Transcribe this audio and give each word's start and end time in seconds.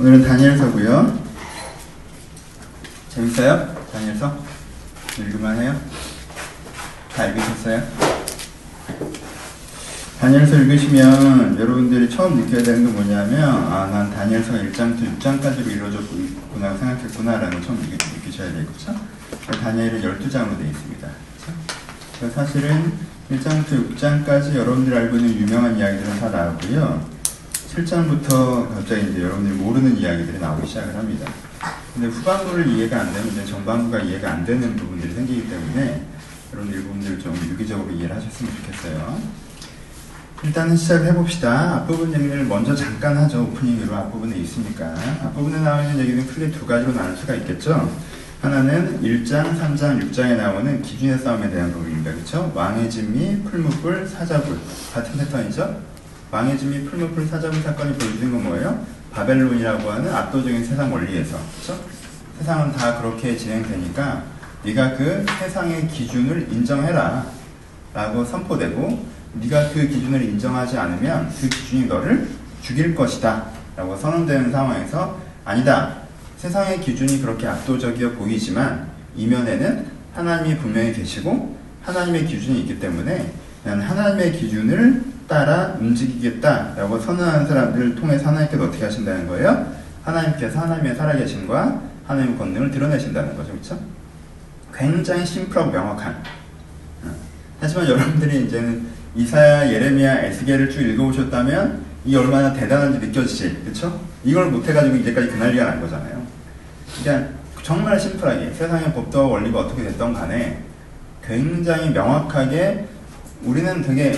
오늘은 0.00 0.22
다니엘서고요. 0.22 1.18
재밌어요? 3.08 3.74
다니엘서? 3.92 4.44
읽을만 5.18 5.60
해요? 5.60 5.74
다 7.12 7.26
읽으셨어요? 7.26 7.82
다니엘서 10.20 10.54
읽으시면 10.54 11.58
여러분들이 11.58 12.08
처음 12.08 12.36
느껴야 12.36 12.62
되는 12.62 12.86
게 12.86 12.92
뭐냐면 12.92 13.42
아, 13.42 13.88
난 13.90 14.08
다니엘서가 14.14 14.58
1장부터 14.58 15.18
6장까지로 15.18 15.66
이루어졌구나 15.66 16.76
생각했구나라는 16.76 17.60
처음 17.60 17.80
느끼, 17.80 17.96
느끼셔야 17.96 18.52
되겠죠? 18.52 18.94
다니엘은 19.50 20.00
12장으로 20.00 20.58
되어 20.58 20.70
있습니다. 20.70 21.08
사실은 22.32 22.92
1장부터 23.32 23.96
6장까지 23.96 24.54
여러분들이 24.54 24.96
알고 24.96 25.16
있는 25.16 25.40
유명한 25.40 25.76
이야기들은 25.76 26.20
다 26.20 26.28
나오고요. 26.28 27.17
7장부터 27.84 28.74
갑자기 28.74 29.10
이제 29.10 29.22
여러분들이 29.22 29.54
모르는 29.56 29.96
이야기들이 29.96 30.38
나오기 30.40 30.66
시작을 30.66 30.96
합니다. 30.96 31.30
근데 31.94 32.08
후반부를 32.08 32.66
이해가 32.68 33.00
안 33.00 33.12
되면 33.12 33.28
이제 33.28 33.44
전반부가 33.44 34.00
이해가 34.00 34.32
안 34.32 34.44
되는 34.44 34.74
부분들이 34.76 35.14
생기기 35.14 35.48
때문에 35.48 36.06
여러분들 36.52 36.80
이 36.80 36.82
부분들을 36.84 37.18
좀 37.20 37.36
유기적으로 37.50 37.90
이해를 37.90 38.16
하셨으면 38.16 38.52
좋겠어요. 38.56 39.20
일단은 40.44 40.76
시작을 40.76 41.08
해봅시다. 41.08 41.76
앞부분 41.76 42.12
얘기를 42.14 42.44
먼저 42.44 42.74
잠깐 42.74 43.16
하죠. 43.16 43.42
오프닝으로 43.42 43.94
앞부분에 43.94 44.36
있으니까. 44.36 44.94
앞부분에 45.24 45.60
나와 45.60 45.82
있는 45.82 45.98
얘기는 46.04 46.26
크게 46.26 46.50
두 46.50 46.64
가지로 46.64 46.92
나눌 46.92 47.16
수가 47.16 47.34
있겠죠. 47.36 47.92
하나는 48.40 49.02
1장, 49.02 49.58
3장, 49.58 50.00
6장에 50.00 50.36
나오는 50.36 50.80
기준의 50.80 51.18
싸움에 51.18 51.50
대한 51.50 51.72
부분입니다. 51.72 52.12
그렇죠? 52.12 52.52
왕의 52.54 52.88
진미, 52.88 53.42
풀무불, 53.42 54.06
사자불 54.06 54.56
같은 54.94 55.18
패턴이죠. 55.18 55.97
망해짐 56.30 56.70
및 56.70 56.90
풀무풀 56.90 57.26
사자분 57.26 57.62
사건이 57.62 57.94
보여주는 57.94 58.30
건 58.30 58.44
뭐예요? 58.44 58.86
바벨론이라고 59.12 59.90
하는 59.90 60.12
압도적인 60.12 60.64
세상 60.64 60.92
원리에서 60.92 61.38
그렇죠? 61.64 61.82
세상은 62.38 62.72
다 62.72 63.00
그렇게 63.00 63.36
진행되니까 63.36 64.24
네가 64.64 64.96
그 64.96 65.24
세상의 65.38 65.88
기준을 65.88 66.48
인정해라 66.52 67.26
라고 67.94 68.24
선포되고 68.24 69.06
네가 69.34 69.70
그 69.70 69.88
기준을 69.88 70.22
인정하지 70.22 70.76
않으면 70.76 71.30
그 71.40 71.48
기준이 71.48 71.86
너를 71.86 72.28
죽일 72.60 72.94
것이다 72.94 73.46
라고 73.76 73.96
선언되는 73.96 74.52
상황에서 74.52 75.18
아니다 75.44 75.96
세상의 76.36 76.80
기준이 76.80 77.22
그렇게 77.22 77.46
압도적이어 77.46 78.12
보이지만 78.12 78.88
이면에는 79.16 79.86
하나님이 80.14 80.58
분명히 80.58 80.92
계시고 80.92 81.56
하나님의 81.82 82.26
기준이 82.26 82.60
있기 82.60 82.78
때문에 82.78 83.32
나는 83.64 83.82
하나님의 83.82 84.32
기준을 84.32 85.17
따라 85.28 85.76
움직이겠다라고 85.78 86.98
선언하는 86.98 87.46
사람들을 87.46 87.94
통해서 87.94 88.28
하나님께서 88.28 88.64
어떻게 88.64 88.84
하신다는 88.84 89.28
거예요? 89.28 89.72
하나님께서 90.02 90.58
하나님의 90.58 90.96
살아계심과 90.96 91.82
하나님의 92.06 92.38
권능을 92.38 92.70
드러내신다는 92.70 93.36
거죠. 93.36 93.50
그렇죠? 93.52 93.78
굉장히 94.74 95.26
심플하고 95.26 95.70
명확한. 95.70 96.22
어. 97.04 97.10
하지만 97.60 97.88
여러분들이 97.88 98.46
이제는 98.46 98.86
이사야, 99.14 99.70
예레미야, 99.70 100.24
에스겔을 100.24 100.70
쭉 100.70 100.80
읽어보셨다면 100.80 101.82
이 102.06 102.16
얼마나 102.16 102.52
대단한지 102.54 103.06
느껴지실, 103.06 103.64
그렇죠? 103.64 104.00
이걸 104.24 104.50
못해가지고 104.50 104.96
이제까지 104.96 105.28
그 105.28 105.36
난리가 105.36 105.64
난 105.64 105.80
거잖아요. 105.80 106.22
그러니까 107.02 107.28
정말 107.62 108.00
심플하게 108.00 108.52
세상의 108.54 108.94
법도와 108.94 109.26
원리가 109.26 109.60
어떻게 109.60 109.82
됐던 109.82 110.14
간에 110.14 110.62
굉장히 111.26 111.90
명확하게 111.90 112.86
우리는 113.42 113.82
되게 113.82 114.14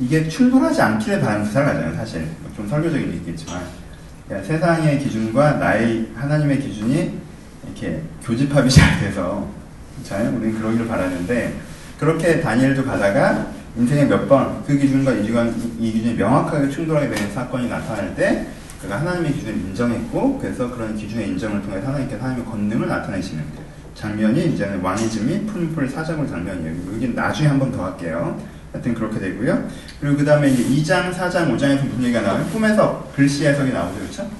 이게 0.00 0.28
충돌하지 0.28 0.80
않기를 0.80 1.20
바라면서 1.20 1.52
살아가잖아요, 1.52 1.94
사실. 1.96 2.26
좀 2.56 2.68
설교적인 2.68 3.08
얘기겠지만. 3.14 3.62
그러니까 4.26 4.46
세상의 4.46 4.98
기준과 5.00 5.52
나의 5.54 6.08
하나님의 6.14 6.60
기준이 6.60 7.18
이렇게 7.64 8.02
교집합이 8.22 8.68
잘 8.70 9.00
돼서, 9.00 9.48
잘, 10.04 10.26
우리는 10.28 10.58
그러기를 10.58 10.86
바라는데, 10.86 11.54
그렇게 11.98 12.40
다니엘도 12.40 12.84
가다가 12.84 13.46
인생에 13.76 14.04
몇 14.04 14.28
번 14.28 14.62
그 14.66 14.76
기준과 14.78 15.12
이, 15.12 15.22
기준, 15.22 15.76
이 15.78 15.92
기준이 15.92 16.14
명확하게 16.14 16.68
충돌하게 16.70 17.08
되는 17.10 17.32
사건이 17.32 17.68
나타날 17.68 18.14
때, 18.14 18.46
그가 18.82 19.00
하나님의 19.00 19.32
기준을 19.32 19.54
인정했고, 19.56 20.38
그래서 20.38 20.70
그런 20.70 20.96
기준의 20.96 21.28
인정을 21.30 21.62
통해 21.62 21.78
하나님께서 21.84 22.22
하나님의 22.22 22.46
권능을 22.46 22.86
나타내시는 22.88 23.42
장면이 23.94 24.54
이제는 24.54 24.80
왕이즘이 24.80 25.46
풀풀 25.46 25.88
사정을 25.88 26.28
장면이에요. 26.28 26.74
여기 26.94 27.08
나중에 27.08 27.48
한 27.48 27.58
번 27.58 27.72
더 27.72 27.84
할게요. 27.86 28.40
하여튼 28.72 28.94
그렇게 28.94 29.18
되고요. 29.18 29.68
그리고 30.00 30.16
그 30.16 30.24
다음에 30.24 30.50
이제 30.50 30.62
2장, 30.62 31.12
4장, 31.12 31.50
5장에서 31.56 31.84
무슨 31.86 32.02
얘기가 32.04 32.20
나와요? 32.20 32.46
꿈 32.52 32.64
해석, 32.64 33.14
글씨 33.14 33.46
해석이 33.46 33.72
나오죠. 33.72 33.98
그렇죠? 33.98 34.30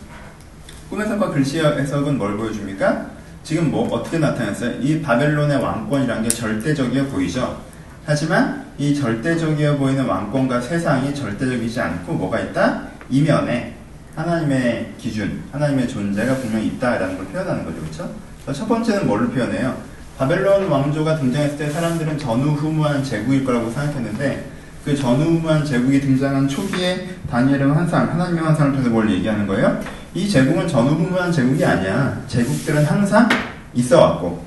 꿈 0.90 1.00
해석과 1.00 1.30
글씨 1.30 1.60
해석은 1.60 2.18
뭘 2.18 2.36
보여줍니까? 2.36 3.10
지금 3.42 3.70
뭐 3.70 3.88
어떻게 3.88 4.18
나타났어요? 4.18 4.80
이 4.80 5.00
바벨론의 5.00 5.58
왕권이라는 5.58 6.22
게 6.22 6.28
절대적이어 6.28 7.06
보이죠. 7.06 7.62
하지만 8.04 8.66
이 8.76 8.94
절대적이어 8.94 9.76
보이는 9.76 10.04
왕권과 10.04 10.60
세상이 10.60 11.14
절대적이지 11.14 11.80
않고 11.80 12.12
뭐가 12.14 12.40
있다? 12.40 12.82
이면에 13.10 13.74
하나님의 14.14 14.94
기준, 14.98 15.42
하나님의 15.52 15.88
존재가 15.88 16.36
분명히 16.36 16.66
있다라는 16.68 17.16
걸 17.16 17.26
표현하는 17.26 17.64
거죠. 17.64 17.80
그렇죠? 17.80 18.14
첫 18.52 18.66
번째는 18.66 19.06
뭘로 19.06 19.30
표현해요? 19.30 19.76
바벨론 20.18 20.68
왕조가 20.68 21.16
등장했을 21.20 21.56
때 21.56 21.70
사람들은 21.70 22.18
전후무한 22.18 23.04
제국일 23.04 23.44
거라고 23.44 23.70
생각했는데 23.70 24.50
그 24.84 24.96
전후무한 24.96 25.64
제국이 25.64 26.00
등장한 26.00 26.48
초기에 26.48 27.08
다니엘은 27.30 27.70
환상, 27.70 28.10
하나님의 28.10 28.42
환상을 28.42 28.72
통해서 28.72 28.90
뭘 28.90 29.08
얘기하는 29.10 29.46
거예요? 29.46 29.80
이 30.14 30.28
제국은 30.28 30.66
전후무한 30.66 31.30
제국이 31.30 31.64
아니야. 31.64 32.20
제국들은 32.26 32.84
항상 32.84 33.28
있어 33.74 34.00
왔고 34.00 34.42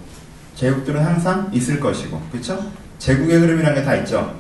제국들은 0.55 1.05
항상 1.05 1.49
있을 1.53 1.79
것이고 1.79 2.21
그렇죠? 2.31 2.69
제국의 2.99 3.37
흐름이라는 3.39 3.75
게 3.79 3.85
다 3.85 3.95
있죠. 3.97 4.35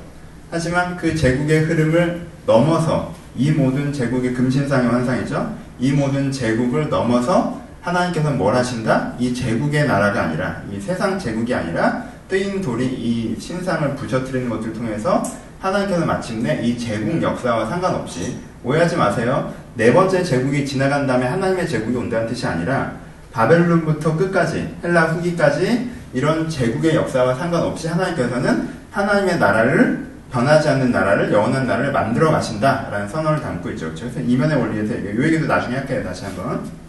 하지만 0.49 0.97
그 0.97 1.15
제국의 1.15 1.61
흐름을 1.61 2.27
넘어서 2.45 3.13
이 3.37 3.51
모든 3.51 3.93
제국의 3.93 4.33
금신상의 4.33 4.89
환상이죠. 4.91 5.55
이 5.79 5.93
모든 5.93 6.29
제국을 6.29 6.89
넘어서 6.89 7.60
하나님께서 7.81 8.31
뭘 8.31 8.55
하신다? 8.55 9.13
이 9.19 9.33
제국의 9.33 9.87
나라가 9.87 10.23
아니라 10.23 10.61
이 10.71 10.79
세상 10.79 11.17
제국이 11.17 11.53
아니라 11.53 12.05
뜨인 12.27 12.61
돌이 12.61 12.85
이 12.85 13.39
신상을 13.39 13.95
부셔뜨리는 13.95 14.49
것을 14.49 14.73
통해서 14.73 15.23
하나님께서 15.59 16.05
마침내 16.05 16.61
이 16.63 16.77
제국 16.77 17.21
역사와 17.21 17.67
상관없이 17.67 18.37
오해하지 18.63 18.95
마세요. 18.95 19.51
네 19.75 19.93
번째 19.93 20.23
제국이 20.23 20.65
지나간 20.65 21.07
다음에 21.07 21.25
하나님의 21.25 21.67
제국이 21.67 21.97
온다는 21.97 22.27
뜻이 22.27 22.45
아니라 22.45 22.93
바벨론부터 23.31 24.17
끝까지 24.17 24.75
헬라 24.83 25.13
후기까지 25.13 25.89
이런 26.13 26.49
제국의 26.49 26.95
역사와 26.95 27.35
상관없이 27.35 27.87
하나님께서는 27.87 28.69
하나님의 28.91 29.39
나라를 29.39 30.11
변하지 30.31 30.69
않는 30.69 30.91
나라를 30.91 31.31
영원한 31.31 31.67
나라를 31.67 31.91
만들어 31.91 32.31
가신다라는 32.31 33.07
선언을 33.07 33.41
담고 33.41 33.69
있죠. 33.71 33.91
그래서 33.93 34.19
이면의 34.19 34.57
원리에서 34.57 34.95
이 34.95 35.23
얘기도 35.23 35.47
나중에 35.47 35.77
할게요. 35.77 36.03
다시 36.03 36.25
한번. 36.25 36.80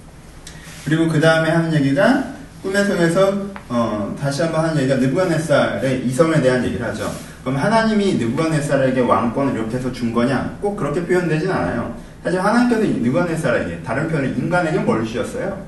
그리고 0.85 1.09
그 1.09 1.21
다음에 1.21 1.51
하는 1.51 1.73
얘기가 1.75 2.25
꿈의 2.63 2.85
성에서 2.85 3.47
어, 3.69 4.15
다시 4.21 4.43
한번 4.43 4.65
하는 4.65 4.79
얘기가 4.79 4.97
느부갓네살의 4.97 6.07
이성에 6.07 6.41
대한 6.41 6.65
얘기를 6.65 6.85
하죠. 6.87 7.13
그럼 7.43 7.57
하나님이 7.57 8.15
느부갓네살에게 8.15 9.01
왕권을 9.01 9.55
이렇게 9.55 9.77
해서 9.77 9.91
준 9.93 10.13
거냐? 10.13 10.59
꼭 10.61 10.77
그렇게 10.77 11.05
표현되진 11.05 11.51
않아요. 11.51 11.95
하지만 12.23 12.47
하나님께서 12.47 12.83
느부갓네살에게 13.01 13.83
다른 13.83 14.09
표현을 14.09 14.37
인간에게 14.39 14.79
뭘 14.79 15.05
주셨어요? 15.05 15.65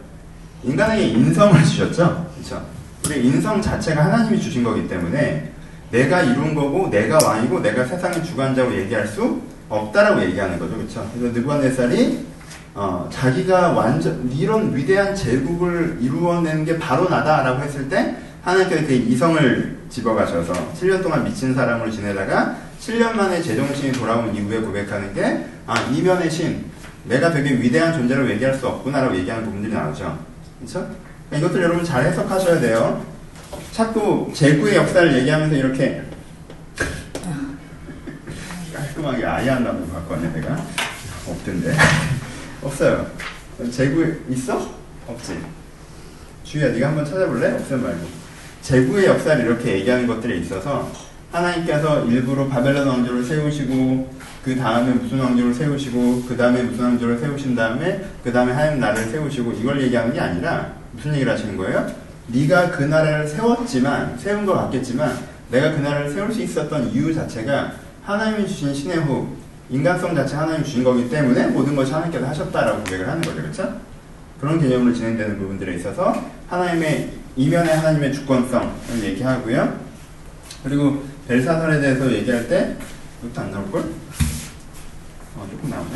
인간에게 0.63 1.07
인성을 1.09 1.63
주셨죠. 1.65 2.31
그렇죠? 2.35 2.65
우리 3.07 3.27
인성 3.27 3.61
자체가 3.61 4.05
하나님이 4.05 4.41
주신 4.41 4.63
거기 4.63 4.87
때문에 4.89 5.51
내가 5.91 6.23
이룬 6.23 6.55
거고 6.55 6.89
내가 6.91 7.19
왕이고 7.25 7.61
내가 7.61 7.85
세상의 7.85 8.25
주관자고 8.25 8.75
얘기할 8.75 9.07
수 9.07 9.41
없다라고 9.69 10.23
얘기하는 10.23 10.59
거죠. 10.59 10.77
그렇죠? 10.77 11.09
그래서 11.15 11.35
느부갓네살이 11.35 12.34
어, 12.75 13.09
자기가 13.11 13.71
완전 13.71 14.29
이런 14.33 14.75
위대한 14.75 15.15
제국을 15.15 15.99
이루어내는 16.01 16.65
게 16.65 16.77
바로 16.79 17.09
나다라고 17.09 17.63
했을 17.63 17.89
때 17.89 18.17
하나님께서 18.43 18.87
그 18.87 18.93
이성을 18.93 19.79
집어가셔서 19.89 20.53
7년 20.75 21.03
동안 21.03 21.23
미친 21.25 21.55
사람으로 21.55 21.89
지내다가 21.91 22.57
7년 22.81 23.15
만에 23.15 23.41
제정신이 23.41 23.93
돌아온 23.93 24.35
이후에 24.35 24.61
고백하는 24.61 25.15
게 25.15 25.47
아, 25.67 25.81
이면의 25.83 26.29
신, 26.29 26.65
내가 27.05 27.31
되게 27.33 27.53
위대한 27.53 27.93
존재로 27.93 28.29
얘기할 28.31 28.55
수 28.55 28.67
없구나라고 28.67 29.17
얘기하는 29.19 29.45
부분들이 29.45 29.73
나오죠. 29.73 30.19
그렇죠? 30.59 30.91
이것들 31.33 31.63
여러분 31.63 31.85
잘 31.85 32.05
해석하셔야 32.05 32.61
돼요. 32.61 33.05
자꾸 33.71 34.31
제국의 34.35 34.77
역사를 34.77 35.17
얘기하면서 35.17 35.55
이렇게 35.55 36.03
깔끔하게 38.75 39.25
아이한다고 39.25 39.87
바꿨네 39.87 40.33
내가 40.33 40.57
없던데 41.27 41.75
없어요. 42.65 43.07
재구 43.71 44.05
있어? 44.31 44.75
없지. 45.07 45.39
주희야, 46.45 46.69
네가 46.69 46.89
한번 46.89 47.05
찾아볼래? 47.05 47.53
없음 47.53 47.83
말고. 47.83 48.07
재구의 48.63 49.07
역사를 49.07 49.45
이렇게 49.45 49.75
얘기하는 49.75 50.07
것들에 50.07 50.37
있어서 50.39 50.91
하나님께서 51.31 52.05
일부러 52.07 52.47
바벨론 52.49 52.87
왕조를 52.87 53.25
세우시고 53.25 54.11
그 54.45 54.57
다음에 54.57 54.93
무슨 54.95 55.21
왕조를 55.21 55.53
세우시고 55.53 56.25
그 56.27 56.37
다음에 56.37 56.63
무슨 56.63 56.85
왕조를 56.85 57.19
세우신 57.19 57.55
다음에 57.55 58.05
그 58.23 58.33
다음에 58.33 58.53
하나님 58.53 58.81
나라를 58.81 59.05
세우시고 59.05 59.53
이걸 59.53 59.83
얘기하는 59.83 60.15
게 60.15 60.21
아니라 60.21 60.73
무슨 60.93 61.13
얘기를 61.15 61.33
하시는 61.33 61.57
거예요? 61.57 61.87
네가 62.29 62.71
그 62.71 62.85
나라를 62.85 63.29
세웠지만 63.29 64.17
세운 64.17 64.47
것 64.47 64.55
같겠지만 64.55 65.19
내가 65.51 65.73
그 65.73 65.81
나라를 65.81 66.11
세울 66.11 66.33
수 66.33 66.41
있었던 66.41 66.91
이유 66.91 67.13
자체가 67.13 67.73
하나님이 68.05 68.47
주신 68.49 68.73
신의 68.73 68.99
후 68.99 69.29
인간성 69.71 70.15
자체 70.15 70.37
하나님 70.37 70.63
주신 70.63 70.85
거기 70.85 71.09
때문에 71.09 71.47
모든 71.49 71.75
것이 71.75 71.93
하나님께서 71.93 72.27
하셨다라고 72.27 72.85
고백을 72.85 73.09
하는 73.09 73.23
거죠. 73.23 73.37
그렇죠? 73.37 73.81
그런 74.41 74.61
개념으로 74.61 74.93
진행되는 74.93 75.39
부분들에 75.39 75.75
있어서 75.77 76.15
하나님의 76.49 77.13
이면에 77.37 77.73
하나님의 77.73 78.13
주권성을 78.13 79.03
얘기하고요. 79.03 79.81
그리고 80.63 81.03
벨사살에 81.27 81.81
대해서 81.81 82.13
얘기할 82.13 82.49
때 82.49 82.77
이것도 83.23 83.41
안 83.41 83.51
나올 83.51 83.71
걸? 83.71 83.81
어, 85.37 85.49
조금 85.51 85.71
나오네. 85.71 85.91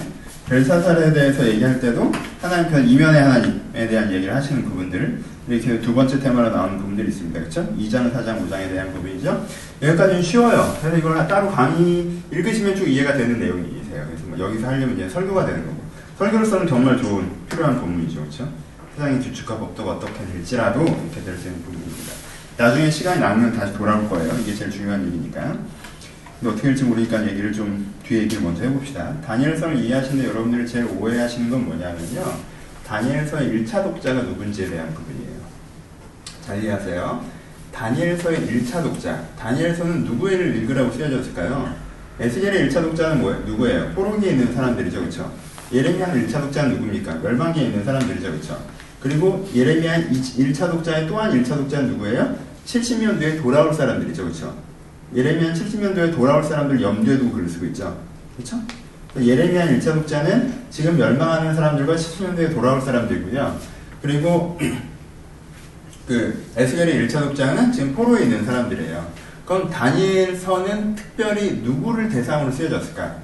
벨사살에 0.48 1.12
대해서 1.12 1.46
얘기할 1.46 1.78
때도 1.80 2.10
하나님께서 2.40 2.80
이면의 2.80 3.22
하나님에 3.22 3.86
대한 3.86 4.10
얘기를 4.10 4.34
하시는 4.34 4.62
부분들 4.64 5.22
이렇게 5.48 5.80
두 5.80 5.94
번째 5.94 6.20
테마로 6.20 6.50
나오는 6.50 6.78
부분들이 6.78 7.08
있습니다. 7.08 7.40
그렇죠? 7.40 7.62
2장, 7.78 8.12
4장, 8.12 8.46
5장에 8.46 8.68
대한 8.68 8.92
부분이죠. 8.92 9.46
여기까지는 9.82 10.22
쉬워요. 10.22 10.76
그래서 10.80 10.98
이걸 10.98 11.26
따로 11.26 11.50
강의 11.50 12.10
읽으시면 12.30 12.76
쭉 12.76 12.86
이해가 12.86 13.14
되는 13.14 13.38
내용이세요. 13.40 14.06
그래서 14.06 14.24
뭐 14.26 14.38
여기서 14.38 14.66
하려면 14.66 14.94
이제 14.96 15.08
설교가 15.08 15.46
되는 15.46 15.64
거고. 15.66 15.78
설교로서는 16.18 16.66
정말 16.66 16.98
좋은, 16.98 17.30
필요한 17.48 17.80
본문이죠. 17.80 18.20
그렇죠? 18.20 18.48
세상의 18.94 19.20
규칙과 19.20 19.56
법도가 19.58 19.92
어떻게 19.92 20.26
될지라도 20.32 20.82
이렇게 20.82 21.22
될 21.24 21.36
수 21.38 21.48
있는 21.48 21.62
부분입니다. 21.62 22.12
나중에 22.56 22.90
시간이 22.90 23.20
남으면 23.20 23.52
다시 23.56 23.72
돌아올 23.74 24.08
거예요. 24.08 24.34
이게 24.40 24.52
제일 24.54 24.70
중요한 24.70 25.06
일이니까. 25.06 25.56
근데 26.40 26.52
어떻게 26.52 26.68
될지 26.68 26.84
모르니까 26.84 27.26
얘기를 27.26 27.52
좀 27.52 27.94
뒤에 28.04 28.22
얘기를 28.22 28.42
먼저 28.42 28.64
해봅시다. 28.64 29.20
다니엘서를 29.24 29.76
이해하시는데 29.76 30.28
여러분들이 30.28 30.66
제일 30.66 30.86
오해하시는 30.98 31.48
건 31.50 31.64
뭐냐면요. 31.66 32.34
다니엘서의 32.84 33.50
1차 33.50 33.84
독자가 33.84 34.22
누군지에 34.22 34.68
대한 34.70 34.92
부분이에요. 34.92 35.27
잘 36.48 36.64
이해하세요. 36.64 37.22
다니엘서의 37.74 38.46
1차 38.46 38.82
독자. 38.82 39.22
다니엘서는 39.38 40.04
누구를 40.04 40.56
읽으라고 40.56 40.90
쓰여졌을까요? 40.92 41.76
에스겔의 42.18 42.70
1차 42.70 42.80
독자는 42.80 43.20
뭐예요? 43.20 43.40
누구예요? 43.44 43.90
포로기에 43.90 44.30
있는 44.30 44.54
사람들이죠. 44.54 45.00
그렇죠? 45.00 45.30
예레미야의 45.70 46.26
1차 46.26 46.40
독자는 46.40 46.76
누굽니까? 46.76 47.16
멸망기에 47.16 47.64
있는 47.64 47.84
사람들이죠. 47.84 48.30
그렇죠? 48.30 48.58
그리고 48.98 49.46
예레미야 49.54 50.08
1차 50.08 50.70
독자의 50.70 51.06
또한 51.06 51.30
1차 51.32 51.54
독자는 51.54 51.90
누구예요? 51.90 52.34
70년 52.64 53.18
뒤에 53.18 53.36
돌아올 53.36 53.74
사람들이죠. 53.74 54.22
그렇죠? 54.22 54.56
예레미야 55.14 55.52
70년도에 55.52 56.14
돌아올 56.14 56.42
사람들 56.42 56.80
염두에 56.80 57.18
두고 57.18 57.32
글을 57.32 57.48
쓰고 57.50 57.66
있죠. 57.66 58.00
그렇죠? 58.36 58.56
예레미야 59.20 59.66
1차 59.66 59.92
독자는 59.92 60.54
지금 60.70 60.96
멸망하는 60.96 61.54
사람들과 61.54 61.94
70년도에 61.94 62.54
돌아올 62.54 62.80
사람들이고요. 62.80 63.60
그리고 64.00 64.58
그 66.08 66.42
에스겔의 66.56 67.06
1차 67.06 67.20
독자는 67.20 67.70
지금 67.70 67.94
포로에 67.94 68.22
있는 68.22 68.42
사람들이에요. 68.42 69.06
그럼 69.44 69.68
다니엘서는 69.68 70.94
특별히 70.94 71.60
누구를 71.62 72.08
대상으로 72.08 72.50
쓰여졌을까? 72.50 73.16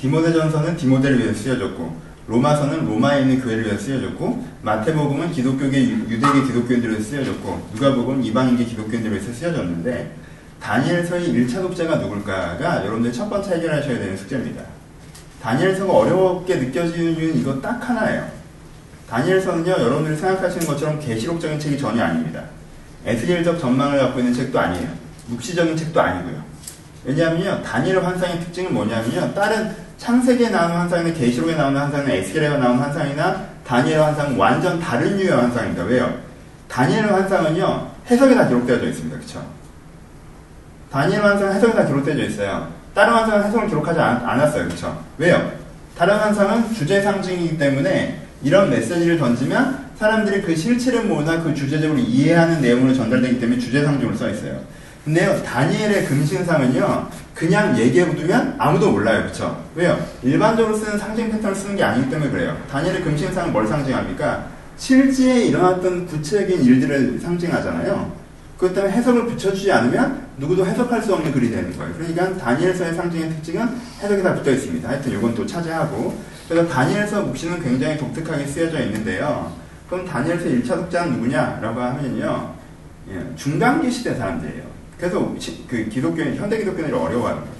디모데전서는 0.00 0.76
디모데를 0.76 1.20
위해서 1.20 1.40
쓰여졌고 1.40 2.06
로마서는 2.26 2.84
로마에 2.84 3.22
있는 3.22 3.40
교회를 3.40 3.66
위해서 3.66 3.84
쓰여졌고 3.84 4.44
마태복음은 4.62 5.30
기독교계 5.30 5.80
유대계 5.80 6.42
기독교인들을 6.42 6.94
위해서 6.94 7.10
쓰여졌고 7.10 7.68
누가복음 7.74 8.24
이방인계 8.24 8.64
기독교인들을 8.64 9.16
위해서 9.16 9.32
쓰여졌는데 9.32 10.16
다니엘서의 10.60 11.28
1차 11.28 11.62
독자가 11.62 11.96
누굴까가 11.96 12.84
여러분들 12.84 13.12
첫 13.12 13.30
번째 13.30 13.54
해결하셔야 13.54 13.98
되는 13.98 14.16
숙제입니다. 14.16 14.62
다니엘서가 15.40 15.92
어렵게 15.92 16.56
느껴지는 16.56 17.16
이유는 17.16 17.38
이거 17.38 17.60
딱 17.60 17.88
하나예요. 17.88 18.35
다니엘서는요, 19.08 19.70
여러분들이 19.70 20.16
생각하시는 20.16 20.66
것처럼 20.66 21.00
계시록적인 21.00 21.58
책이 21.58 21.78
전혀 21.78 22.02
아닙니다. 22.04 22.42
에스겔적 23.04 23.60
전망을 23.60 23.98
갖고 23.98 24.18
있는 24.18 24.34
책도 24.34 24.58
아니에요. 24.58 24.88
묵시적인 25.26 25.76
책도 25.76 26.00
아니고요. 26.00 26.42
왜냐하면요, 27.04 27.62
다니엘 27.62 28.04
환상의 28.04 28.40
특징은 28.40 28.74
뭐냐면요, 28.74 29.32
다른 29.32 29.74
창세기에 29.98 30.50
나오는 30.50 30.76
환상이나 30.76 31.14
계시록에 31.14 31.54
나오는 31.54 31.80
환상이나 31.80 32.12
에스겔에 32.14 32.48
나오는 32.48 32.78
환상이나 32.78 33.44
다니엘 33.64 34.00
환상은 34.00 34.36
완전 34.36 34.80
다른 34.80 35.18
유의 35.18 35.30
환상입니다. 35.30 35.84
왜요? 35.84 36.12
다니엘 36.68 37.12
환상은요, 37.12 37.90
해석이 38.10 38.34
다 38.34 38.48
기록되어져 38.48 38.88
있습니다. 38.88 39.18
그쵸? 39.18 39.46
다니엘 40.90 41.22
환상은 41.22 41.54
해석이 41.54 41.74
다 41.74 41.84
기록되어져 41.86 42.24
있어요. 42.24 42.72
다른 42.92 43.12
환상은 43.12 43.44
해석을 43.44 43.68
기록하지 43.68 44.00
않, 44.00 44.16
않았어요. 44.28 44.68
그쵸? 44.68 45.00
왜요? 45.18 45.52
다른 45.96 46.16
환상은 46.16 46.74
주제 46.74 47.00
상징이기 47.00 47.56
때문에 47.56 48.25
이런 48.42 48.70
메시지를 48.70 49.18
던지면 49.18 49.86
사람들이 49.98 50.42
그 50.42 50.54
실체를 50.54 51.04
모으나 51.04 51.42
그 51.42 51.54
주제적으로 51.54 51.98
이해하는 51.98 52.60
내용으로 52.60 52.92
전달되기 52.92 53.40
때문에 53.40 53.58
주제 53.58 53.82
상징으로 53.82 54.16
써 54.16 54.28
있어요. 54.28 54.60
근데요, 55.04 55.40
다니엘의 55.42 56.06
금신상은요, 56.06 57.08
그냥 57.34 57.78
얘기해두면 57.78 58.56
아무도 58.58 58.90
몰라요. 58.90 59.24
그쵸? 59.26 59.64
왜요? 59.74 59.98
일반적으로 60.22 60.76
쓰는 60.76 60.98
상징 60.98 61.30
패턴을 61.30 61.54
쓰는 61.54 61.76
게 61.76 61.84
아니기 61.84 62.10
때문에 62.10 62.30
그래요. 62.30 62.60
다니엘의 62.70 63.02
금신상은 63.02 63.52
뭘 63.52 63.66
상징합니까? 63.66 64.48
실제에 64.76 65.44
일어났던 65.46 66.06
구체적인 66.06 66.62
일들을 66.62 67.20
상징하잖아요. 67.20 68.26
그것 68.58 68.74
때문에 68.74 68.92
해석을 68.94 69.26
붙여주지 69.26 69.70
않으면 69.70 70.26
누구도 70.38 70.66
해석할 70.66 71.02
수 71.02 71.14
없는 71.14 71.30
글이 71.32 71.50
되는 71.50 71.76
거예요. 71.76 71.94
그러니까 71.94 72.36
다니엘서의 72.36 72.94
상징의 72.94 73.30
특징은 73.30 73.68
해석이 74.02 74.22
다 74.22 74.34
붙어 74.34 74.50
있습니다. 74.50 74.88
하여튼 74.88 75.12
이건 75.12 75.34
또 75.34 75.46
차지하고. 75.46 76.35
그래서 76.48 76.68
다니엘서 76.68 77.22
묵시는 77.22 77.62
굉장히 77.62 77.96
독특하게 77.98 78.46
쓰여져 78.46 78.80
있는데요. 78.82 79.52
그럼 79.88 80.06
다니엘서 80.06 80.44
1차 80.46 80.68
독자는 80.76 81.14
누구냐라고 81.14 81.80
하면요. 81.80 82.54
예, 83.10 83.36
중간기 83.36 83.90
시대 83.90 84.14
사람들이에요. 84.14 84.64
그래서 84.98 85.34
그 85.68 85.88
기독교인, 85.88 86.36
현대 86.36 86.58
기독교인들이 86.58 86.96
어려워하는 86.96 87.40
거예요. 87.40 87.56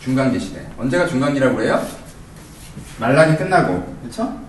중간기 0.00 0.40
시대. 0.40 0.66
언제가 0.78 1.06
중간기라고 1.06 1.56
그래요? 1.56 1.80
말라기 2.98 3.36
끝나고. 3.36 3.96
그렇죠? 4.00 4.40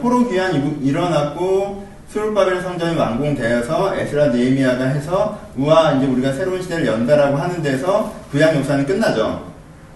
포로 0.00 0.28
귀환이 0.28 0.78
일어났고 0.82 1.88
스룹바벨 2.08 2.60
성전이 2.62 2.96
완공되어서 2.96 3.96
에스라 3.96 4.28
네미아가 4.28 4.84
해서 4.84 5.40
우와 5.56 5.94
이제 5.94 6.06
우리가 6.06 6.32
새로운 6.32 6.62
시대를 6.62 6.86
연다라고 6.86 7.36
하는 7.36 7.62
데서 7.62 8.14
구약 8.30 8.54
역사는 8.56 8.86
끝나죠. 8.86 9.51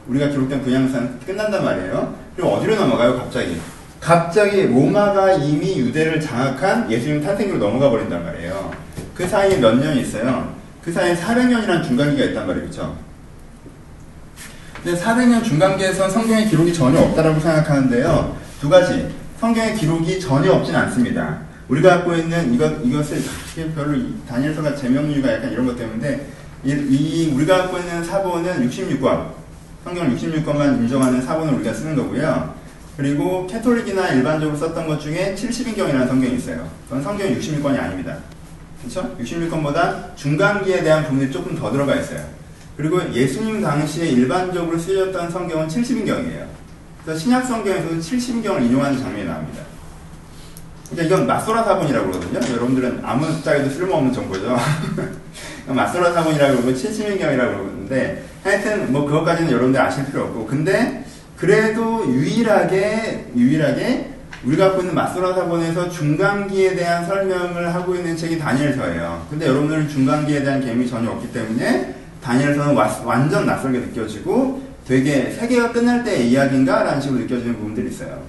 우리가 0.08 0.28
기록된 0.28 0.60
역사는 0.60 1.20
끝난단 1.26 1.64
말이에요. 1.64 2.14
그럼 2.36 2.52
어디로 2.52 2.76
넘어가요? 2.76 3.18
갑자기. 3.18 3.60
갑자기 4.00 4.62
로마가 4.66 5.32
이미 5.34 5.78
유대를 5.78 6.20
장악한 6.20 6.90
예수님 6.90 7.22
탄생기로 7.22 7.58
넘어가 7.58 7.90
버린단 7.90 8.24
말이에요. 8.24 8.72
그 9.14 9.26
사이에 9.26 9.58
몇 9.58 9.76
년이 9.76 10.02
있어요. 10.02 10.54
그 10.84 10.92
사이에 10.92 11.16
400년이라는 11.16 11.84
중간기가 11.84 12.24
있단 12.26 12.46
말이에요. 12.46 12.68
그렇죠? 12.68 12.96
근데 14.82 15.00
400년 15.00 15.42
중간기에서 15.42 16.08
성경의 16.08 16.46
기록이 16.48 16.72
전혀 16.72 17.00
없다라고 17.00 17.40
생각하는데요. 17.40 18.36
두 18.60 18.68
가지. 18.68 19.08
성경의 19.40 19.74
기록이 19.74 20.20
전혀 20.20 20.52
없진 20.52 20.76
않습니다. 20.76 21.40
우리가 21.68 21.96
갖고 21.96 22.14
있는 22.14 22.54
이것, 22.54 22.72
이것을 22.84 23.20
별로 23.74 23.98
다니엘서가 24.28 24.76
제명류가 24.76 25.32
약간 25.32 25.50
이런 25.50 25.66
것 25.66 25.76
때문에 25.76 26.26
이, 26.64 26.70
이, 26.70 27.32
우리가 27.34 27.62
갖고 27.62 27.78
있는 27.78 28.04
사본은 28.04 28.68
66권 28.68 29.45
성경을 29.86 30.16
66권만 30.16 30.80
인정하는 30.80 31.22
사본을 31.22 31.54
우리가 31.54 31.72
쓰는 31.72 31.94
거고요. 31.94 32.52
그리고 32.96 33.46
캐톨릭이나 33.46 34.08
일반적으로 34.08 34.56
썼던 34.56 34.88
것 34.88 34.98
중에 34.98 35.32
70인경이라는 35.38 36.08
성경이 36.08 36.34
있어요. 36.34 36.68
그건 36.88 37.04
성경 37.04 37.28
66권이 37.28 37.78
아닙니다. 37.78 38.16
그렇죠? 38.80 39.16
66권보다 39.16 40.16
중간기에 40.16 40.82
대한 40.82 41.04
부분이 41.04 41.30
조금 41.30 41.54
더 41.54 41.70
들어가 41.70 41.94
있어요. 41.94 42.20
그리고 42.76 43.00
예수님 43.12 43.62
당시에 43.62 44.08
일반적으로 44.08 44.76
쓰여졌던 44.76 45.30
성경은 45.30 45.68
70인경이에요. 45.68 46.46
그래서 47.04 47.20
신약 47.20 47.46
성경에서도 47.46 47.96
70인경을 47.96 48.62
인용하는 48.62 48.98
장면이 48.98 49.24
나옵니다. 49.28 49.62
그러니까 50.90 51.14
이건 51.14 51.26
마소라 51.28 51.62
사본이라고 51.62 52.10
그러거든요. 52.10 52.54
여러분들은 52.54 53.02
아무 53.04 53.40
짝에도 53.40 53.70
쓸모없는 53.70 54.12
정보죠. 54.12 54.56
마소라 55.66 56.12
사본이라고 56.12 56.62
그러고 56.62 56.72
70인경이라고 56.72 57.36
그러는데 57.36 58.24
하여튼 58.44 58.92
뭐 58.92 59.04
그것까지는 59.06 59.50
여러분들 59.50 59.80
아실 59.80 60.04
필요 60.06 60.22
없고 60.22 60.46
근데 60.46 61.04
그래도 61.36 62.06
유일하게 62.06 63.26
유일하게 63.36 64.12
우리가 64.44 64.68
갖고 64.68 64.82
있는 64.82 64.94
마소라 64.94 65.34
사본에서 65.34 65.88
중간기에 65.90 66.76
대한 66.76 67.04
설명을 67.04 67.74
하고 67.74 67.94
있는 67.94 68.16
책이 68.16 68.38
다니엘서예요. 68.38 69.26
근데 69.28 69.46
여러분들은 69.46 69.88
중간기에 69.88 70.42
대한 70.42 70.60
개념이 70.60 70.88
전혀 70.88 71.10
없기 71.10 71.32
때문에 71.32 71.94
다니엘서는 72.22 72.74
완전 73.04 73.46
낯설게 73.46 73.78
느껴지고 73.78 74.62
되게 74.86 75.30
세계가 75.32 75.72
끝날 75.72 76.04
때의 76.04 76.30
이야기인가? 76.30 76.84
라는 76.84 77.00
식으로 77.00 77.20
느껴지는 77.20 77.56
부분들이 77.56 77.88
있어요. 77.88 78.22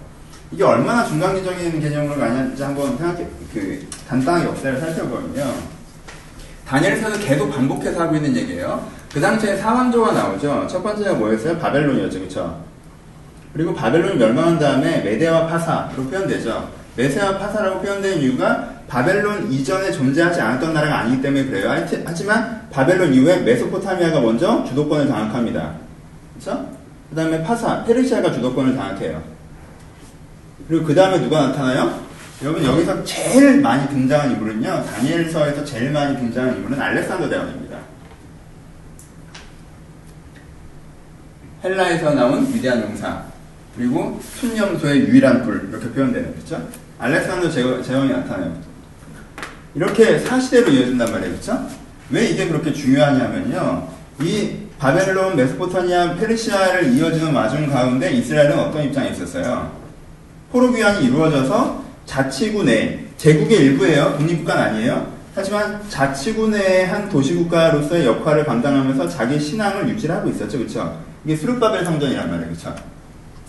이게 0.52 0.64
얼마나 0.64 1.06
중간기적인 1.06 1.80
개념으로 1.80 2.20
가냐지 2.20 2.64
한번 2.64 2.98
생각해, 2.98 3.28
그, 3.54 3.88
간단하게 4.08 4.46
역사를 4.48 4.80
살펴보면요. 4.80 5.77
다니엘서는 6.68 7.20
계속 7.20 7.50
반복해서 7.50 8.02
하고 8.02 8.16
있는 8.16 8.36
얘기예요. 8.36 8.86
그 9.14 9.22
당시에 9.22 9.56
사왕조가 9.56 10.12
나오죠. 10.12 10.68
첫 10.70 10.84
번째가 10.84 11.14
뭐였어요? 11.14 11.58
바벨론이었죠. 11.58 12.20
그쵸? 12.20 12.62
그리고 13.54 13.74
바벨론이 13.74 14.18
멸망한 14.18 14.60
다음에 14.60 15.00
메데와 15.02 15.48
파사로 15.48 16.04
표현되죠. 16.04 16.70
메세와 16.98 17.38
파사라고 17.38 17.82
표현된 17.82 18.20
이유가 18.20 18.70
바벨론 18.88 19.52
이전에 19.52 19.92
존재하지 19.92 20.42
않았던 20.42 20.74
나라가 20.74 21.00
아니기 21.00 21.22
때문에 21.22 21.46
그래요. 21.46 21.70
하지- 21.72 22.04
하지만 22.06 22.68
바벨론 22.72 23.14
이후에 23.14 23.38
메소포타미아가 23.38 24.20
먼저 24.20 24.64
주도권을 24.66 25.08
장악합니다. 25.08 25.74
그쵸? 26.38 26.68
그 27.10 27.16
다음에 27.16 27.42
파사, 27.44 27.84
페르시아가 27.86 28.32
주도권을 28.32 28.76
장악해요. 28.76 29.22
그리고 30.68 30.86
그 30.86 30.94
다음에 30.94 31.20
누가 31.22 31.48
나타나요? 31.48 32.07
여러분 32.44 32.64
여기서 32.64 33.04
제일 33.04 33.62
많이 33.62 33.88
등장한 33.90 34.32
인물은요. 34.32 34.84
다니엘서에서 34.86 35.66
제일 35.66 35.92
많이 35.92 36.16
등장한 36.18 36.56
인물은 36.58 36.80
알렉산더 36.80 37.30
대왕입니다. 37.30 37.78
헬라에서 41.64 42.14
나온 42.14 42.48
위대한 42.54 42.82
용사 42.84 43.24
그리고 43.76 44.20
순념소의 44.36 45.00
유일한 45.08 45.44
불 45.44 45.68
이렇게 45.70 45.90
표현되는 45.92 46.36
거죠. 46.36 46.68
알렉산더 47.00 47.50
제- 47.50 47.82
제왕이 47.82 48.12
나타나요. 48.12 48.56
이렇게 49.74 50.20
사시대로 50.20 50.70
이어진단 50.70 51.12
말이에요. 51.12 51.32
그렇죠? 51.32 51.68
왜 52.12 52.26
이게 52.30 52.48
그렇게 52.48 52.72
중요하냐면요. 52.72 53.88
이 54.22 54.58
바벨론, 54.80 55.36
메소포타미아, 55.36 56.16
페르시아를 56.16 56.94
이어지는 56.94 57.34
와중 57.34 57.68
가운데 57.68 58.12
이스라엘은 58.12 58.58
어떤 58.60 58.84
입장에 58.84 59.10
있었어요? 59.10 59.72
포로 60.52 60.72
귀환이 60.72 61.06
이루어져서 61.06 61.84
자치구 62.08 62.64
내 62.64 63.00
제국의 63.18 63.58
일부예요. 63.58 64.18
독립국가는 64.18 64.64
아니에요. 64.64 65.14
하지만 65.36 65.80
자치구 65.88 66.50
내의 66.50 66.88
한 66.88 67.08
도시국가로서의 67.10 68.08
역할을 68.08 68.46
감당하면서 68.46 69.08
자기 69.10 69.40
신앙을 69.40 69.88
유지하고 69.90 70.30
있었죠. 70.30 70.58
그렇죠? 70.58 71.00
이게 71.24 71.36
스룹바벨 71.36 71.86
성전이란 71.86 72.32
말이에요. 72.32 72.50
그렇죠? 72.50 72.74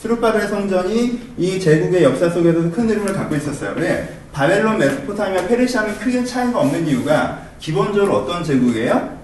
스룹바벨 0.00 0.49
성전이 0.49 1.21
이 1.38 1.59
제국의 1.59 2.03
역사 2.05 2.29
속에서 2.29 2.71
큰 2.71 2.91
흐름을 2.91 3.15
갖고 3.15 3.35
있었어요. 3.37 3.75
왜? 3.77 4.17
바벨론, 4.33 4.79
메소포타미아, 4.79 5.47
페르시아는 5.47 5.99
크게 5.99 6.25
차이가 6.25 6.61
없는 6.61 6.87
이유가 6.87 7.43
기본적으로 7.59 8.19
어떤 8.19 8.45
제국이에요? 8.45 9.17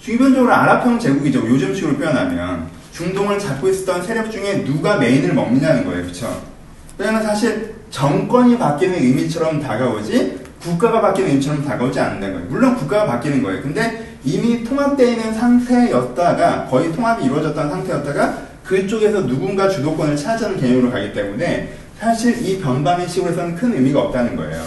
기본적으로 0.00 0.52
아랍형 0.52 0.98
제국이죠. 0.98 1.40
요즘식으로 1.48 1.96
표현하면 1.96 2.66
중동을 2.92 3.38
잡고 3.38 3.68
있었던 3.68 4.04
세력 4.04 4.30
중에 4.30 4.64
누가 4.64 4.98
메인을 4.98 5.32
먹느냐는 5.34 5.84
거예요. 5.84 6.02
그렇죠? 6.02 6.57
왜냐면 6.98 7.22
사실 7.22 7.76
정권이 7.90 8.58
바뀌는 8.58 8.98
의미처럼 8.98 9.60
다가오지 9.60 10.40
국가가 10.60 11.00
바뀌는 11.00 11.30
의미처럼 11.30 11.64
다가오지 11.64 11.98
않는다는 11.98 12.34
거예요. 12.34 12.50
물론 12.50 12.76
국가가 12.76 13.06
바뀌는 13.06 13.42
거예요. 13.42 13.62
근데 13.62 14.16
이미 14.24 14.64
통합되어 14.64 15.08
있는 15.08 15.32
상태였다가 15.32 16.66
거의 16.66 16.92
통합이 16.92 17.24
이루어졌던 17.24 17.70
상태였다가 17.70 18.38
그쪽에서 18.64 19.26
누군가 19.26 19.68
주도권을 19.68 20.16
차지하는 20.16 20.60
개념으로 20.60 20.90
가기 20.90 21.12
때문에 21.12 21.72
사실 21.98 22.44
이 22.46 22.60
변방의 22.60 23.08
식으로서는 23.08 23.54
큰 23.54 23.72
의미가 23.74 24.00
없다는 24.00 24.36
거예요. 24.36 24.62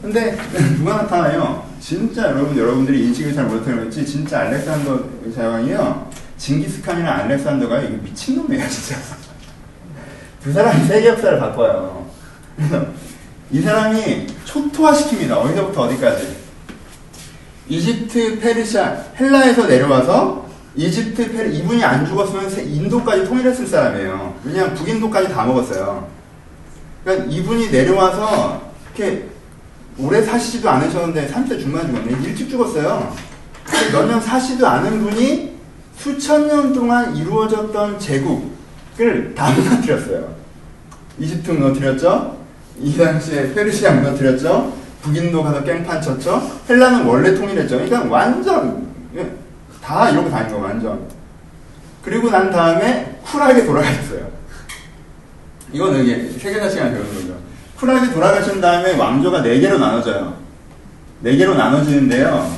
근데 0.00 0.36
누가 0.78 0.98
나타나요? 0.98 1.66
진짜 1.80 2.30
여러분 2.30 2.56
여러분들이 2.56 3.06
인식을 3.06 3.34
잘 3.34 3.44
못하는 3.46 3.84
거지 3.84 4.06
진짜 4.06 4.40
알렉산더 4.40 5.04
자왕이요. 5.34 6.10
징기스칸이나 6.38 7.16
알렉산더가 7.16 7.80
이거 7.80 7.96
미친놈이에요 8.04 8.68
진짜. 8.68 9.27
두 10.42 10.52
사람이 10.52 10.86
세계 10.86 11.08
역사를 11.08 11.38
바꿔요. 11.38 12.06
그래서 12.56 12.86
이 13.50 13.60
사람이 13.60 14.26
초토화시킵니다. 14.44 15.32
어디서부터 15.32 15.82
어디까지. 15.82 16.36
이집트, 17.68 18.38
페르시아, 18.40 18.96
헬라에서 19.18 19.66
내려와서 19.66 20.46
이집트, 20.74 21.32
페르 21.32 21.50
이분이 21.50 21.82
안 21.84 22.06
죽었으면 22.06 22.48
세- 22.48 22.62
인도까지 22.62 23.24
통일했을 23.26 23.66
사람이에요. 23.66 24.34
왜냐면 24.44 24.74
북인도까지 24.74 25.28
다 25.32 25.44
먹었어요. 25.44 26.06
그러니까 27.04 27.26
이분이 27.30 27.70
내려와서 27.70 28.62
이렇게 28.96 29.28
오래 29.98 30.22
사시지도 30.22 30.68
않으셨는데 30.70 31.28
30대 31.28 31.60
중반 31.60 31.86
죽었네. 31.88 32.16
일찍 32.24 32.48
죽었어요. 32.48 33.12
몇 33.92 34.06
년 34.06 34.20
사시도 34.20 34.66
않은 34.66 35.02
분이 35.02 35.56
수천 35.98 36.46
년 36.46 36.72
동안 36.72 37.14
이루어졌던 37.16 37.98
제국 37.98 38.56
을다 39.00 39.50
무너뜨렸어요. 39.52 40.34
이집트 41.18 41.50
무너뜨렸죠? 41.52 42.38
이 42.80 42.96
당시에 42.96 43.52
페르시아 43.54 43.92
무너뜨렸죠? 43.92 44.76
북인도 45.02 45.42
가서 45.42 45.62
깽판 45.62 46.02
쳤죠? 46.02 46.60
헬라는 46.68 47.06
원래 47.06 47.34
통일했죠. 47.34 47.76
그러니까 47.76 48.04
완전 48.04 48.88
예, 49.16 49.30
다 49.82 50.10
이러고 50.10 50.30
다닌 50.30 50.52
거 50.52 50.60
완전. 50.60 51.08
그리고 52.02 52.30
난 52.30 52.50
다음에 52.50 53.20
쿨하게 53.24 53.64
돌아가셨어요. 53.64 54.28
이거는 55.72 56.04
이게 56.04 56.30
세계사 56.38 56.68
시간 56.68 56.92
배우는 56.92 57.14
거죠. 57.14 57.38
쿨하게 57.76 58.12
돌아가신 58.12 58.60
다음에 58.60 58.96
왕조가 58.96 59.42
네 59.42 59.60
개로 59.60 59.78
나눠져요. 59.78 60.36
네 61.20 61.36
개로 61.36 61.54
나눠지는데요. 61.54 62.56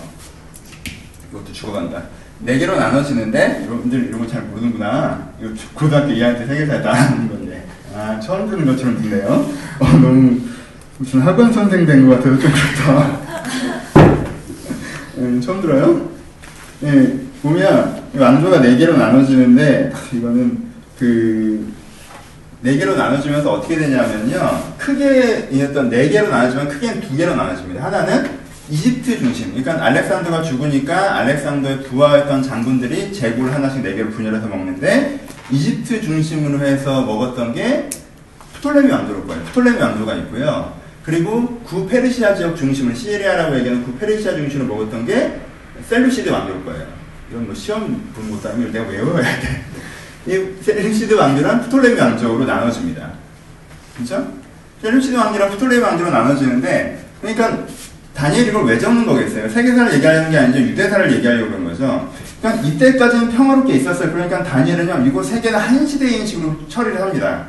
이것도 1.31 1.53
죽어간다. 1.53 2.03
네 2.43 2.59
개로 2.59 2.77
나눠지는데 2.77 3.65
여러분들 3.67 4.07
이런 4.09 4.21
거 4.21 4.27
잘 4.27 4.43
모르는구나. 4.43 5.29
이거 5.41 5.51
고등학교 5.75 6.09
2학년 6.13 6.39
때 6.39 6.47
세계사에 6.47 6.83
따라하는 6.83 7.29
건데. 7.29 7.65
아 7.95 8.19
처음 8.21 8.49
듣는 8.49 8.65
것처럼 8.67 9.01
듣네요. 9.03 9.47
어, 9.79 9.85
너무 9.87 10.39
무슨 10.99 11.21
학원 11.21 11.53
선생 11.53 11.85
된 11.87 12.07
것 12.07 12.17
같아서 12.17 12.39
좀 12.39 12.51
그렇다. 12.51 13.21
음, 15.19 15.41
처음 15.41 15.61
들어요? 15.61 16.09
예, 16.85 17.19
보면 17.43 18.03
이 18.15 18.19
왕조가 18.19 18.61
네 18.61 18.77
개로 18.77 18.97
나눠지는데 18.97 19.93
이거는 20.13 20.71
그 20.99 21.71
네 22.63 22.77
개로 22.77 22.95
나눠지면서 22.95 23.53
어떻게 23.55 23.77
되냐면요. 23.77 24.39
크게 24.77 25.49
이었던 25.51 25.89
네 25.89 26.11
개로 26.11 26.29
나눠지면 26.29 26.69
크게 26.69 27.01
두 27.01 27.17
개로 27.17 27.35
나눠집니다. 27.35 27.83
하나는 27.85 28.40
이집트 28.71 29.19
중심. 29.19 29.49
그러니까 29.53 29.85
알렉산더가 29.85 30.43
죽으니까 30.43 31.19
알렉산더의 31.19 31.83
부하였던 31.85 32.43
장군들이 32.43 33.12
제국을 33.12 33.53
하나씩 33.53 33.83
네 33.83 33.95
개로 33.95 34.11
분열해서 34.11 34.47
먹는데 34.47 35.21
이집트 35.50 36.00
중심으로 36.00 36.65
해서 36.65 37.03
먹었던 37.03 37.53
게 37.53 37.91
프톨레미 38.55 38.91
왕조일 38.91 39.27
거예요. 39.27 39.43
프톨레미 39.45 39.79
왕조가 39.79 40.15
있고요. 40.15 40.79
그리고 41.03 41.61
구 41.65 41.89
페르시아 41.89 42.35
지역 42.35 42.57
중심을 42.57 42.95
시리아라고 42.95 43.57
얘기하는 43.59 43.83
구 43.83 43.93
페르시아 43.95 44.35
중심으로 44.37 44.69
먹었던 44.75 45.07
게 45.07 45.41
셀루시드 45.89 46.29
왕조일 46.29 46.65
거예요. 46.65 46.87
이건 47.31 47.47
뭐 47.47 47.55
시험 47.55 48.12
본 48.15 48.31
것도 48.31 48.50
아니고 48.50 48.71
내가 48.71 48.87
외워야 48.89 49.41
돼. 49.41 49.65
이 50.27 50.62
셀루시드 50.62 51.15
왕조랑 51.15 51.62
프톨레미 51.62 51.99
왕조로 51.99 52.45
나눠집니다. 52.45 53.11
그죠? 53.97 54.33
셀루시드 54.83 55.17
왕조랑 55.17 55.50
프톨레미 55.50 55.83
왕조로 55.83 56.11
나눠지는데, 56.11 57.05
그러니까 57.21 57.67
다니엘이 58.21 58.49
이걸 58.49 58.67
왜 58.67 58.79
적는 58.79 59.07
거겠어요? 59.07 59.49
세계사를 59.49 59.95
얘기하려는 59.95 60.31
게 60.31 60.37
아니죠. 60.37 60.61
유대사를 60.61 61.11
얘기하려고 61.15 61.53
그런 61.53 61.65
거죠. 61.65 62.11
그러니까 62.43 62.69
이때까지는 62.69 63.31
평화롭게 63.31 63.73
있었어요. 63.75 64.12
그러니까 64.12 64.43
다니엘은요, 64.45 65.07
이거 65.07 65.23
세계는 65.23 65.59
한 65.59 65.87
시대인 65.87 66.27
식으로 66.27 66.55
처리를 66.69 67.00
합니다. 67.00 67.47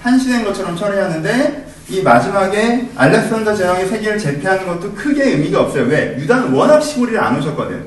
한 0.00 0.18
시대인 0.18 0.42
것처럼 0.42 0.74
처리하는데, 0.74 1.66
이 1.90 2.00
마지막에 2.00 2.88
알렉산더 2.96 3.54
제왕이 3.54 3.86
세계를 3.86 4.18
제패하는 4.18 4.66
것도 4.66 4.94
크게 4.94 5.24
의미가 5.24 5.60
없어요. 5.60 5.84
왜? 5.84 6.16
유다는 6.18 6.54
워낙 6.54 6.80
시골이라 6.80 7.20
안 7.22 7.38
오셨거든. 7.38 7.84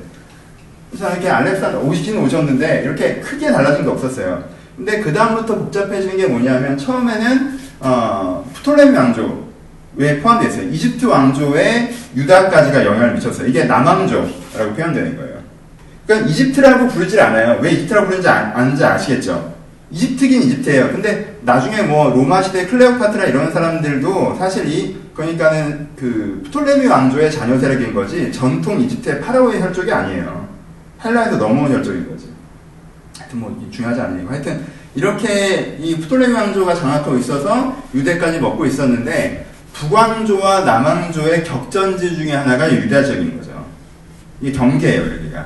그래서 0.92 1.12
이렇게 1.12 1.30
알렉산더 1.30 1.80
오시긴 1.80 2.18
오셨는데 2.20 2.84
이렇게 2.86 3.16
크게 3.16 3.52
달라진 3.52 3.84
게 3.84 3.90
없었어요. 3.90 4.44
근데 4.76 5.00
그 5.00 5.12
다음부터 5.12 5.56
복잡해지는 5.56 6.16
게 6.16 6.28
뭐냐면 6.28 6.78
처음에는 6.78 7.60
어, 7.80 8.48
프톨레미 8.54 8.96
왕조 8.96 9.47
에 10.00 10.20
포함되어 10.20 10.50
있어요. 10.50 10.70
이집트 10.70 11.06
왕조에 11.06 11.92
유다까지가 12.16 12.86
영향을 12.86 13.16
미쳤어요. 13.16 13.48
이게 13.48 13.64
남왕조라고 13.64 14.74
표현되는 14.76 15.18
거예요. 15.18 15.38
그러니까 16.06 16.30
이집트라고 16.30 16.88
부르질 16.88 17.20
않아요. 17.20 17.60
왜 17.62 17.72
이집트라고 17.72 18.06
부르는지 18.06 18.30
아, 18.30 18.52
아는지 18.56 18.84
아시겠죠? 18.86 19.56
이집트긴 19.90 20.44
이집트예요. 20.44 20.92
근데 20.92 21.38
나중에 21.42 21.82
뭐 21.82 22.12
로마 22.12 22.42
시대 22.44 22.68
클레오파트라 22.68 23.26
이런 23.26 23.52
사람들도 23.52 24.36
사실 24.38 24.68
이 24.68 24.98
그러니까는 25.16 25.90
그 25.96 26.42
프톨레미 26.46 26.86
왕조의 26.86 27.32
자녀 27.32 27.58
세력인 27.58 27.94
거지 27.94 28.32
전통 28.32 28.80
이집트의 28.80 29.22
파라오의 29.22 29.62
혈족이 29.62 29.92
아니에요. 29.92 30.48
헬라에서 31.04 31.38
넘어온 31.38 31.72
혈족인 31.74 32.08
거지. 32.08 32.28
하여튼 33.18 33.40
뭐 33.40 33.68
중요하지 33.72 34.00
않은 34.00 34.18
얘기고 34.18 34.32
하여튼 34.32 34.62
이렇게 34.94 35.78
이 35.80 35.96
프톨레미 35.96 36.34
왕조가 36.34 36.76
장악하고 36.76 37.18
있어서 37.18 37.76
유대까지 37.96 38.40
먹고 38.40 38.66
있었는데 38.66 39.47
북왕조와 39.80 40.62
남왕조의 40.62 41.44
격전지 41.44 42.16
중에 42.16 42.34
하나가 42.34 42.72
유다 42.72 43.04
지역인 43.04 43.38
거죠. 43.38 43.66
이게 44.42 44.52
경계예요 44.58 45.02
여기가. 45.04 45.46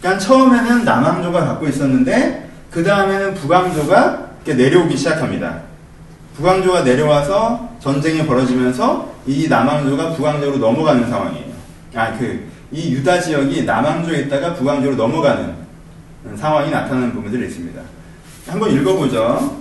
그러니까 0.00 0.18
처음에는 0.18 0.84
남왕조가 0.84 1.44
갖고 1.46 1.66
있었는데 1.66 2.50
그 2.70 2.84
다음에는 2.84 3.34
북왕조가 3.34 4.30
내려오기 4.44 4.96
시작합니다. 4.96 5.62
북왕조가 6.36 6.82
내려와서 6.82 7.70
전쟁이 7.80 8.26
벌어지면서 8.26 9.14
이 9.26 9.48
남왕조가 9.48 10.12
북왕조로 10.12 10.58
넘어가는 10.58 11.08
상황이에요. 11.08 11.50
아, 11.94 12.16
그, 12.18 12.48
이 12.72 12.94
유다 12.94 13.20
지역이 13.20 13.64
남왕조에 13.64 14.20
있다가 14.20 14.54
북왕조로 14.54 14.96
넘어가는 14.96 15.54
상황이 16.36 16.70
나타나는 16.70 17.12
부분들이 17.12 17.46
있습니다. 17.46 17.80
한번 18.46 18.70
읽어보죠. 18.72 19.60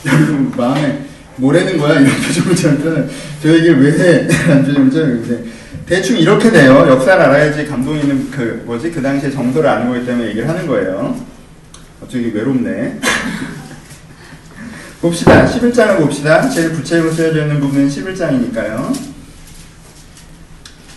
여러분 0.06 0.52
마음에 0.56 1.09
뭐라는 1.40 1.78
거야 1.78 2.00
이런 2.00 2.12
표정을 2.20 2.54
지을 2.54 3.08
저 3.42 3.48
얘기를 3.48 3.82
왜 3.82 3.92
해? 3.92 4.28
라는 4.46 4.64
표정을 4.64 5.24
지을 5.24 5.44
대충 5.86 6.18
이렇게 6.18 6.50
돼요. 6.50 6.86
역사를 6.88 7.20
알아야지 7.20 7.66
감동 7.66 7.98
있는 7.98 8.30
그 8.30 8.62
뭐지 8.64 8.92
그 8.92 9.02
당시에 9.02 9.30
정서를 9.30 9.68
아는 9.68 9.88
거기 9.88 10.06
때문에 10.06 10.28
얘기를 10.28 10.48
하는 10.48 10.66
거예요. 10.66 11.16
갑자기 11.98 12.30
외롭네. 12.32 13.00
봅시다. 15.02 15.46
11장을 15.46 15.98
봅시다. 15.98 16.48
제일 16.48 16.74
구체적으로 16.74 17.12
쓰여져 17.12 17.42
있는 17.42 17.58
부분은 17.58 17.88
11장이니까요. 17.88 18.94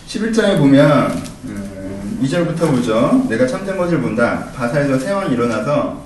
11장에 0.06 0.58
보면 0.58 1.22
음, 1.46 2.20
2절부터 2.22 2.70
보죠. 2.70 3.26
내가 3.28 3.46
참된 3.46 3.76
것을 3.76 4.00
본다. 4.00 4.46
바사에서 4.54 4.98
세왕이 4.98 5.34
일어나서 5.34 6.04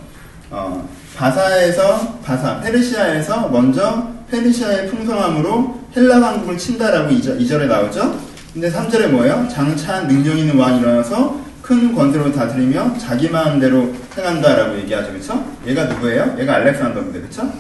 어, 0.51 0.89
바사에서 1.15 2.21
바사 2.25 2.61
페르시아에서 2.61 3.49
먼저 3.49 4.18
페르시아의 4.31 4.89
풍성함으로 4.89 5.81
헬라 5.97 6.19
왕국을 6.19 6.59
친다라고 6.59 7.11
2절, 7.11 7.41
2절에 7.41 7.67
나오죠. 7.67 8.21
근데 8.53 8.71
3절에 8.71 9.09
뭐예요? 9.09 9.47
장차 9.51 10.07
능력 10.07 10.37
있는 10.37 10.57
왕이 10.57 10.81
일어나서 10.81 11.39
큰 11.63 11.95
권세로 11.95 12.33
다스리며 12.33 12.97
자기 12.99 13.29
마음대로 13.29 13.95
행한다라고 14.17 14.79
얘기하죠. 14.79 15.11
그렇죠? 15.13 15.45
얘가 15.67 15.85
누구예요? 15.85 16.37
얘가 16.39 16.57
알렉산더인데. 16.57 17.21
그렇죠? 17.21 17.53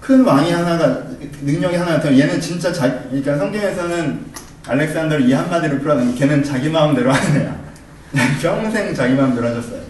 큰 0.00 0.24
왕이 0.24 0.50
하나가 0.50 1.02
능력이 1.42 1.76
하나 1.76 1.92
나타 1.92 2.16
얘는 2.16 2.40
진짜 2.40 2.72
자 2.72 3.02
그러니까 3.08 3.36
성경에서는 3.36 4.26
알렉산더를 4.66 5.28
이 5.28 5.32
한마디로 5.32 5.78
표현하는 5.78 6.14
걔는 6.14 6.42
자기 6.42 6.68
마음대로 6.68 7.10
애야. 7.10 7.56
평생 8.40 8.94
자기 8.94 9.14
마음대로 9.14 9.48
하셨어요. 9.48 9.80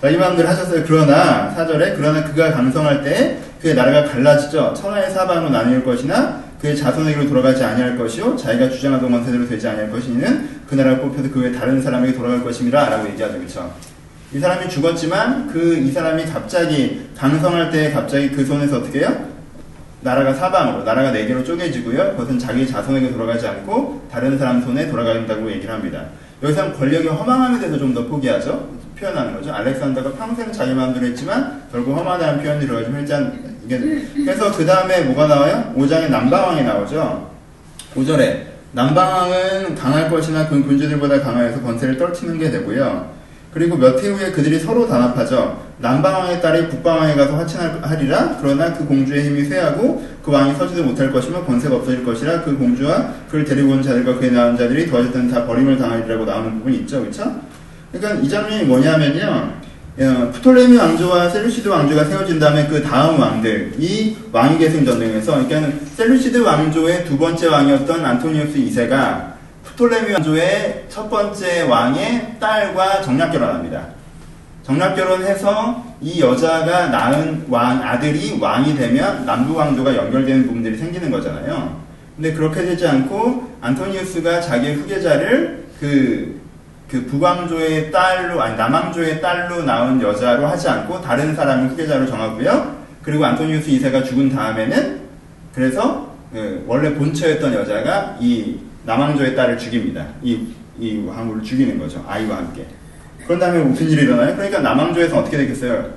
자기 0.00 0.16
마음대로 0.16 0.48
하셨어요. 0.48 0.84
그러나 0.86 1.50
사절에 1.50 1.94
그러나 1.96 2.24
그가 2.24 2.52
강성할 2.52 3.02
때 3.02 3.38
그의 3.60 3.74
나라가 3.74 4.04
갈라지죠. 4.04 4.74
천하의 4.74 5.10
사방으로 5.10 5.50
나뉠 5.50 5.84
것이나 5.84 6.42
그의 6.60 6.76
자손에게로 6.76 7.28
돌아가지 7.28 7.62
아니할 7.64 7.96
것이요 7.96 8.36
자기가 8.36 8.68
주장하던 8.70 9.12
원세대로 9.12 9.48
되지 9.48 9.68
아니할 9.68 9.90
것이니는 9.90 10.60
그 10.68 10.74
나라를 10.74 11.00
뽑혀도 11.00 11.30
그외 11.30 11.52
다른 11.52 11.80
사람에게 11.80 12.14
돌아갈 12.14 12.42
것임이라 12.44 12.88
라고 12.88 13.08
얘기하죠. 13.08 13.34
그렇죠? 13.38 13.74
이 14.32 14.38
사람이 14.38 14.68
죽었지만 14.68 15.48
그 15.48 15.78
이 15.78 15.90
사람이 15.90 16.24
갑자기 16.26 17.08
강성할 17.16 17.70
때 17.70 17.90
갑자기 17.92 18.30
그 18.30 18.44
손에서 18.44 18.78
어떻게 18.78 19.00
해요? 19.00 19.28
나라가 20.02 20.32
사방으로 20.32 20.84
나라가 20.84 21.12
네 21.12 21.26
개로 21.26 21.44
쪼개지고요. 21.44 22.12
그것은 22.12 22.38
자기 22.38 22.66
자손에게 22.66 23.12
돌아가지 23.12 23.46
않고 23.46 24.08
다른 24.10 24.38
사람 24.38 24.62
손에 24.62 24.88
돌아간다고 24.88 25.50
얘기를 25.50 25.72
합니다. 25.74 26.04
여기서는 26.42 26.74
권력의 26.74 27.08
허망함에 27.08 27.58
대해서 27.58 27.76
좀 27.78 27.92
더 27.92 28.06
포기하죠. 28.06 28.70
표현하는 28.98 29.34
거죠. 29.34 29.52
알렉산더가 29.52 30.12
평생 30.12 30.52
자기 30.52 30.72
마음대로 30.74 31.06
했지만 31.06 31.62
결국 31.72 31.96
험하다는 31.96 32.42
표현이 32.42 32.66
들어가지고 32.66 32.98
일단 32.98 33.38
이게 33.38 33.49
그래서 33.78 34.52
그 34.52 34.66
다음에 34.66 35.02
뭐가 35.02 35.26
나와요? 35.26 35.72
5장에 35.76 36.10
남방왕이 36.10 36.62
나오죠. 36.64 37.30
5절에 37.94 38.42
남방왕은 38.72 39.74
강할 39.74 40.10
것이나 40.10 40.48
그 40.48 40.62
군주들보다 40.64 41.20
강하여서 41.20 41.60
권세를 41.62 41.96
떨치는 41.96 42.38
게 42.38 42.50
되고요. 42.50 43.10
그리고 43.52 43.76
몇 43.76 44.00
해 44.00 44.08
후에 44.08 44.30
그들이 44.30 44.60
서로 44.60 44.86
단합하죠. 44.86 45.60
남방왕의 45.78 46.40
딸이 46.40 46.68
북방왕에 46.68 47.14
가서 47.16 47.36
화친하리라. 47.36 48.38
그러나 48.40 48.72
그 48.72 48.84
공주의 48.86 49.24
힘이 49.24 49.44
쇠하고 49.44 50.06
그 50.22 50.30
왕이 50.30 50.54
서지도 50.54 50.84
못할 50.84 51.10
것이며 51.12 51.44
권세가 51.44 51.76
없어질 51.76 52.04
것이라. 52.04 52.42
그 52.42 52.56
공주와 52.56 53.12
그를 53.28 53.44
데리고 53.44 53.72
온 53.72 53.82
자들과 53.82 54.18
그의 54.18 54.30
낳은 54.32 54.56
자들이 54.56 54.88
도와줬던 54.88 55.30
다 55.30 55.46
버림을 55.46 55.78
당하리라고 55.78 56.24
나오는 56.24 56.58
부분이 56.58 56.78
있죠. 56.78 57.00
그렇죠? 57.00 57.40
그러니까 57.90 58.22
이 58.22 58.28
장면이 58.28 58.64
뭐냐면요. 58.64 59.59
어, 59.98 60.30
프톨레미 60.32 60.76
왕조와 60.76 61.28
셀루시드 61.28 61.68
왕조가 61.68 62.04
세워진 62.04 62.38
다음에 62.38 62.66
그 62.68 62.82
다음 62.82 63.18
왕들, 63.18 63.74
이 63.78 64.16
왕위 64.32 64.58
계승 64.58 64.84
전쟁에서, 64.84 65.46
그러니까 65.46 65.72
셀루시드 65.96 66.38
왕조의 66.38 67.04
두 67.04 67.18
번째 67.18 67.48
왕이었던 67.48 68.04
안토니우스 68.04 68.54
2세가 68.54 69.32
프톨레미 69.64 70.12
왕조의 70.12 70.86
첫 70.88 71.10
번째 71.10 71.62
왕의 71.62 72.36
딸과 72.38 73.02
정략 73.02 73.32
결혼합니다. 73.32 73.88
정략 74.62 74.94
결혼해서 74.94 75.84
이 76.00 76.20
여자가 76.20 76.86
낳은 76.86 77.46
왕, 77.48 77.82
아들이 77.82 78.38
왕이 78.40 78.76
되면 78.76 79.26
남북 79.26 79.54
왕조가 79.54 79.96
연결되는 79.96 80.46
부분들이 80.46 80.78
생기는 80.78 81.10
거잖아요. 81.10 81.80
근데 82.14 82.32
그렇게 82.32 82.62
되지 82.62 82.86
않고 82.86 83.56
안토니우스가 83.60 84.40
자기 84.40 84.72
후계자를 84.72 85.64
그 85.80 86.39
그 86.90 87.06
북왕조의 87.06 87.92
딸로 87.92 88.42
아니 88.42 88.56
남왕조의 88.56 89.20
딸로 89.20 89.62
낳은 89.62 90.02
여자로 90.02 90.46
하지 90.46 90.68
않고 90.68 91.00
다른 91.00 91.36
사람을 91.36 91.70
후계자로 91.70 92.06
정하고요. 92.06 92.80
그리고 93.02 93.24
안토니우스 93.24 93.70
2세가 93.70 94.04
죽은 94.04 94.30
다음에는 94.30 95.00
그래서 95.54 96.12
그 96.32 96.64
원래 96.66 96.92
본처였던 96.94 97.54
여자가 97.54 98.16
이 98.20 98.56
남왕조의 98.84 99.36
딸을 99.36 99.56
죽입니다. 99.58 100.06
이, 100.22 100.48
이 100.78 101.02
왕후를 101.06 101.42
죽이는 101.42 101.78
거죠. 101.78 102.04
아이와 102.08 102.38
함께. 102.38 102.66
그런 103.24 103.38
다음에 103.38 103.62
무슨 103.62 103.88
일이 103.88 104.02
일어나요? 104.02 104.34
그러니까 104.34 104.60
남왕조에서 104.60 105.18
어떻게 105.18 105.36
되겠어요? 105.36 105.90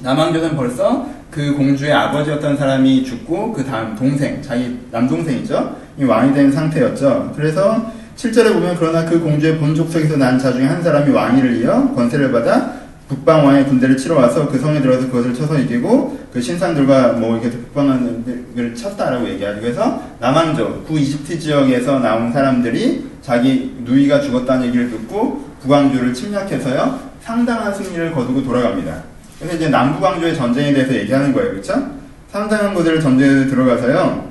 남왕조는 0.00 0.56
벌써 0.56 1.08
그 1.30 1.54
공주의 1.54 1.92
아버지였던 1.92 2.56
사람이 2.56 3.04
죽고 3.04 3.52
그 3.52 3.64
다음 3.64 3.94
동생, 3.94 4.42
자기 4.42 4.78
남동생이죠. 4.90 5.76
이 5.98 6.04
왕이 6.04 6.34
된 6.34 6.50
상태였죠. 6.50 7.32
그래서 7.36 7.92
7절에 8.16 8.52
보면 8.54 8.76
그러나 8.78 9.04
그 9.04 9.20
공주의 9.20 9.58
본 9.58 9.74
족속에서 9.74 10.16
난 10.16 10.38
자 10.38 10.52
중에 10.52 10.64
한 10.64 10.82
사람이 10.82 11.10
왕위를 11.12 11.56
이어 11.56 11.92
권세를 11.94 12.32
받아 12.32 12.72
북방 13.08 13.46
왕의 13.46 13.66
군대를 13.66 13.96
치러 13.96 14.16
와서 14.16 14.48
그 14.48 14.58
성에 14.58 14.80
들어서 14.80 15.06
그것을 15.06 15.32
쳐서 15.34 15.58
이기고 15.58 16.18
그 16.32 16.40
신상들과 16.40 17.12
뭐 17.14 17.34
이렇게 17.38 17.50
북방을 17.50 18.74
쳤다라고 18.74 19.28
얘기하죠. 19.28 19.60
그래서 19.60 20.02
남왕조 20.18 20.84
구 20.84 20.98
이집트 20.98 21.38
지역에서 21.38 22.00
나온 22.00 22.32
사람들이 22.32 23.06
자기 23.22 23.76
누이가 23.84 24.20
죽었다는 24.20 24.66
얘기를 24.68 24.90
듣고 24.90 25.44
북왕조를 25.62 26.14
침략해서요 26.14 26.98
상당한 27.20 27.72
승리를 27.74 28.12
거두고 28.12 28.42
돌아갑니다. 28.42 29.02
그래서 29.38 29.56
이제 29.56 29.68
남북왕조의 29.68 30.34
전쟁에 30.34 30.72
대해서 30.72 30.94
얘기하는 30.94 31.32
거예요, 31.32 31.50
그렇죠? 31.50 31.90
상당한 32.32 32.74
곳을 32.74 33.00
전쟁에 33.00 33.46
들어가서요 33.46 34.26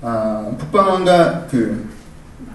아, 0.00 0.50
북방왕과 0.58 1.46
그 1.50 1.87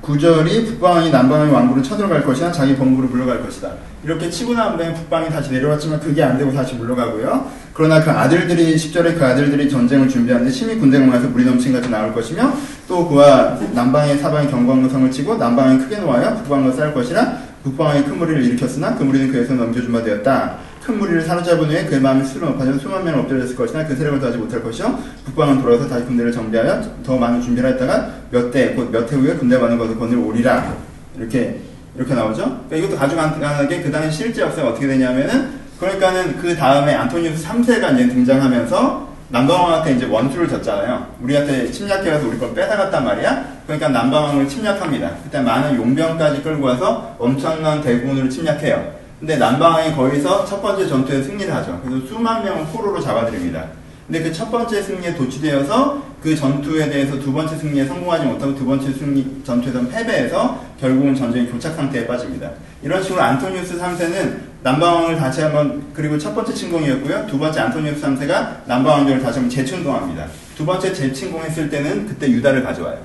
구절이 0.03 0.65
북방이 0.65 1.11
남방의 1.11 1.53
왕국을 1.53 1.81
쳐들어갈 1.81 2.25
것이나 2.25 2.51
자기 2.51 2.75
본국으로 2.75 3.07
물러갈 3.07 3.41
것이다. 3.41 3.69
이렇게 4.03 4.29
치고 4.29 4.53
난 4.53 4.77
다음에 4.77 4.93
북방이 4.93 5.29
다시 5.29 5.49
내려왔지만 5.53 6.01
그게 6.01 6.21
안 6.21 6.37
되고 6.37 6.51
다시 6.51 6.75
물러가고요. 6.75 7.49
그러나 7.73 8.03
그 8.03 8.11
아들들이 8.11 8.75
10절에 8.75 9.17
그 9.17 9.25
아들들이 9.25 9.69
전쟁을 9.69 10.09
준비하는데 10.09 10.51
심히 10.51 10.75
군대가 10.77 11.05
많아서 11.05 11.29
물이 11.29 11.45
넘친 11.45 11.71
같이 11.71 11.89
나올 11.89 12.13
것이며 12.13 12.51
또 12.85 13.07
그와 13.07 13.57
남방의 13.73 14.17
사방의 14.17 14.51
경광성을 14.51 15.09
치고 15.09 15.37
남방이 15.37 15.77
크게 15.79 15.99
놓아야 15.99 16.35
북방을 16.35 16.73
쌓을 16.73 16.93
것이라 16.93 17.37
북방의 17.63 18.03
큰 18.03 18.17
무리를 18.17 18.43
일으켰으나 18.43 18.95
그 18.95 19.03
무리는 19.03 19.31
그에서 19.31 19.53
넘겨준 19.53 19.93
바 19.93 20.03
되었다. 20.03 20.57
큰 20.83 20.99
무리를 20.99 21.21
사로잡은 21.21 21.69
후에 21.69 21.85
그의 21.85 22.01
마음이 22.01 22.25
수로 22.25 22.49
높아져 22.49 22.77
수만 22.77 23.05
명을 23.05 23.21
엎드렸을 23.21 23.55
것이나 23.55 23.85
그 23.85 23.95
세력을 23.95 24.19
더하지 24.19 24.37
못할 24.37 24.61
것이요 24.61 24.99
북방은 25.25 25.61
돌아서 25.61 25.87
다시 25.87 26.03
군대를 26.05 26.31
정비하여 26.31 26.81
더 27.05 27.17
많은 27.17 27.41
준비를 27.41 27.71
했다가 27.71 28.09
몇 28.31 28.51
대 28.51 28.75
곧 28.75 28.91
몇 28.91 29.11
해 29.11 29.15
후에 29.17 29.33
군대 29.35 29.57
많은 29.57 29.77
것을 29.77 29.97
건을 29.97 30.17
오리라 30.17 30.75
이렇게 31.17 31.61
이렇게 31.95 32.13
나오죠. 32.13 32.65
그러니까 32.67 32.75
이것도 32.75 32.99
아주 33.01 33.15
간단하게 33.15 33.81
그 33.83 33.91
당시 33.91 34.17
실제 34.17 34.41
역사가 34.41 34.69
어떻게 34.69 34.87
되냐면은 34.87 35.51
그러니까는 35.79 36.37
그 36.37 36.55
다음에 36.55 36.93
안토니우스 36.95 37.47
3세가 37.47 37.93
이제 37.93 38.07
등장하면서 38.07 39.13
남방왕한테 39.29 39.93
이제 39.93 40.05
원수를 40.07 40.49
졌잖아요. 40.49 41.05
우리한테 41.21 41.71
침략해가서 41.71 42.27
우리 42.27 42.37
걸 42.37 42.53
뺏어갔단 42.53 43.05
말이야. 43.05 43.45
그러니까 43.65 43.89
남방왕을 43.89 44.47
침략합니다. 44.47 45.11
그때 45.23 45.39
많은 45.39 45.77
용병까지 45.77 46.41
끌고 46.41 46.65
와서 46.65 47.15
엄청난 47.19 47.81
대군으로 47.81 48.27
침략해요. 48.27 49.02
근데 49.23 49.37
남방이 49.37 49.95
거기서 49.95 50.43
첫 50.43 50.61
번째 50.61 50.85
전투에 50.85 51.23
승리를 51.23 51.55
하죠. 51.55 51.81
그래서 51.81 52.05
수만 52.07 52.43
명을 52.43 52.65
포로로 52.65 52.99
잡아들입니다. 52.99 53.67
근데 54.05 54.21
그 54.21 54.33
첫 54.33 54.51
번째 54.51 54.81
승리에 54.81 55.15
도취되어서 55.15 56.03
그 56.21 56.35
전투에 56.35 56.89
대해서 56.89 57.17
두 57.17 57.31
번째 57.31 57.55
승리에 57.55 57.85
성공하지 57.85 58.25
못하고 58.25 58.53
두 58.53 58.65
번째 58.65 58.91
승리 58.91 59.41
전투에서 59.45 59.87
패배해서 59.87 60.61
결국은 60.77 61.15
전쟁이 61.15 61.49
교착 61.49 61.73
상태에 61.73 62.05
빠집니다. 62.05 62.51
이런 62.81 63.01
식으로 63.01 63.21
안토니우스 63.21 63.79
3세는 63.79 64.39
남방왕을 64.61 65.15
다시 65.15 65.39
한번 65.41 65.85
그리고 65.93 66.17
첫 66.17 66.35
번째 66.35 66.53
침공이었고요. 66.53 67.25
두 67.27 67.39
번째 67.39 67.61
안토니우스 67.61 68.01
3세가 68.01 68.65
남방왕조를 68.65 69.23
다시 69.23 69.39
한번 69.39 69.49
재침공합니다. 69.49 70.27
두 70.57 70.65
번째 70.65 70.93
재침공했을 70.93 71.69
때는 71.69 72.07
그때 72.07 72.29
유다를 72.29 72.61
가져와요. 72.61 72.99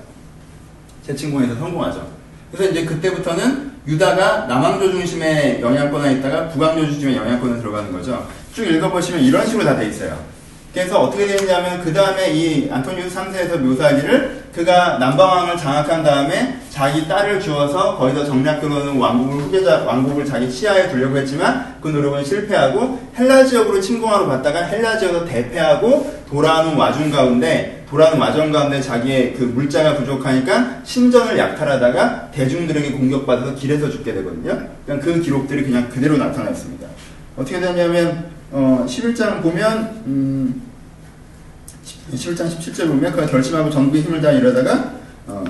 재침공에서 1.07 1.55
성공하죠. 1.55 2.09
그래서 2.51 2.73
이제 2.73 2.85
그때부터는 2.85 3.68
유다가 3.89 4.45
남왕조 4.47 4.93
중심의 4.93 5.63
영향권에 5.63 6.13
있다가 6.15 6.49
북왕조 6.49 6.85
중심의 6.87 7.17
영향권에 7.17 7.59
들어가는 7.59 7.91
거죠. 7.91 8.29
쭉 8.53 8.65
읽어보시면 8.67 9.23
이런 9.23 9.47
식으로 9.47 9.65
다 9.65 9.77
돼 9.77 9.89
있어요. 9.89 10.19
그래서 10.73 11.01
어떻게 11.01 11.27
되느냐면 11.27 11.83
그 11.83 11.93
다음에 11.93 12.31
이 12.31 12.71
안토니우스 12.71 13.17
3세에서 13.17 13.59
묘사하기를 13.59 14.49
그가 14.55 14.99
남방왕을 14.99 15.57
장악한 15.57 16.03
다음에 16.03 16.59
자기 16.69 17.09
딸을 17.09 17.41
주어서 17.41 17.97
거기서 17.97 18.25
정략으로는 18.27 18.99
왕국을 18.99 19.43
후계자 19.45 19.85
왕국을 19.85 20.25
자기 20.25 20.51
치하에 20.51 20.89
두려고 20.91 21.17
했지만 21.17 21.77
그 21.81 21.89
노력은 21.89 22.25
실패하고 22.25 23.01
헬라 23.19 23.45
지역으로 23.45 23.81
침공하러 23.81 24.27
갔다가 24.27 24.63
헬라 24.65 24.99
지역에서 24.99 25.25
대패하고 25.25 26.23
돌아오는 26.29 26.77
와중 26.77 27.11
가운데 27.11 27.85
돌아오는 27.89 28.19
와중 28.19 28.53
가운데 28.53 28.81
자기의 28.81 29.35
그 29.35 29.45
물자가 29.45 29.97
부족하니까 29.97 30.81
신전을 30.85 31.39
약탈하다가 31.39 32.31
대중들에게 32.33 32.93
공격받아서 32.93 33.55
길에서 33.55 33.89
죽게 33.89 34.13
되거든요. 34.15 34.69
그러니까 34.85 35.05
그 35.05 35.21
기록들이 35.21 35.65
그냥 35.65 35.89
그대로 35.89 36.19
나타나 36.19 36.51
있습니다. 36.51 36.87
어떻게 37.37 37.59
되냐면 37.59 38.38
어, 38.51 38.87
11장 38.89 39.43
보면 39.43 40.03
음, 40.07 40.63
11장 42.13 42.49
17절 42.49 42.89
보면 42.89 43.13
그가 43.13 43.27
결심하고 43.27 43.71
전부의 43.71 44.03
힘을 44.05 44.21
다 44.23 44.33
이러다가 44.33 44.95
어, 45.27 45.45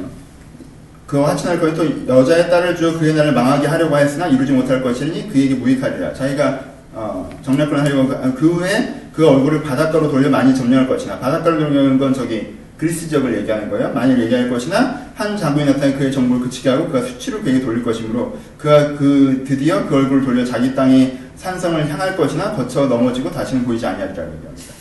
그와 1.07 1.31
하친할 1.31 1.61
거에 1.61 1.75
또 1.75 1.87
여자의 2.09 2.51
딸을 2.51 2.77
주어 2.77 2.99
그의 2.99 3.15
날을 3.15 3.33
망하게 3.33 3.69
하려고 3.69 3.95
하였으나 3.95 4.27
이루지 4.27 4.53
못할 4.53 4.83
것이니 4.83 5.31
그에게 5.31 5.55
무익하리라. 5.55 6.13
자기가 6.13 6.65
어, 6.93 7.31
정략을 7.43 7.79
하려고 7.81 8.09
그, 8.09 8.35
그 8.35 8.55
후에 8.55 9.11
그 9.13 9.27
얼굴을 9.27 9.63
바닷가로 9.63 10.11
돌려 10.11 10.29
많이 10.29 10.55
점령할 10.55 10.89
것이나 10.89 11.19
바닷가로 11.19 11.59
돌려는 11.59 11.99
건 11.99 12.13
저기 12.13 12.59
그리스 12.77 13.09
지역을 13.09 13.37
얘기하는 13.39 13.71
거예요. 13.71 13.93
만일 13.93 14.21
얘기할 14.21 14.51
것이나 14.51 15.09
한 15.15 15.37
장군이 15.37 15.67
나타나 15.67 15.97
그의 15.97 16.13
정부를 16.13 16.45
그치게 16.45 16.69
하고 16.69 16.87
그가 16.87 17.03
수치를 17.03 17.43
그에게 17.43 17.61
돌릴 17.61 17.83
것이므로 17.83 18.39
그가 18.57 18.95
그 18.95 19.45
드디어 19.47 19.87
그 19.87 19.97
얼굴을 19.97 20.25
돌려 20.25 20.45
자기 20.45 20.75
땅의 20.75 21.28
산성을 21.39 21.89
향할 21.89 22.17
것이나 22.17 22.53
거쳐 22.53 22.87
넘어지고 22.87 23.31
다시는 23.31 23.65
보이지 23.65 23.87
아니하리라고 23.87 24.33
얘기합니다. 24.35 24.75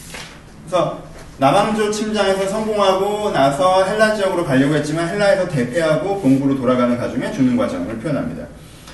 그래서 0.65 1.03
남왕조 1.37 1.91
침장에서 1.91 2.47
성공하고 2.47 3.31
나서 3.31 3.85
헬라 3.85 4.15
지역으로 4.15 4.43
가려고 4.43 4.73
했지만 4.75 5.07
헬라에서 5.07 5.47
대패하고 5.47 6.19
본국으로 6.19 6.57
돌아가는 6.57 6.97
과정에 6.97 7.31
죽는 7.31 7.55
과정을 7.55 7.99
표현합니다. 7.99 8.45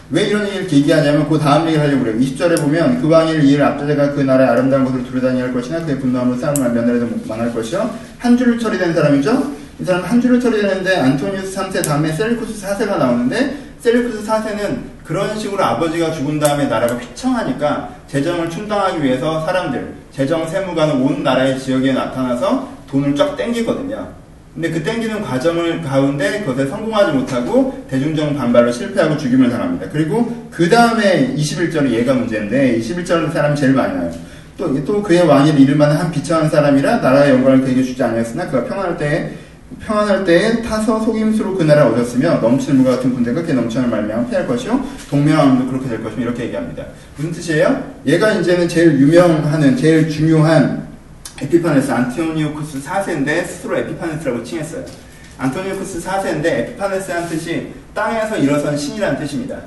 왜 0.10 0.24
이런 0.26 0.46
얘기를 0.46 0.72
얘기하냐면 0.72 1.28
그 1.30 1.40
다음 1.40 1.66
얘기를 1.66 1.82
하려고 1.82 2.04
그래요. 2.04 2.20
20절에 2.20 2.62
보면 2.62 3.02
그 3.02 3.08
왕일 3.08 3.44
이를 3.46 3.64
앞자제가 3.64 4.12
그 4.12 4.22
나라의 4.22 4.50
아름다운 4.50 4.84
곳을 4.84 5.06
두루다니게 5.06 5.42
할 5.42 5.54
것이나 5.54 5.84
그의 5.86 6.00
분노함으로 6.00 6.38
싸움을 6.38 6.72
면하려도 6.72 7.10
망할 7.26 7.54
것이요. 7.54 7.90
한 8.20 8.38
줄을 8.38 8.60
처리된 8.60 8.94
사람이죠. 8.94 9.54
이 9.80 9.86
사람 9.86 10.04
한 10.04 10.22
줄을 10.22 10.40
처리되는데 10.40 10.98
안토니우스 10.98 11.58
3세 11.58 11.84
다음에 11.84 12.12
셀리쿠스 12.12 12.62
4세가 12.66 12.98
나오는데 12.98 13.58
셀리쿠스 13.80 14.28
4세는 14.28 14.93
그런 15.04 15.38
식으로 15.38 15.64
아버지가 15.64 16.12
죽은 16.12 16.40
다음에 16.40 16.66
나라가 16.66 16.96
휘청하니까 16.96 17.96
재정을 18.08 18.50
충당하기 18.50 19.04
위해서 19.04 19.46
사람들 19.46 19.94
재정 20.12 20.48
세무가는 20.48 21.02
온 21.02 21.24
나라의 21.24 21.60
지역에 21.60 21.94
나타나서 21.94 22.70
돈을 22.90 23.16
쫙 23.16 23.36
땡기거든요. 23.36 24.08
근데 24.54 24.70
그 24.70 24.84
땡기는 24.84 25.24
과정을 25.24 25.82
가운데 25.82 26.42
그것에 26.42 26.70
성공하지 26.70 27.12
못하고 27.14 27.86
대중적 27.90 28.38
반발로 28.38 28.72
실패하고 28.72 29.18
죽임을 29.18 29.50
당합니다. 29.50 29.90
그리고 29.92 30.48
그 30.52 30.70
다음에 30.70 31.34
21절이 31.36 31.90
얘가 31.90 32.14
문제인데 32.14 32.78
21절 32.80 33.34
사람이 33.34 33.56
제일 33.56 33.74
많이 33.74 33.96
나요. 33.96 34.12
또, 34.56 34.86
또 34.86 35.02
그의 35.02 35.26
왕위를 35.26 35.60
이룰 35.60 35.76
만한 35.76 35.98
한 35.98 36.12
비천한 36.12 36.48
사람이라 36.48 36.98
나라의 36.98 37.32
영광을 37.32 37.62
그에게 37.62 37.82
주지 37.82 38.04
아니었으나 38.04 38.48
그가 38.48 38.66
평안할 38.66 38.98
때에 38.98 39.32
평안할 39.80 40.24
때에 40.24 40.62
타서 40.62 41.02
속임수로 41.02 41.56
그 41.56 41.64
나라를 41.64 41.92
얻었으며 41.94 42.36
넘치는 42.36 42.78
물과 42.78 42.98
같은 42.98 43.14
군대가 43.14 43.42
그 43.42 43.52
넘쳐는 43.52 43.90
말미암아 43.90 44.28
피할 44.30 44.48
것이요 44.48 44.84
동명함도 45.10 45.70
그렇게 45.70 45.90
될 45.90 46.04
것이며 46.04 46.24
이렇게 46.24 46.44
얘기합니다. 46.46 46.86
무슨 47.16 47.32
뜻이에요? 47.32 47.84
얘가 48.06 48.32
이제는 48.34 48.68
제일 48.68 49.00
유명하는 49.00 49.76
제일 49.78 50.10
중요한 50.10 50.88
에피파네스 51.42 51.92
안티오니오쿠스 51.92 52.82
4세인데 52.82 53.46
스스로 53.46 53.78
에피파네스라고 53.78 54.44
칭했어요. 54.44 54.86
안토니오쿠스 55.38 56.00
4세인데 56.08 56.46
에피파네스란 56.46 57.28
뜻이 57.28 57.74
땅에서 57.94 58.38
일어선 58.38 58.78
신이라는 58.78 59.20
뜻입니다. 59.20 59.58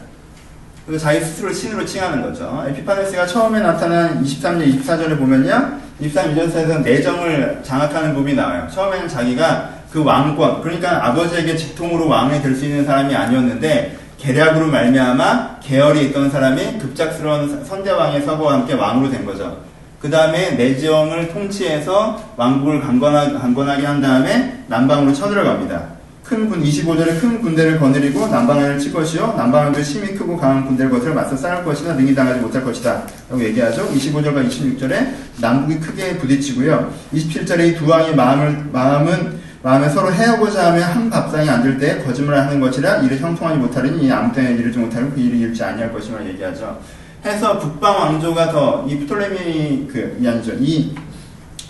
그리고 0.87 1.01
자기 1.01 1.21
스스로 1.21 1.53
신으로 1.53 1.85
칭하는 1.85 2.23
거죠. 2.23 2.65
에피파네스가 2.69 3.27
처음에 3.27 3.61
나타난 3.61 4.23
23년 4.23 4.81
24절에 4.81 5.19
보면요. 5.19 5.81
23, 5.99 6.35
24절에서 6.35 6.83
내정을 6.83 7.61
장악하는 7.63 8.15
부분이 8.15 8.35
나와요. 8.35 8.69
처음에는 8.73 9.09
자기가 9.09 9.76
그 9.91 10.03
왕권, 10.05 10.63
그러니까 10.63 11.07
아버지에게 11.07 11.57
직통으로 11.57 12.09
왕이 12.09 12.43
될 12.43 12.55
수 12.55 12.65
있는 12.65 12.85
사람이 12.85 13.15
아니었는데 13.15 13.99
계략으로 14.19 14.67
말미암아 14.69 15.61
계열이 15.63 16.07
있던 16.07 16.31
사람이 16.31 16.79
급작스러운 16.79 17.65
선대왕의 17.65 18.23
서거와 18.23 18.55
함께 18.55 18.75
왕으로 18.75 19.11
된 19.11 19.25
거죠. 19.25 19.59
그 20.01 20.11
다음에 20.11 20.51
내지영을 20.53 21.29
통치해서 21.33 22.23
왕국을 22.37 22.81
강건하게, 22.81 23.35
강건하 23.35 23.77
게 23.77 23.87
한 23.87 24.01
다음에 24.01 24.65
남방으로 24.69 25.13
쳐들어갑니다. 25.13 25.97
큰 26.25 26.49
군, 26.51 26.61
25절에 26.63 27.21
큰 27.21 27.41
군대를 27.41 27.79
거느리고 27.79 28.27
남방을 28.27 28.79
칠 28.81 28.93
것이요. 28.93 29.35
남방도 29.37 29.81
힘이 29.81 30.09
크고 30.15 30.37
강한 30.37 30.67
군대를 30.67 30.91
거슬러 30.91 31.15
맞서 31.15 31.37
싸울 31.37 31.65
것이나 31.65 31.95
능히 31.95 32.15
당하지 32.15 32.41
못할 32.41 32.65
것이다. 32.65 33.03
라고 33.31 33.45
얘기하죠. 33.45 33.89
25절과 33.93 34.49
26절에 34.49 35.07
남북이 35.41 35.79
크게 35.79 36.19
부딪히고요. 36.19 36.91
27절에 37.15 37.69
이 37.69 37.75
두 37.77 37.87
왕의 37.89 38.17
마음을, 38.17 38.65
마음은 38.73 39.46
마음에 39.67 39.89
서로 39.89 40.13
해하고자 40.13 40.71
하며 40.71 40.85
한 40.85 41.11
밥상에 41.11 41.49
앉을 41.51 41.77
때 41.77 42.01
거짓말을 42.05 42.41
하는 42.41 42.61
것이라 42.61 42.99
이를 42.99 43.19
형통하지 43.19 43.59
못하리니 43.59 44.13
아무 44.13 44.33
때나 44.33 44.51
이르지 44.51 44.79
못하고 44.79 45.11
그 45.11 45.19
일을 45.19 45.39
잃지 45.39 45.65
아니할 45.65 45.93
것이라 45.93 46.25
얘기하죠. 46.25 46.79
해서 47.25 47.59
북방 47.59 47.93
왕조가 47.93 48.53
더 48.53 48.87
이 48.87 48.97
프톨레미 48.97 49.89
그 49.93 50.23
아니죠 50.25 50.53
이 50.61 50.95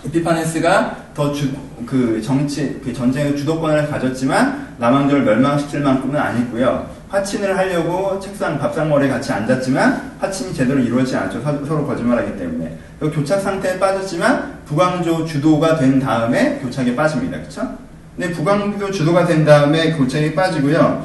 에피파네스가 0.04 1.14
더그 1.14 2.20
정치 2.22 2.78
그 2.85 2.92
전쟁의 2.92 3.35
주도권을 3.35 3.88
가졌지만 3.88 4.74
남왕조를 4.76 5.24
멸망시킬 5.24 5.80
만큼은 5.80 6.20
아니고요. 6.20 6.90
화친을 7.09 7.56
하려고 7.56 8.20
책상 8.20 8.59
밥상머리에 8.59 9.09
같이 9.09 9.32
앉았지만 9.32 10.16
화친이 10.18 10.52
제대로 10.52 10.78
이루어지지 10.80 11.16
않죠. 11.16 11.40
서로 11.40 11.87
거짓말하기 11.87 12.37
때문에 12.37 12.76
교착 13.00 13.40
상태에 13.40 13.78
빠졌지만 13.78 14.59
북왕조 14.66 15.24
주도가 15.24 15.78
된 15.78 15.98
다음에 15.98 16.59
교착에 16.59 16.94
빠집니다. 16.94 17.38
그렇죠? 17.38 17.86
근데 18.16 18.33
북왕조 18.33 18.90
주도가 18.90 19.26
된 19.26 19.44
다음에 19.44 19.92
교착에 19.92 20.35
빠지고요. 20.35 21.05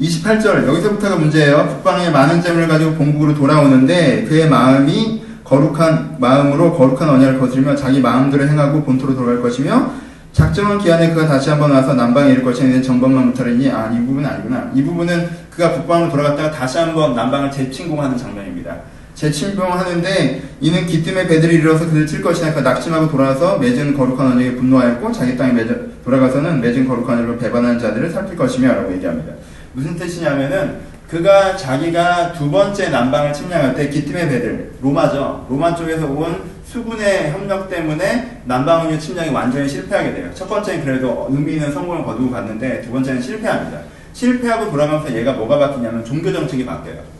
28절 0.00 0.66
여기서부터가 0.66 1.16
문제예요. 1.16 1.68
북방에 1.68 2.10
많은 2.10 2.42
재물을 2.42 2.66
가지고 2.66 2.94
본국으로 2.94 3.34
돌아오는데 3.34 4.24
그의 4.24 4.48
마음이 4.48 5.22
거룩한 5.44 6.16
마음으로 6.18 6.76
거룩한 6.76 7.08
언약을 7.08 7.38
거스르며 7.38 7.76
자기 7.76 8.00
마음대로 8.00 8.46
행하고 8.46 8.82
본토로 8.82 9.14
돌아갈 9.14 9.40
것이며 9.40 9.92
작정한 10.32 10.78
기한에 10.78 11.14
그가 11.14 11.26
다시 11.26 11.48
한번 11.48 11.70
와서 11.70 11.94
남방에 11.94 12.32
이를 12.32 12.42
것이니 12.42 12.82
정방만 12.82 13.28
못하리니 13.28 13.70
아이 13.70 13.96
부분은 14.04 14.28
아니구나. 14.28 14.70
이 14.74 14.82
부분은 14.82 15.28
그가 15.50 15.72
북방으로 15.74 16.10
돌아갔다가 16.10 16.50
다시 16.50 16.78
한번 16.78 17.14
남방을 17.14 17.50
재침공하는 17.50 18.16
장면입니다. 18.16 18.76
재침공하는데 19.18 20.42
이는 20.60 20.86
기뜸의 20.86 21.26
배들이 21.26 21.56
일어서 21.56 21.90
그를 21.90 22.06
칠 22.06 22.22
것이나 22.22 22.54
그 22.54 22.60
낙심하고 22.60 23.10
돌아와서 23.10 23.58
맺은 23.58 23.96
거룩한 23.96 24.32
언약에 24.32 24.54
분노하였고 24.54 25.10
자기 25.12 25.36
땅에 25.36 25.52
맺어, 25.52 25.74
돌아가서는 26.04 26.60
맺은 26.60 26.86
거룩한 26.86 27.18
언약을 27.18 27.38
배반하는 27.38 27.80
자들을 27.80 28.10
살필 28.10 28.36
것이며 28.36 28.68
라고 28.68 28.92
얘기합니다. 28.92 29.32
무슨 29.72 29.96
뜻이냐면은 29.96 30.78
그가 31.10 31.56
자기가 31.56 32.32
두 32.32 32.50
번째 32.50 32.90
남방을 32.90 33.32
침략할 33.32 33.74
때 33.74 33.88
기팀의 33.88 34.28
배들 34.28 34.72
로마죠. 34.80 35.46
로마 35.48 35.74
쪽에서 35.74 36.06
온 36.06 36.42
수군의 36.64 37.32
협력 37.32 37.68
때문에 37.68 38.42
남방의 38.44 39.00
침략이 39.00 39.30
완전히 39.30 39.68
실패하게 39.68 40.14
돼요. 40.14 40.30
첫 40.34 40.46
번째는 40.48 40.84
그래도 40.84 41.26
의미 41.30 41.54
있는 41.54 41.72
성공을 41.72 42.04
거두고 42.04 42.30
갔는데 42.30 42.82
두 42.82 42.92
번째는 42.92 43.20
실패합니다. 43.20 43.80
실패하고 44.12 44.70
돌아가면서 44.70 45.12
얘가 45.16 45.32
뭐가 45.32 45.58
바뀌냐면 45.58 46.04
종교 46.04 46.32
정책이 46.32 46.64
바뀌어요. 46.64 47.17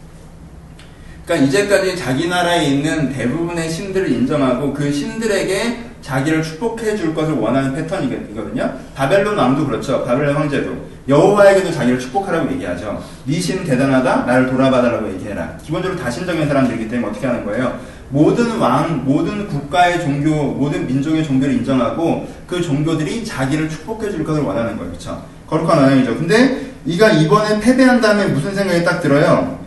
그러니까 1.29 1.47
이제까지 1.47 1.95
자기 1.95 2.27
나라에 2.27 2.65
있는 2.65 3.13
대부분의 3.13 3.69
신들을 3.71 4.11
인정하고 4.11 4.73
그 4.73 4.91
신들에게 4.91 5.79
자기를 6.01 6.43
축복해 6.43 6.97
줄 6.97 7.15
것을 7.15 7.35
원하는 7.35 7.75
패턴이거든요. 7.75 8.73
바벨론 8.95 9.37
왕도 9.37 9.67
그렇죠. 9.67 10.03
바벨론 10.07 10.35
황제도. 10.35 10.89
여호와에게도 11.07 11.71
자기를 11.71 11.99
축복하라고 11.99 12.51
얘기하죠. 12.53 13.03
네 13.27 13.41
신 13.41 13.63
대단하다. 13.63 14.25
나를 14.25 14.47
돌아봐달라고 14.51 15.13
얘기해라. 15.15 15.59
기본적으로 15.63 16.01
다신적인 16.01 16.49
사람들이기 16.49 16.89
때문에 16.89 17.11
어떻게 17.11 17.27
하는 17.27 17.45
거예요? 17.45 17.79
모든 18.09 18.57
왕, 18.57 19.05
모든 19.05 19.49
국가의 19.49 20.01
종교, 20.01 20.31
모든 20.55 20.87
민족의 20.87 21.25
종교를 21.25 21.57
인정하고 21.57 22.27
그 22.47 22.63
종교들이 22.63 23.23
자기를 23.23 23.69
축복해 23.69 24.11
줄 24.11 24.25
것을 24.25 24.43
원하는 24.43 24.79
거예요. 24.79 24.93
그렇죠? 24.93 25.23
거룩한 25.47 25.79
언양이죠. 25.79 26.17
근데 26.17 26.73
이가 26.87 27.11
이번에 27.11 27.61
패배한 27.61 28.01
다음에 28.01 28.29
무슨 28.29 28.55
생각이 28.55 28.83
딱 28.83 29.01
들어요? 29.01 29.59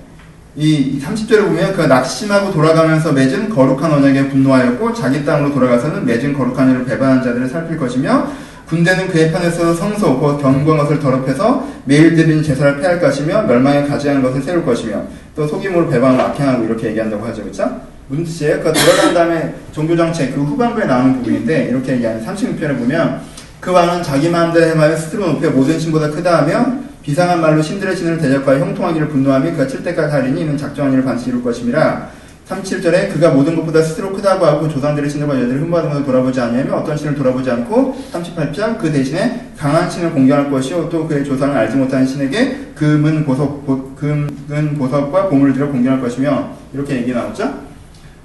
이 0.56 1.00
30절에 1.00 1.46
보면 1.46 1.74
그 1.74 1.82
낙심하고 1.84 2.52
돌아가면서 2.52 3.14
맺은 3.14 3.50
거룩한 3.50 3.94
언약에 3.94 4.28
분노하였고 4.30 4.94
자기 4.94 5.24
땅으로 5.24 5.54
돌아가서는 5.54 6.06
맺은 6.06 6.34
거룩한 6.34 6.72
일을 6.72 6.86
배반한 6.86 7.24
자들을 7.24 7.48
살필 7.48 7.78
것이며 7.78 8.28
군대는 8.68 9.08
그의 9.10 9.32
편에서 9.32 9.74
성소 9.74 10.20
곧 10.20 10.42
경건 10.42 10.78
것을 10.78 11.00
더럽혀서 11.00 11.68
매일 11.86 12.16
드리는 12.16 12.44
제사를 12.44 12.80
폐할 12.80 13.00
것이며 13.00 13.44
멸망에 13.44 13.86
가지하는 13.86 14.22
것을 14.22 14.42
세울 14.42 14.66
것이며 14.66 15.04
또 15.36 15.48
속임으로 15.48 15.90
배반을 15.90 16.20
악행하고 16.20 16.66
이렇게 16.66 16.88
얘기한다고 16.88 17.26
하죠. 17.28 17.44
그렇죠? 17.44 17.82
무슨 18.08 18.26
뜻이에요? 18.26 18.62
그 18.62 18.74
돌아간 18.74 19.14
다음에 19.14 19.56
종교정책 19.72 20.36
그 20.36 20.42
후반부에 20.42 20.86
나오는 20.86 21.16
부분인데 21.16 21.66
이렇게 21.66 21.94
얘기하는 21.94 22.26
36편을 22.26 22.78
보면 22.78 23.22
그 23.62 23.72
왕은 23.72 24.04
자기 24.04 24.30
마음대로 24.30 24.66
행하여 24.66 24.98
스스로 24.98 25.28
높여 25.28 25.50
모든 25.50 25.80
신보다 25.80 26.10
크다 26.10 26.40
하며 26.40 26.91
비상한 27.04 27.42
말로 27.42 27.62
신들의 27.62 27.96
신을 27.96 28.18
대적하여 28.20 28.60
형통하기를 28.60 29.10
분노하며 29.10 29.52
그가 29.52 29.68
칠 29.68 29.84
때까지 29.84 30.14
하리니 30.14 30.42
이는 30.42 30.58
작정한 30.58 30.94
일을 30.94 31.04
반드시 31.04 31.30
이룰 31.30 31.44
것임이라 31.44 32.10
37절에 32.48 33.14
그가 33.14 33.30
모든 33.30 33.56
것보다 33.56 33.82
스스로 33.82 34.12
크다고 34.12 34.46
하고 34.46 34.68
조상들의 34.68 35.10
신들과 35.10 35.36
여자들이 35.36 35.60
흠모하는 35.60 35.90
것을 35.90 36.06
돌아보지 36.06 36.42
않냐면 36.42 36.74
어떤 36.74 36.98
신을 36.98 37.16
돌아보지 37.16 37.50
않고 37.50 37.98
38절 38.12 38.78
그 38.78 38.92
대신에 38.92 39.52
강한 39.58 39.90
신을 39.90 40.12
공경할 40.12 40.52
것이요 40.52 40.90
또 40.90 41.08
그의 41.08 41.24
조상을 41.24 41.56
알지 41.56 41.78
못하는 41.78 42.06
신에게 42.06 42.72
금은 42.76 43.26
보석 43.26 43.66
보, 43.66 43.96
금은 43.96 44.76
보석과 44.78 45.30
보물을 45.30 45.54
들어 45.54 45.70
공경할 45.70 46.02
것이며 46.02 46.50
이렇게 46.74 46.98
얘기 46.98 47.14
나오죠. 47.14 47.54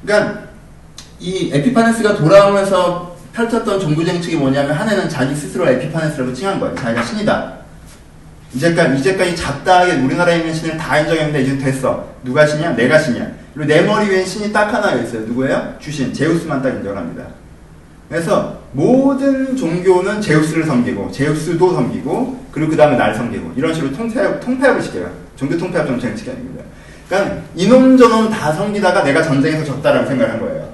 그러니까 0.02 0.46
이 1.20 1.50
에피파네스가 1.52 2.16
돌아오면서 2.16 3.16
펼쳤던 3.32 3.78
종교 3.78 4.04
정책이 4.04 4.36
뭐냐면 4.36 4.72
하나는 4.72 5.08
자기 5.08 5.34
스스로 5.34 5.68
에피파네스라고 5.68 6.32
칭한 6.32 6.58
거예요. 6.58 6.74
자기가 6.74 7.02
신이다. 7.02 7.65
이제까지 8.54 9.00
이제까지 9.00 9.37
잡다하게 9.37 9.92
우리나라에 9.96 10.38
있는 10.38 10.54
신을 10.54 10.76
다 10.76 10.98
인정했는데 10.98 11.42
이제 11.42 11.59
됐어. 11.59 12.09
누가 12.24 12.46
신이야? 12.46 12.74
내가 12.76 12.98
신이야. 12.98 13.26
그리고 13.54 13.68
내 13.68 13.82
머리 13.82 14.09
위에 14.09 14.24
신이 14.24 14.52
딱 14.52 14.72
하나 14.72 14.92
있어요. 14.94 15.22
누구예요? 15.22 15.74
주신 15.80 16.12
제우스만 16.12 16.62
딱 16.62 16.70
인정을 16.70 16.96
합니다. 16.96 17.24
그래서 18.09 18.61
모든 18.72 19.56
종교는 19.56 20.20
제우스를 20.20 20.64
섬기고 20.64 21.11
제우스도 21.11 21.74
섬기고 21.74 22.46
그리고 22.52 22.70
그 22.70 22.76
다음에 22.76 22.96
날 22.96 23.14
섬기고 23.14 23.52
이런 23.56 23.74
식으로 23.74 23.92
통폐합, 23.92 24.40
통폐합을 24.40 24.82
시켜요. 24.82 25.11
종교 25.35 25.56
통폐합 25.59 25.87
정책을 25.87 26.16
시켜야 26.16 26.37
됩니다. 26.37 26.64
그러니까 27.09 27.42
이놈 27.54 27.96
저놈 27.96 28.30
다 28.30 28.52
섬기다가 28.52 29.02
내가 29.02 29.22
전쟁에서 29.22 29.64
졌다라고 29.64 30.06
생각한 30.06 30.40
거예요. 30.40 30.68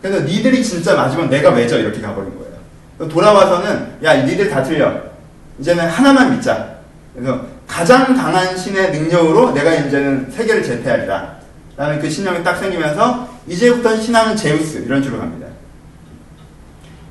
그래서 0.00 0.20
니들이 0.24 0.62
진짜 0.62 0.94
맞으면 0.94 1.28
내가 1.28 1.50
왜져 1.50 1.78
이렇게 1.78 2.00
가버린 2.00 2.30
거예요. 2.36 3.08
돌아와서는 3.08 3.86
야 4.04 4.14
니들 4.24 4.48
다 4.48 4.62
틀려. 4.62 4.92
이제는 5.58 5.86
하나만 5.88 6.32
믿자. 6.32 6.75
그래서 7.16 7.46
가장 7.66 8.14
강한 8.14 8.56
신의 8.56 8.92
능력으로 8.92 9.52
내가 9.52 9.72
이제는 9.74 10.30
세계를 10.30 10.62
제패하리라. 10.62 11.36
라는 11.76 11.98
그 11.98 12.08
신념이 12.08 12.44
딱 12.44 12.56
생기면서 12.56 13.28
이제부터 13.46 13.96
신앙은 13.96 14.36
제우스 14.36 14.78
이런 14.78 15.02
식으로 15.02 15.20
갑니다. 15.20 15.46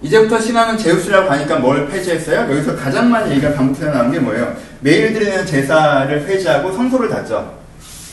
이제부터 0.02 0.40
신앙은 0.40 0.78
제우스라고 0.78 1.30
하니까 1.32 1.58
뭘 1.58 1.88
폐지했어요? 1.88 2.52
여기서 2.52 2.76
가장 2.76 3.10
많이 3.10 3.32
얘기가 3.32 3.54
반복해서 3.54 3.92
나오는 3.92 4.12
게 4.12 4.20
뭐예요? 4.20 4.56
매일 4.82 5.14
드리는 5.14 5.46
제사를 5.46 6.26
폐지하고 6.26 6.72
성소를 6.72 7.10
닫죠. 7.10 7.58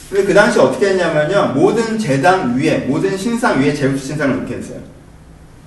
근데 0.08 0.24
그 0.24 0.34
당시 0.34 0.58
어떻게 0.58 0.90
했냐면요. 0.90 1.52
모든 1.54 1.98
제당 1.98 2.56
위에, 2.56 2.78
모든 2.80 3.16
신상 3.16 3.60
위에 3.60 3.74
제우스 3.74 4.06
신상을 4.06 4.40
놓게 4.40 4.56
했어요. 4.56 4.78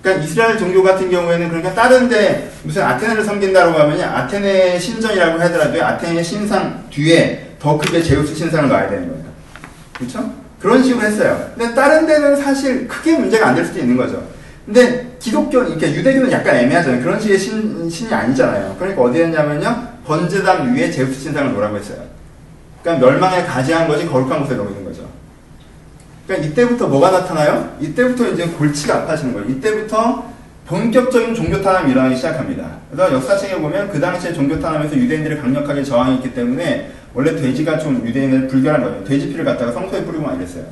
그러니까 0.06 0.24
이스라엘 0.24 0.56
종교 0.56 0.84
같은 0.84 1.10
경우에는 1.10 1.50
그러니까 1.50 1.74
다른데 1.74 2.52
무슨 2.62 2.84
아테네를 2.84 3.24
섬긴다고 3.24 3.74
하면 3.76 4.00
아테네 4.00 4.78
신전이라고 4.78 5.42
하더라도 5.42 5.84
아테네 5.84 6.22
신상 6.22 6.84
뒤에 6.92 7.56
더 7.60 7.76
크게 7.76 8.04
제우스 8.04 8.36
신상을 8.36 8.70
놔야 8.70 8.88
되는 8.88 9.10
거예요. 9.10 9.24
그렇죠? 9.98 10.32
그런 10.60 10.84
식으로 10.84 11.08
했어요. 11.08 11.50
근데 11.58 11.74
다른 11.74 12.06
데는 12.06 12.36
사실 12.36 12.88
크게 12.88 13.18
문제가 13.18 13.48
안 13.48 13.56
될 13.56 13.66
수도 13.66 13.80
있는 13.80 13.98
거죠. 13.98 14.24
근데 14.68 15.16
기독교, 15.20 15.64
이렇게 15.64 15.92
유대교는 15.92 16.32
약간 16.32 16.56
애매하잖아요. 16.56 17.02
그런 17.02 17.20
식의 17.20 17.40
신, 17.40 17.90
신이 17.90 18.14
아니잖아요. 18.14 18.76
그러니까 18.78 19.02
어디 19.02 19.22
했냐면요. 19.22 19.88
번제단 20.06 20.76
위에 20.76 20.92
제우스 20.92 21.20
신상을 21.20 21.52
놓으라고 21.54 21.78
했어요. 21.78 21.98
그러니까 22.84 23.08
멸망에 23.08 23.44
가지한 23.44 23.88
것이 23.88 24.06
거룩한 24.06 24.42
곳에 24.42 24.54
놓이는 24.54 24.86
거죠. 24.86 25.05
그러니까 26.28 26.48
이때부터 26.48 26.88
뭐가 26.88 27.12
나타나요? 27.12 27.78
이때부터 27.80 28.30
이제 28.30 28.48
골치가 28.48 28.96
아파지는 28.96 29.34
거예요. 29.34 29.50
이때부터 29.50 30.34
본격적인 30.68 31.36
종교 31.36 31.62
탄압이 31.62 31.92
일어나기 31.92 32.16
시작합니다. 32.16 32.78
그래서 32.92 33.14
역사책에 33.14 33.62
보면 33.62 33.92
그 33.92 34.00
당시에 34.00 34.34
종교 34.34 34.60
탄압에서 34.60 34.96
유대인들이 34.96 35.38
강력하게 35.40 35.84
저항했기 35.84 36.34
때문에 36.34 36.92
원래 37.14 37.36
돼지가 37.36 37.78
좀 37.78 38.06
유대인을 38.06 38.48
불결한 38.48 38.82
거예요. 38.82 39.04
돼지 39.04 39.30
피를 39.30 39.46
갖다가 39.46 39.72
성소에 39.72 40.04
뿌리고 40.04 40.24
막 40.24 40.36
이랬어요. 40.36 40.66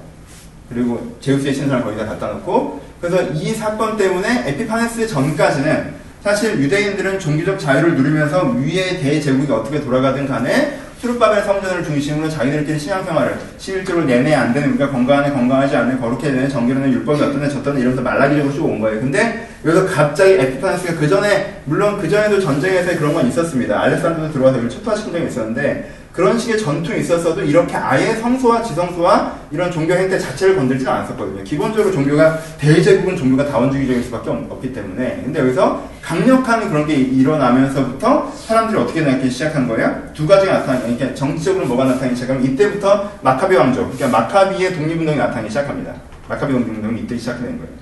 그리고 0.70 1.16
제우스의 1.22 1.54
신상을 1.54 1.84
거기다 1.84 2.06
갖다 2.06 2.28
놓고 2.30 2.82
그래서 3.00 3.22
이 3.34 3.54
사건 3.54 3.96
때문에 3.96 4.46
에피파네스 4.48 5.08
전까지는 5.08 5.94
사실 6.24 6.60
유대인들은 6.60 7.20
종교적 7.20 7.60
자유를 7.60 7.96
누리면서 7.96 8.46
위의 8.52 9.00
대제국이 9.02 9.52
어떻게 9.52 9.82
돌아가든 9.82 10.26
간에 10.26 10.80
수르바벨 11.04 11.44
성전을 11.44 11.84
중심으로 11.84 12.30
자기들끼리 12.30 12.80
신앙생활을 12.80 13.36
11조를 13.60 14.06
내내 14.06 14.34
안 14.34 14.54
되는 14.54 14.70
우리가 14.70 14.90
건강하네 14.90 15.34
건강하지 15.34 15.76
않네 15.76 15.98
거룩해야 15.98 16.32
되네 16.32 16.48
정결하네 16.48 16.94
율법이 16.94 17.22
어떤데 17.22 17.50
저떤데 17.50 17.82
이러면서 17.82 18.02
말라기적으로 18.02 18.54
쭉 18.54 18.64
온 18.64 18.80
거예요. 18.80 19.02
근데 19.02 19.50
여기서 19.66 19.86
갑자기 19.86 20.32
에피파네스가 20.36 20.96
그 20.96 21.10
전에 21.10 21.62
물론 21.66 22.00
그 22.00 22.10
전에도 22.10 22.40
전쟁에서 22.40 22.98
그런 22.98 23.14
건 23.14 23.28
있었습니다. 23.28 23.82
알렉산더도 23.82 24.32
들어와서 24.32 24.60
이걸 24.60 24.70
초토화시킨 24.70 25.12
적이 25.12 25.28
있었는데 25.28 25.92
그런 26.14 26.38
식의 26.38 26.60
전통이 26.60 27.00
있었어도 27.00 27.42
이렇게 27.42 27.76
아예 27.76 28.14
성소와 28.14 28.62
지성소와 28.62 29.36
이런 29.50 29.72
종교 29.72 29.94
행태 29.96 30.20
자체를 30.20 30.56
건들지는 30.56 30.92
않았었거든요. 30.92 31.44
기본적으로 31.44 31.92
종교가 31.92 32.38
대제국은 32.60 33.18
종교가 33.18 33.48
다원주의적일 33.50 34.04
수밖에 34.04 34.30
없 34.30 34.62
기 34.62 34.72
때문에 34.72 35.22
근데 35.26 35.40
여기서 35.40 35.90
강력한 36.04 36.70
그런 36.70 36.86
게 36.86 36.94
일어나면서부터 36.94 38.32
사람들이 38.32 38.80
어떻게 38.80 39.02
생각하기 39.02 39.30
시작한 39.30 39.68
거예요? 39.68 40.04
두 40.14 40.28
가지가 40.28 40.54
나타나기 40.60 40.96
그러니까 40.96 41.16
정치적으로 41.16 41.66
뭐가 41.66 41.86
나타나기 41.86 42.16
시작하면 42.16 42.44
이때부터 42.46 43.12
마카비 43.24 43.56
왕조 43.56 43.90
그러니까 43.90 44.08
마카비의 44.10 44.76
독립운동이 44.76 45.18
나타나기 45.18 45.50
시작합니다. 45.50 45.96
마카비 46.30 46.54
독립운동이 46.54 47.02
이때 47.02 47.18
시작된 47.18 47.58
거예요. 47.58 47.74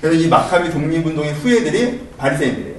그래서 0.00 0.18
이 0.18 0.28
마카비 0.28 0.70
독립운동의 0.72 1.34
후예들이 1.34 2.00
바리새인들이에요. 2.18 2.76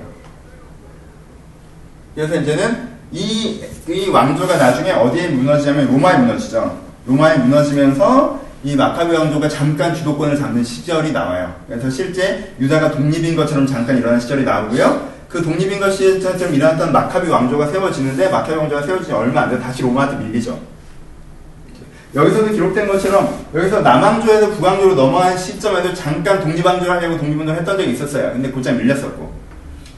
그래서 2.14 2.36
이제는 2.36 2.97
이, 3.12 3.62
이 3.88 4.10
왕조가 4.10 4.58
나중에 4.58 4.92
어디에 4.92 5.30
무너지냐면 5.30 5.88
로마에 5.88 6.18
무너지죠. 6.18 6.78
로마에 7.06 7.38
무너지면서 7.38 8.42
이 8.64 8.76
마카비 8.76 9.16
왕조가 9.16 9.48
잠깐 9.48 9.94
주도권을 9.96 10.38
잡는 10.38 10.64
시절이 10.64 11.12
나와요. 11.14 11.56
그래서 11.68 11.90
실제 11.90 12.54
유다가 12.60 12.92
독립인 12.92 13.36
것처럼 13.36 13.66
잠깐 13.66 13.98
일어나는 13.98 14.20
시절이 14.20 14.44
나오고요. 14.44 15.08
그 15.30 15.42
독립인 15.42 15.80
것처럼 15.80 16.54
일어났던 16.54 16.92
마카비 16.92 17.30
왕조가 17.30 17.68
세워지는데 17.68 18.30
마카비 18.30 18.56
왕조가 18.58 18.82
세워지지 18.84 19.12
얼마 19.14 19.42
안 19.42 19.50
돼 19.52 19.60
다시 19.60 19.84
로마한테 19.84 20.26
밀리죠. 20.26 20.60
여기서도 22.16 22.52
기록된 22.52 22.88
것처럼 22.88 23.46
여기서 23.54 23.82
남왕조에서 23.82 24.52
북왕조로 24.52 24.96
넘어간 24.96 25.38
시점에도 25.38 25.94
잠깐 25.94 26.40
독립왕조를 26.42 26.90
하려고 26.92 27.18
독립운동을 27.18 27.60
했던 27.60 27.78
적이 27.78 27.92
있었어요. 27.92 28.32
근데 28.32 28.50
곧장 28.50 28.78
밀렸었고. 28.78 29.37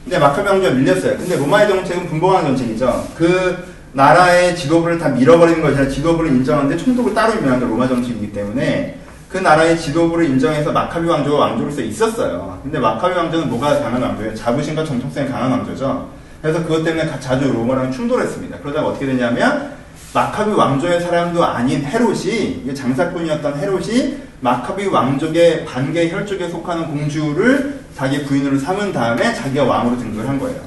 근데 0.04 0.18
마카비 0.18 0.48
왕조가 0.48 0.74
밀렸어요. 0.74 1.16
근데 1.18 1.36
로마의 1.36 1.68
정책은 1.68 2.08
분봉한 2.08 2.44
정책이죠. 2.46 3.08
그 3.16 3.70
나라의 3.92 4.56
지도부를 4.56 4.98
다 4.98 5.08
밀어버리는 5.08 5.60
것이 5.60 5.76
아니라 5.76 5.90
지도부를 5.92 6.30
인정하는데 6.30 6.76
총독을 6.76 7.14
따로 7.14 7.34
임명하는 7.34 7.68
로마 7.68 7.88
정책이기 7.88 8.32
때문에 8.32 8.98
그 9.28 9.38
나라의 9.38 9.78
지도부를 9.78 10.26
인정해서 10.26 10.72
마카비 10.72 11.06
왕조가 11.06 11.38
왕조로서 11.38 11.82
있었어요. 11.82 12.58
근데 12.62 12.78
마카비 12.78 13.14
왕조는 13.14 13.48
뭐가 13.48 13.80
강한 13.80 14.02
왕조예요? 14.02 14.34
자부심과 14.34 14.84
정통성이 14.84 15.28
강한 15.28 15.50
왕조죠. 15.52 16.08
그래서 16.42 16.62
그것 16.62 16.82
때문에 16.82 17.08
자주 17.20 17.52
로마랑 17.52 17.92
충돌했습니다. 17.92 18.58
그러다가 18.58 18.88
어떻게 18.88 19.06
되냐면 19.06 19.72
마카비 20.12 20.50
왕조의 20.50 21.00
사람도 21.00 21.44
아닌 21.44 21.84
헤롯이 21.84 22.74
장사꾼이었던 22.74 23.58
헤롯이 23.58 24.16
마카비 24.40 24.86
왕족의 24.86 25.64
반개 25.66 26.10
혈족에 26.10 26.48
속하는 26.48 26.86
공주를 26.88 27.79
자기 27.96 28.24
부인으로 28.24 28.58
삼은 28.58 28.92
다음에 28.92 29.34
자기가 29.34 29.64
왕으로 29.64 29.98
등극을 29.98 30.28
한 30.28 30.38
거예요. 30.38 30.60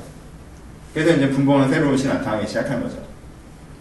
그래서 0.94 1.16
이제 1.16 1.30
분봉왕 1.30 1.74
헤롯이 1.74 2.06
나타나기 2.06 2.48
시작한 2.48 2.82
거죠. 2.84 2.98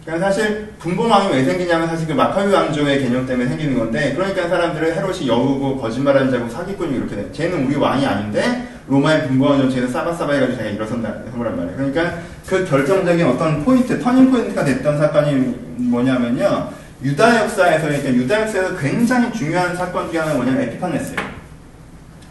그러니까 0.03 0.27
사실 0.27 0.73
분봉왕이 0.79 1.33
왜 1.33 1.45
생기냐면 1.45 1.87
사실 1.87 2.07
그 2.07 2.13
마카비 2.13 2.51
왕조의 2.51 3.03
개념 3.03 3.25
때문에 3.25 3.47
생기는 3.47 3.77
건데 3.77 4.13
그러니까 4.15 4.49
사람들은 4.49 4.95
헤롯이 4.95 5.27
여우고 5.27 5.77
거짓말하는 5.77 6.29
자고 6.29 6.49
사기꾼이 6.49 6.97
이렇게 6.97 7.15
돼. 7.15 7.31
쟤는 7.31 7.65
우리 7.65 7.75
왕이 7.75 8.05
아닌데 8.05 8.67
로마의 8.87 9.27
분봉왕 9.27 9.59
정책에서 9.59 9.93
싸바싸바 9.93 10.33
해가지고 10.33 10.57
자기가 10.57 10.75
일어선다 10.75 11.13
해보란 11.27 11.55
말이에요. 11.55 11.77
그러니까 11.77 12.19
그 12.45 12.65
결정적인 12.65 13.25
어떤 13.25 13.63
포인트, 13.63 13.97
터닝 14.01 14.29
포인트가 14.29 14.65
됐던 14.65 14.97
사건이 14.97 15.55
뭐냐면요. 15.77 16.69
유다 17.01 17.43
역사에서 17.43 17.87
그러니까 17.87 18.13
유다 18.13 18.41
역사에서 18.41 18.75
굉장히 18.75 19.31
중요한 19.31 19.75
사건 19.75 20.09
중에 20.09 20.19
하나가 20.19 20.37
뭐냐면 20.37 20.63
에피파네스예요. 20.63 21.32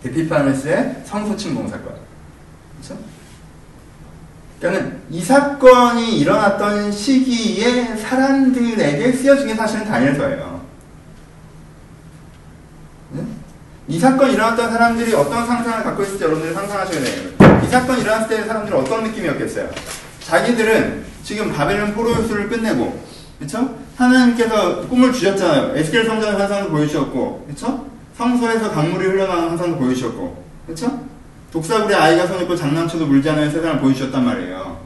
에피파네스의 0.05 1.03
성소 1.05 1.37
침공 1.37 1.69
사건. 1.69 1.95
그렇죠? 2.77 3.01
그러니까 4.61 4.97
이 5.11 5.21
사건이 5.23 6.19
일어났던 6.21 6.93
시기에 6.93 7.97
사람들에게 7.97 9.13
쓰여진 9.13 9.49
게 9.49 9.55
사실은 9.55 9.85
다니엘서예요. 9.87 10.63
네? 13.11 13.23
이 13.89 13.99
사건이 13.99 14.35
일어났던 14.35 14.71
사람들이 14.71 15.15
어떤 15.15 15.47
상상을 15.47 15.83
갖고 15.83 16.03
있을지 16.05 16.23
여러분들이 16.23 16.55
상상하셔야 16.55 17.01
돼요. 17.01 17.61
이 17.65 17.67
사건이 17.67 18.03
일어났을 18.03 18.29
때 18.29 18.45
사람들은 18.45 18.79
어떤 18.79 19.05
느낌이었겠어요? 19.05 19.71
자기들은 20.21 21.05
지금 21.25 21.53
바벨론 21.53 21.93
포로수를 21.95 22.49
끝내고, 22.49 23.05
그쵸? 23.39 23.77
하나님께서 23.97 24.87
꿈을 24.89 25.13
주셨잖아요. 25.13 25.77
에스겔 25.77 26.07
성전의 26.07 26.39
환상을 26.39 26.71
보여주셨고, 26.71 27.47
그쵸? 27.49 27.92
성소에서 28.17 28.71
강물이 28.71 29.07
흘러나오는 29.07 29.49
환상도 29.51 29.79
보여주셨고, 29.79 30.45
그렇죠? 30.67 31.01
독사구리 31.53 31.95
아이가 31.95 32.27
손 32.27 32.41
있고 32.43 32.57
장난쳐도 32.57 33.07
물지 33.07 33.29
않는 33.31 33.51
세상을 33.51 33.79
보여주셨단 33.81 34.25
말이에요. 34.25 34.79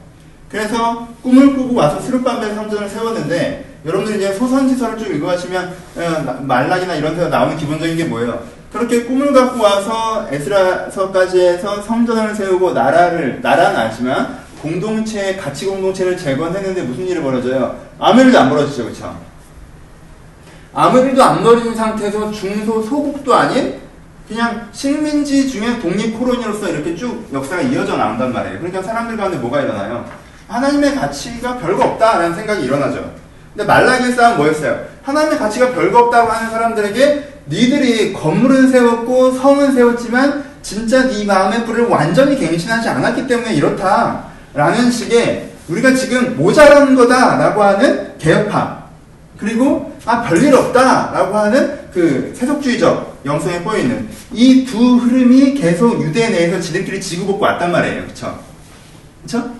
그래서 0.50 1.08
꿈을 1.22 1.54
꾸고 1.54 1.74
와서 1.74 2.00
스룹밤벨 2.00 2.54
성전을 2.54 2.88
세웠는데 2.88 3.76
여러분들이 3.84 4.18
이제 4.18 4.32
소선지서를 4.32 4.98
쭉 4.98 5.14
읽어가시면 5.14 5.76
어, 5.96 6.42
말락이나 6.42 6.94
이런 6.94 7.14
데서 7.14 7.28
나오는 7.28 7.56
기본적인 7.56 7.96
게 7.96 8.04
뭐예요? 8.04 8.42
그렇게 8.72 9.04
꿈을 9.04 9.32
갖고 9.32 9.62
와서 9.62 10.26
에스라서까지 10.30 11.40
해서 11.40 11.80
성전을 11.82 12.34
세우고 12.34 12.72
나라를 12.72 13.40
나라는 13.42 13.78
아지만 13.78 14.38
공동체 14.60 15.36
가치 15.36 15.66
공동체를 15.66 16.16
재건했는데 16.16 16.82
무슨 16.82 17.06
일이 17.06 17.20
벌어져요? 17.20 17.76
아무 17.98 18.20
일도 18.22 18.38
안 18.38 18.50
벌어지죠, 18.50 18.84
그렇죠? 18.84 19.16
아무 20.78 20.98
일도 20.98 21.24
안 21.24 21.42
벌어진 21.42 21.74
상태에서 21.74 22.30
중소 22.30 22.82
소국도 22.82 23.34
아닌 23.34 23.80
그냥 24.28 24.68
식민지 24.72 25.48
중에 25.48 25.78
독립 25.80 26.18
코로니로서 26.18 26.68
이렇게 26.68 26.94
쭉 26.94 27.26
역사가 27.32 27.62
이어져 27.62 27.96
나온단 27.96 28.30
말이에요. 28.30 28.58
그러니까 28.58 28.82
사람들 28.82 29.16
가운데 29.16 29.38
뭐가 29.38 29.62
일어나요? 29.62 30.04
하나님의 30.48 30.94
가치가 30.96 31.56
별거 31.56 31.82
없다라는 31.82 32.36
생각이 32.36 32.62
일어나죠. 32.62 33.10
근데 33.54 33.64
말라기의 33.66 34.12
싸움 34.12 34.36
뭐였어요? 34.36 34.78
하나님의 35.02 35.38
가치가 35.38 35.70
별거 35.70 35.98
없다고 35.98 36.30
하는 36.30 36.50
사람들에게 36.50 37.28
니들이 37.48 38.12
건물은 38.12 38.70
세웠고 38.70 39.32
성은 39.32 39.72
세웠지만 39.72 40.44
진짜 40.60 41.08
네 41.08 41.24
마음의 41.24 41.64
뿔을 41.64 41.86
완전히 41.86 42.36
갱신하지 42.38 42.86
않았기 42.90 43.26
때문에 43.26 43.54
이렇다라는 43.54 44.90
식의 44.90 45.52
우리가 45.70 45.94
지금 45.94 46.36
모자란 46.36 46.94
거다라고 46.94 47.62
하는 47.62 48.18
개혁파 48.18 48.85
그리고 49.38 49.96
아 50.04 50.22
별일 50.22 50.54
없다라고 50.54 51.36
하는 51.36 51.78
그 51.92 52.32
세속주의적 52.34 53.22
영성에 53.24 53.60
꼬여 53.60 53.78
있는 53.78 54.08
이 54.32 54.64
두 54.66 54.96
흐름이 54.96 55.54
계속 55.54 56.02
유대 56.02 56.28
내에서 56.28 56.60
지들끼리 56.60 57.00
지구볶고 57.00 57.40
왔단 57.44 57.70
말이에요, 57.72 58.02
그렇죠? 58.02 58.38
그렇죠? 59.26 59.50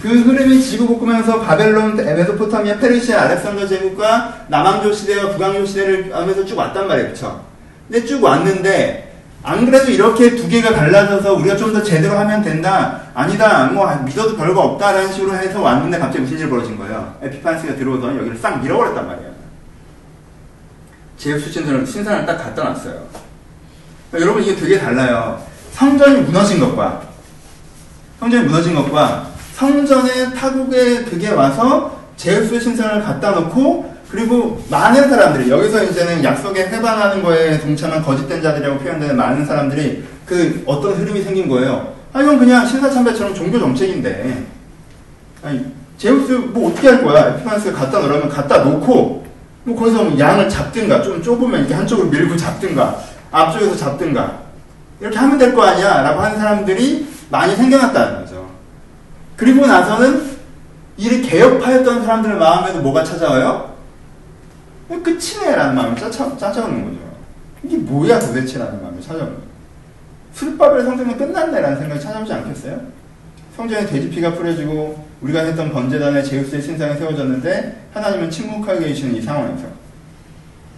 그 0.00 0.08
흐름이 0.08 0.62
지구볶으면서 0.62 1.40
바벨론, 1.40 1.94
메소포타미아, 1.96 2.78
페르시아, 2.78 3.22
알렉산더 3.22 3.66
제국과 3.68 4.46
남왕조 4.48 4.92
시대와 4.94 5.36
북왕조 5.36 5.66
시대를 5.66 6.14
하면서 6.16 6.44
쭉 6.46 6.56
왔단 6.56 6.88
말이에요. 6.88 7.08
그쵸? 7.10 7.44
근데 7.90 8.06
쭉 8.06 8.22
왔는데, 8.24 9.09
안 9.42 9.64
그래도 9.64 9.90
이렇게 9.90 10.36
두 10.36 10.48
개가 10.48 10.74
갈라져서 10.74 11.34
우리가 11.34 11.56
좀 11.56 11.72
더 11.72 11.82
제대로 11.82 12.18
하면 12.18 12.42
된다? 12.42 13.00
아니다. 13.14 13.66
뭐, 13.68 13.86
믿어도 14.04 14.36
별거 14.36 14.60
없다라는 14.60 15.12
식으로 15.12 15.34
해서 15.34 15.62
왔는데 15.62 15.98
갑자기 15.98 16.22
무슨 16.24 16.38
일이 16.38 16.48
벌어진 16.50 16.76
거예요? 16.76 17.14
에피판스가 17.22 17.76
들어오더니 17.76 18.18
여기를 18.18 18.36
싹 18.36 18.60
밀어버렸단 18.62 19.06
말이에요. 19.06 19.30
제우스 21.16 21.50
신선을, 21.50 21.86
신선을 21.86 22.26
딱 22.26 22.36
갖다 22.36 22.64
놨어요. 22.64 23.02
그러니까 24.10 24.20
여러분 24.20 24.42
이게 24.42 24.56
되게 24.56 24.78
달라요. 24.78 25.40
성전이 25.72 26.22
무너진 26.22 26.60
것과, 26.60 27.02
성전이 28.18 28.44
무너진 28.46 28.74
것과 28.74 29.26
성전의 29.54 30.34
타국에 30.34 31.04
그게 31.04 31.30
와서 31.30 31.98
제우스 32.16 32.58
신상을 32.60 33.02
갖다 33.02 33.30
놓고 33.32 33.89
그리고 34.10 34.60
많은 34.68 35.08
사람들이 35.08 35.50
여기서 35.50 35.84
이제는 35.84 36.24
약속에 36.24 36.66
해방하는 36.66 37.22
거에 37.22 37.60
동참한 37.60 38.02
거짓된 38.02 38.42
자들이라고 38.42 38.80
표현되는 38.80 39.16
많은 39.16 39.46
사람들이 39.46 40.04
그 40.26 40.62
어떤 40.66 40.94
흐름이 40.94 41.22
생긴 41.22 41.48
거예요. 41.48 41.92
아 42.12 42.20
이건 42.20 42.38
그냥 42.38 42.66
신사참배처럼 42.66 43.34
종교 43.34 43.58
정책인데 43.58 44.44
아니 45.44 45.64
제우스 45.96 46.32
뭐 46.32 46.70
어떻게 46.70 46.88
할 46.88 47.04
거야? 47.04 47.34
에피판스가 47.36 47.78
갖다 47.78 48.00
놓으면 48.00 48.28
갖다 48.28 48.58
놓고 48.64 49.24
뭐 49.62 49.78
거기서 49.78 50.02
뭐 50.04 50.18
양을 50.18 50.48
잡든가 50.48 51.02
좀 51.02 51.22
좁으면 51.22 51.60
이렇게 51.60 51.74
한쪽으로 51.74 52.08
밀고 52.08 52.36
잡든가 52.36 52.98
앞쪽에서 53.30 53.76
잡든가 53.76 54.38
이렇게 55.00 55.16
하면 55.18 55.38
될 55.38 55.54
거 55.54 55.62
아니야? 55.62 56.02
라고 56.02 56.20
하는 56.20 56.36
사람들이 56.36 57.06
많이 57.30 57.54
생겨났다는 57.54 58.20
거죠. 58.24 58.50
그리고 59.36 59.66
나서는 59.66 60.30
이를 60.96 61.22
개혁하였던 61.22 62.02
사람들 62.04 62.34
마음에도 62.34 62.80
뭐가 62.80 63.04
찾아와요? 63.04 63.69
끝이네 64.98 65.54
라는 65.54 65.74
마음이 65.76 65.98
짜쳐, 65.98 66.36
짜져오는 66.36 66.84
거죠. 66.84 66.98
이게 67.62 67.76
뭐야 67.76 68.18
도대체라는 68.18 68.82
마음이 68.82 69.00
찾아오는 69.00 69.34
거죠. 69.34 69.46
술밥을 70.32 70.84
성전면 70.84 71.16
끝났네 71.16 71.60
라는 71.60 71.78
생각이 71.78 72.00
찾아오지 72.00 72.32
않겠어요? 72.32 72.80
성전에 73.56 73.86
돼지피가 73.86 74.34
뿌려지고 74.34 75.06
우리가 75.20 75.40
했던 75.40 75.70
번제단에 75.72 76.22
제우스의 76.22 76.62
신상이 76.62 76.98
세워졌는데 76.98 77.88
하나님은 77.92 78.30
침묵하게 78.30 78.86
계시는 78.88 79.16
이 79.16 79.22
상황에서 79.22 79.64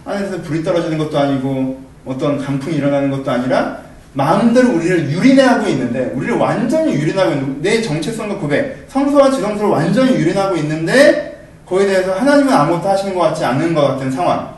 하늘에서 0.05 0.41
불이 0.41 0.63
떨어지는 0.63 0.97
것도 0.97 1.17
아니고 1.17 1.81
어떤 2.05 2.37
강풍이 2.37 2.75
일어나는 2.75 3.09
것도 3.09 3.31
아니라 3.31 3.81
마음대로 4.13 4.75
우리를 4.75 5.11
유린하고 5.11 5.67
있는데 5.69 6.11
우리를 6.13 6.35
완전히 6.35 6.93
유린하고 6.93 7.31
있는 7.31 7.61
내 7.61 7.81
정체성과 7.81 8.35
고백 8.35 8.85
성소와 8.89 9.31
지성소를 9.31 9.69
완전히 9.69 10.15
유린하고 10.15 10.57
있는데 10.57 11.32
거기에 11.65 11.87
대해서 11.87 12.13
하나님은 12.13 12.51
아무것도 12.51 12.89
하시는 12.89 13.15
것 13.15 13.21
같지 13.21 13.45
않은 13.45 13.73
것 13.73 13.81
같은 13.81 14.11
상황. 14.11 14.53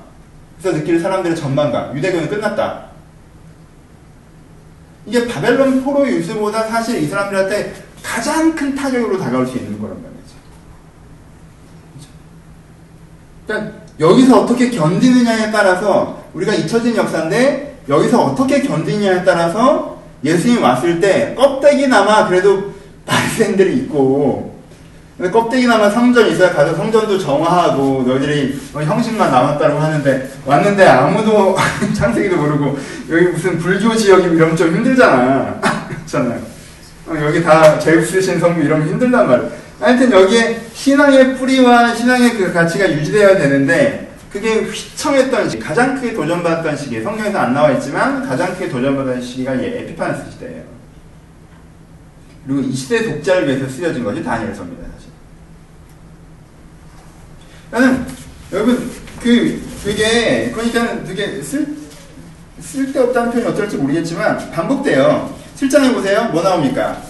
그래서 0.59 0.77
느낄 0.77 0.99
사람들의 0.99 1.35
전망감. 1.35 1.95
유대교는 1.95 2.29
끝났다. 2.29 2.85
이게 5.05 5.27
바벨론 5.27 5.83
포로 5.83 6.07
유수보다 6.07 6.63
사실 6.63 7.01
이 7.01 7.07
사람들한테 7.07 7.73
가장 8.01 8.55
큰 8.55 8.73
타격으로 8.73 9.19
다가올 9.19 9.45
수 9.45 9.57
있는 9.57 9.79
거란 9.79 9.95
말이죠. 10.01 10.35
그러니까 13.45 13.77
여기서 13.99 14.41
어떻게 14.41 14.69
견디느냐에 14.71 15.51
따라서 15.51 16.23
우리가 16.33 16.53
잊혀진 16.53 16.95
역사인데 16.95 17.81
여기서 17.87 18.23
어떻게 18.23 18.61
견디냐에 18.61 19.23
따라서 19.23 19.99
예수님 20.23 20.63
왔을 20.63 20.99
때 20.99 21.35
껍데기나마 21.35 22.27
그래도 22.27 22.73
바리새인들이 23.05 23.77
있고 23.77 24.54
근데 25.17 25.31
껍데기나마 25.31 25.89
성전이 25.89 26.33
있어야 26.33 26.51
가서 26.51 26.75
성전도 26.75 27.17
정화하고 27.17 28.03
너희들이 28.05 28.59
뭐 28.73 28.83
형식만 28.83 29.31
남았다고 29.31 29.79
하는데 29.79 30.29
왔는데 30.45 30.85
아무도 30.85 31.55
창세기도 31.95 32.35
모르고 32.35 32.77
여기 33.09 33.27
무슨 33.27 33.57
불교 33.57 33.95
지역이 33.95 34.35
이러면 34.35 34.57
좀 34.57 34.75
힘들잖아. 34.75 35.61
그렇잖아요. 35.87 36.41
어, 37.07 37.13
여기 37.21 37.41
다 37.41 37.79
제우스신 37.79 38.39
성부 38.39 38.61
이러면 38.61 38.89
힘들단 38.89 39.27
말이야. 39.27 39.49
하여튼 39.79 40.11
여기에 40.11 40.61
신앙의 40.73 41.37
뿌리와 41.37 41.93
신앙의 41.93 42.33
그 42.33 42.51
가치가 42.51 42.89
유지되어야 42.91 43.37
되는데 43.37 44.11
그게 44.31 44.63
휘청했던 44.63 45.49
시기, 45.49 45.63
가장 45.63 45.95
크게 45.95 46.13
도전받았던 46.13 46.75
시기, 46.75 47.01
성경에서 47.01 47.39
안 47.39 47.53
나와 47.53 47.71
있지만 47.71 48.27
가장 48.27 48.53
크게 48.53 48.67
도전받았던 48.67 49.21
시기가 49.21 49.55
이 49.55 49.65
에피파네스 49.65 50.31
시대예요. 50.31 50.63
그리고 52.45 52.61
이 52.61 52.73
시대 52.73 53.03
독자를 53.03 53.47
위해서 53.47 53.67
쓰여진 53.69 54.03
것이 54.03 54.21
다니엘서입니다, 54.23 54.83
여러분 58.51 58.91
그 59.21 59.61
되게 59.83 60.51
그러니까 60.51 61.03
되게 61.03 61.41
쓸 61.41 61.67
쓸데없다는 62.59 63.31
표현이 63.31 63.49
어떨지 63.49 63.77
모르겠지만 63.77 64.51
반복돼요. 64.51 65.33
7장에 65.57 65.93
보세요. 65.93 66.29
뭐 66.31 66.41
나옵니까? 66.41 67.01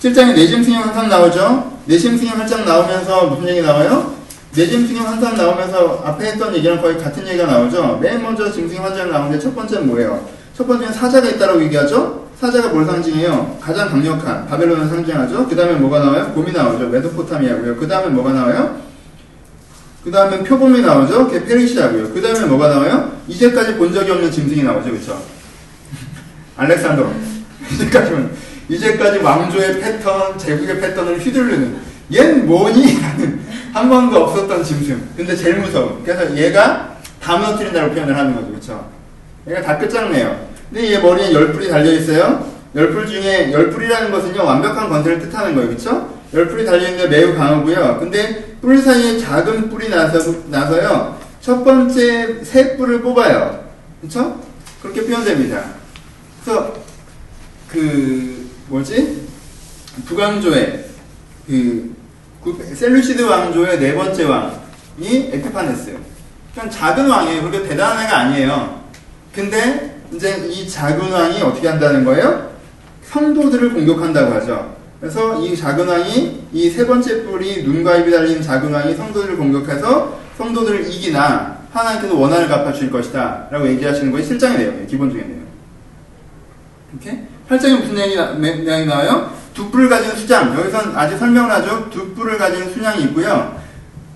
7장에 0.00 0.34
내심 0.34 0.62
승용 0.62 0.82
한상 0.82 1.08
나오죠. 1.08 1.78
내심 1.86 2.16
승용 2.16 2.38
한장 2.38 2.64
나오면서 2.64 3.26
무슨 3.26 3.48
얘기 3.48 3.62
나와요? 3.62 4.14
뇌짐승형 4.56 5.04
환상 5.04 5.36
나오면서 5.36 6.02
앞에 6.04 6.26
했던 6.26 6.54
얘기랑 6.54 6.80
거의 6.80 6.96
같은 6.96 7.26
얘기가 7.26 7.46
나오죠. 7.46 7.98
맨 8.00 8.22
먼저 8.22 8.50
짐승 8.50 8.82
환장 8.82 9.30
게첫 9.30 9.54
번째는 9.54 9.88
뭐예요? 9.88 10.28
첫 10.56 10.66
번째는 10.66 10.92
사자가 10.92 11.28
있다고 11.30 11.60
얘기하죠. 11.64 12.23
사자가 12.40 12.68
뭘 12.68 12.84
상징해요? 12.84 13.58
가장 13.60 13.88
강력한 13.88 14.46
바벨론을 14.46 14.88
상징하죠. 14.88 15.46
그 15.48 15.56
다음에 15.56 15.74
뭐가 15.74 16.00
나와요? 16.00 16.32
곰이 16.34 16.52
나오죠. 16.52 16.88
메소포타미아고요. 16.88 17.76
그 17.76 17.86
다음에 17.86 18.08
뭐가 18.08 18.32
나와요? 18.32 18.80
그 20.02 20.10
다음에 20.10 20.42
표범이 20.42 20.82
나오죠. 20.82 21.26
그게 21.28 21.44
페르시아고요. 21.44 22.12
그 22.12 22.20
다음에 22.20 22.46
뭐가 22.46 22.68
나와요? 22.68 23.12
이제까지 23.28 23.76
본 23.76 23.92
적이 23.92 24.10
없는 24.10 24.30
짐승이 24.30 24.62
나오죠. 24.62 24.90
그쵸? 24.90 25.22
알렉산더. 26.56 27.10
이제까지, 27.72 28.10
이제까지 28.68 29.18
왕조의 29.20 29.80
패턴, 29.80 30.36
제국의 30.36 30.80
패턴을 30.80 31.18
휘두르는 31.18 31.76
얜 32.10 32.42
뭐니? 32.44 33.00
라는 33.00 33.40
한 33.72 33.88
번도 33.88 34.24
없었던 34.24 34.62
짐승. 34.62 35.08
근데 35.16 35.34
제일 35.34 35.58
무서워. 35.58 36.02
그래서 36.04 36.36
얘가 36.36 36.96
다 37.20 37.36
무너뜨린다고 37.38 37.94
표현을 37.94 38.14
하는 38.14 38.34
거죠. 38.34 38.52
그쵸? 38.52 38.90
얘가 39.48 39.62
다 39.62 39.78
끝장내요. 39.78 40.53
근데 40.74 40.92
얘 40.92 40.98
머리에 40.98 41.32
열 41.32 41.52
뿔이 41.52 41.68
달려있어요. 41.68 42.52
열뿔 42.74 43.06
중에, 43.06 43.52
열 43.52 43.70
뿔이라는 43.70 44.10
것은요, 44.10 44.44
완벽한 44.44 44.88
건설을 44.88 45.20
뜻하는 45.20 45.54
거예요. 45.54 45.70
그쵸? 45.70 46.20
열 46.34 46.48
뿔이 46.48 46.64
달려있는데 46.66 47.06
매우 47.06 47.32
강하고요. 47.32 47.98
근데 48.00 48.56
뿔 48.60 48.82
사이에 48.82 49.16
작은 49.16 49.70
뿔이 49.70 49.88
나서, 49.88 50.34
나서요, 50.48 51.16
첫 51.40 51.62
번째 51.62 52.42
새 52.42 52.76
뿔을 52.76 53.02
뽑아요. 53.02 53.64
그쵸? 54.00 54.40
그렇게 54.82 55.06
표현됩니다. 55.06 55.62
그래서, 56.42 56.74
그, 57.68 58.50
뭐지? 58.66 59.28
북왕조의 60.06 60.84
그 61.46 61.94
셀루시드 62.74 63.22
왕조의 63.22 63.78
네 63.78 63.94
번째 63.94 64.24
왕이 64.24 65.30
에피파네스. 65.34 65.96
그냥 66.52 66.68
작은 66.68 67.08
왕이에요. 67.08 67.42
그렇게 67.42 67.68
대단한 67.68 68.04
애가 68.04 68.18
아니에요. 68.18 68.82
근데 69.32 69.93
이제 70.14 70.46
이 70.48 70.68
작은 70.68 71.10
왕이 71.10 71.42
어떻게 71.42 71.68
한다는 71.68 72.04
거예요? 72.04 72.50
성도들을 73.04 73.72
공격한다고 73.74 74.32
하죠. 74.34 74.74
그래서 75.00 75.40
이 75.40 75.56
작은 75.56 75.86
왕이 75.86 76.44
이 76.52 76.70
세 76.70 76.86
번째 76.86 77.24
뿔이 77.24 77.64
눈과 77.64 77.96
입이 77.96 78.10
달린 78.10 78.40
작은 78.40 78.72
왕이 78.72 78.94
성도들을 78.94 79.36
공격해서 79.36 80.18
성도들을 80.38 80.90
이기나 80.90 81.58
하나님께서 81.72 82.14
원한을 82.14 82.48
갚아주실 82.48 82.90
것이다 82.90 83.48
라고 83.50 83.66
얘기하시는 83.68 84.10
것이 84.12 84.24
실장의 84.28 84.58
내용이에요. 84.58 84.86
기본적인 84.86 85.26
내용. 85.26 85.44
이렇게? 86.92 87.24
8장에 87.50 87.80
무슨 87.80 87.94
내용이, 87.96 88.14
나, 88.16 88.32
내용이 88.32 88.86
나와요? 88.86 89.32
두 89.52 89.70
뿔을 89.70 89.88
가진 89.88 90.12
수장. 90.12 90.56
여기선 90.58 90.96
아직 90.96 91.18
설명을 91.18 91.50
하죠. 91.50 91.88
두 91.90 92.14
뿔을 92.14 92.38
가진 92.38 92.72
순양이 92.72 93.02
있고요. 93.04 93.58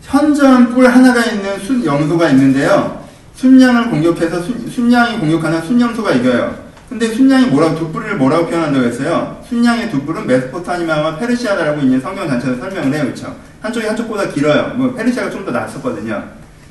현저한 0.02 0.72
뿔 0.74 0.86
하나가 0.86 1.24
있는 1.24 1.58
순 1.60 1.84
염소가 1.84 2.30
있는데요. 2.30 3.04
순양을 3.42 3.90
공격해서 3.90 4.42
순, 4.42 4.68
순양이 4.68 5.16
공격하는 5.20 5.62
순염소가 5.62 6.10
이겨요. 6.10 6.56
근데 6.88 7.06
순양이 7.06 7.46
뭐라고 7.46 7.76
두 7.78 7.92
뿔을 7.92 8.16
뭐라고 8.16 8.46
표현한다고 8.48 8.84
했어요? 8.84 9.40
순양의 9.48 9.90
두 9.92 10.00
뿔은 10.02 10.26
메소포타미아와 10.26 11.18
페르시아라고 11.18 11.80
있는 11.82 12.00
성경 12.00 12.26
단체에서 12.26 12.58
설명을 12.58 12.92
해요, 12.92 13.04
그렇죠? 13.04 13.36
한쪽이 13.62 13.86
한쪽보다 13.86 14.28
길어요. 14.30 14.72
뭐 14.74 14.92
페르시아가 14.92 15.30
좀 15.30 15.44
더 15.44 15.52
낫었거든요. 15.52 16.24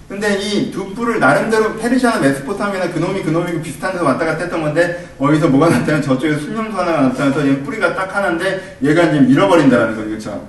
근데 0.10 0.38
이 0.42 0.70
두 0.72 0.94
뿔을 0.94 1.22
나름대로 1.22 1.74
페르시아나 1.78 2.20
메소포타미아나 2.20 2.92
그놈이 2.92 3.24
그놈이 3.24 3.62
비슷한 3.62 3.94
데서 3.94 4.04
왔다 4.04 4.26
갔다 4.26 4.44
했던 4.44 4.62
건데 4.62 5.08
어디서 5.20 5.48
뭐가 5.48 5.70
나타나면 5.70 6.02
저쪽에 6.02 6.36
순염소 6.36 6.78
하나가 6.78 7.02
나타나서 7.04 7.48
얘 7.48 7.58
뿌리가 7.64 7.96
딱 7.96 8.14
하나인데 8.14 8.78
얘가 8.84 9.04
이제 9.04 9.22
밀어버린다는 9.22 9.96
거죠, 9.96 10.06
그렇죠? 10.10 10.48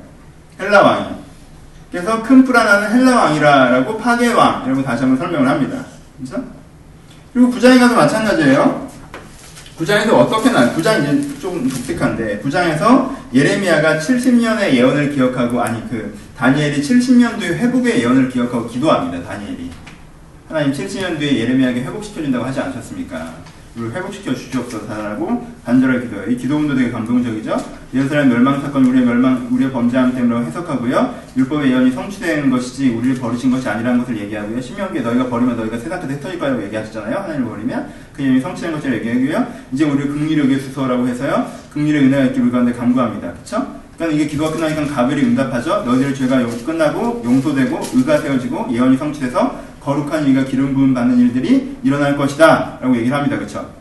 헬라 0.58 0.82
왕이. 0.82 1.06
그래서 1.92 2.22
큰 2.24 2.44
뿔 2.44 2.56
하나는 2.56 2.90
헬라 2.90 3.16
왕이라고 3.16 3.98
파괴 3.98 4.32
왕 4.32 4.64
이라고 4.66 4.82
다시 4.82 5.02
한번 5.04 5.16
설명을 5.18 5.48
합니다. 5.48 5.84
그렇죠? 6.18 6.44
그리고 7.32 7.50
구장에 7.50 7.78
가도 7.78 7.94
마찬가지예요. 7.94 8.88
구장에서 9.76 10.18
어떻게 10.18 10.50
나, 10.50 10.72
구장 10.72 11.02
이제 11.02 11.38
좀 11.38 11.68
독특한데, 11.68 12.38
구장에서 12.38 13.16
예레미야가 13.32 13.98
70년의 13.98 14.72
예언을 14.74 15.14
기억하고, 15.14 15.60
아니, 15.62 15.88
그, 15.88 16.18
다니엘이 16.36 16.82
70년도의 16.82 17.54
회복의 17.54 18.00
예언을 18.00 18.28
기억하고 18.28 18.66
기도합니다, 18.66 19.22
다니엘이. 19.24 19.70
하나님 20.48 20.72
70년 20.72 21.18
뒤에 21.18 21.38
예레미야에게 21.40 21.82
회복시켜 21.82 22.22
준다고 22.22 22.44
하지 22.44 22.58
않으셨습니까? 22.58 23.34
우리를 23.76 23.94
회복시켜 23.94 24.34
주시옵소서라고 24.34 25.46
간절하게 25.64 26.06
기도해요. 26.06 26.30
이 26.30 26.36
기도문도 26.36 26.74
되게 26.74 26.90
감동적이죠? 26.90 27.77
예루살렘 27.94 28.28
멸망 28.28 28.60
사건 28.60 28.84
우리의 28.84 29.06
멸망, 29.06 29.48
우리의 29.50 29.72
범죄함 29.72 30.14
때문에 30.14 30.46
해석하고요. 30.46 31.14
율법의 31.36 31.70
예언이 31.70 31.90
성취된 31.92 32.50
것이지 32.50 32.90
우리를 32.90 33.16
버리신 33.16 33.50
것이 33.50 33.66
아니라는 33.66 34.00
것을 34.00 34.18
얘기하고요. 34.18 34.60
신명기에 34.60 35.00
너희가 35.00 35.28
버리면 35.28 35.56
너희가 35.56 35.78
세상까지 35.78 36.14
흩어질 36.14 36.38
거라고 36.38 36.62
얘기하셨잖아요. 36.64 37.16
하나님을 37.16 37.48
버리면 37.48 37.88
그 38.12 38.22
예언이 38.22 38.40
성취된 38.40 38.72
것을 38.72 38.92
얘기하고요. 38.94 39.46
이제 39.72 39.84
우리를 39.84 40.12
극리력에 40.12 40.58
수소라고 40.58 41.08
해서요. 41.08 41.50
극리의 41.72 42.04
은혜가 42.04 42.24
있기 42.26 42.40
우리 42.40 42.50
가운데 42.50 42.72
간구합니다. 42.72 43.32
그쵸? 43.32 43.66
그러니까 43.96 44.16
이게 44.16 44.30
기도가 44.30 44.52
끝나니까 44.52 44.86
가벨이 44.94 45.22
응답하죠. 45.22 45.82
너희들 45.84 46.14
죄가 46.14 46.46
끝나고 46.66 47.22
용서되고 47.24 47.80
의가 47.94 48.18
세워지고 48.18 48.68
예언이 48.70 48.98
성취돼서 48.98 49.60
거룩한 49.80 50.26
이가 50.26 50.44
기름 50.44 50.74
부음 50.74 50.92
받는 50.92 51.18
일들이 51.18 51.78
일어날 51.82 52.16
것이다. 52.16 52.78
라고 52.82 52.94
얘기를 52.96 53.16
합니다. 53.16 53.38
그쵸? 53.38 53.77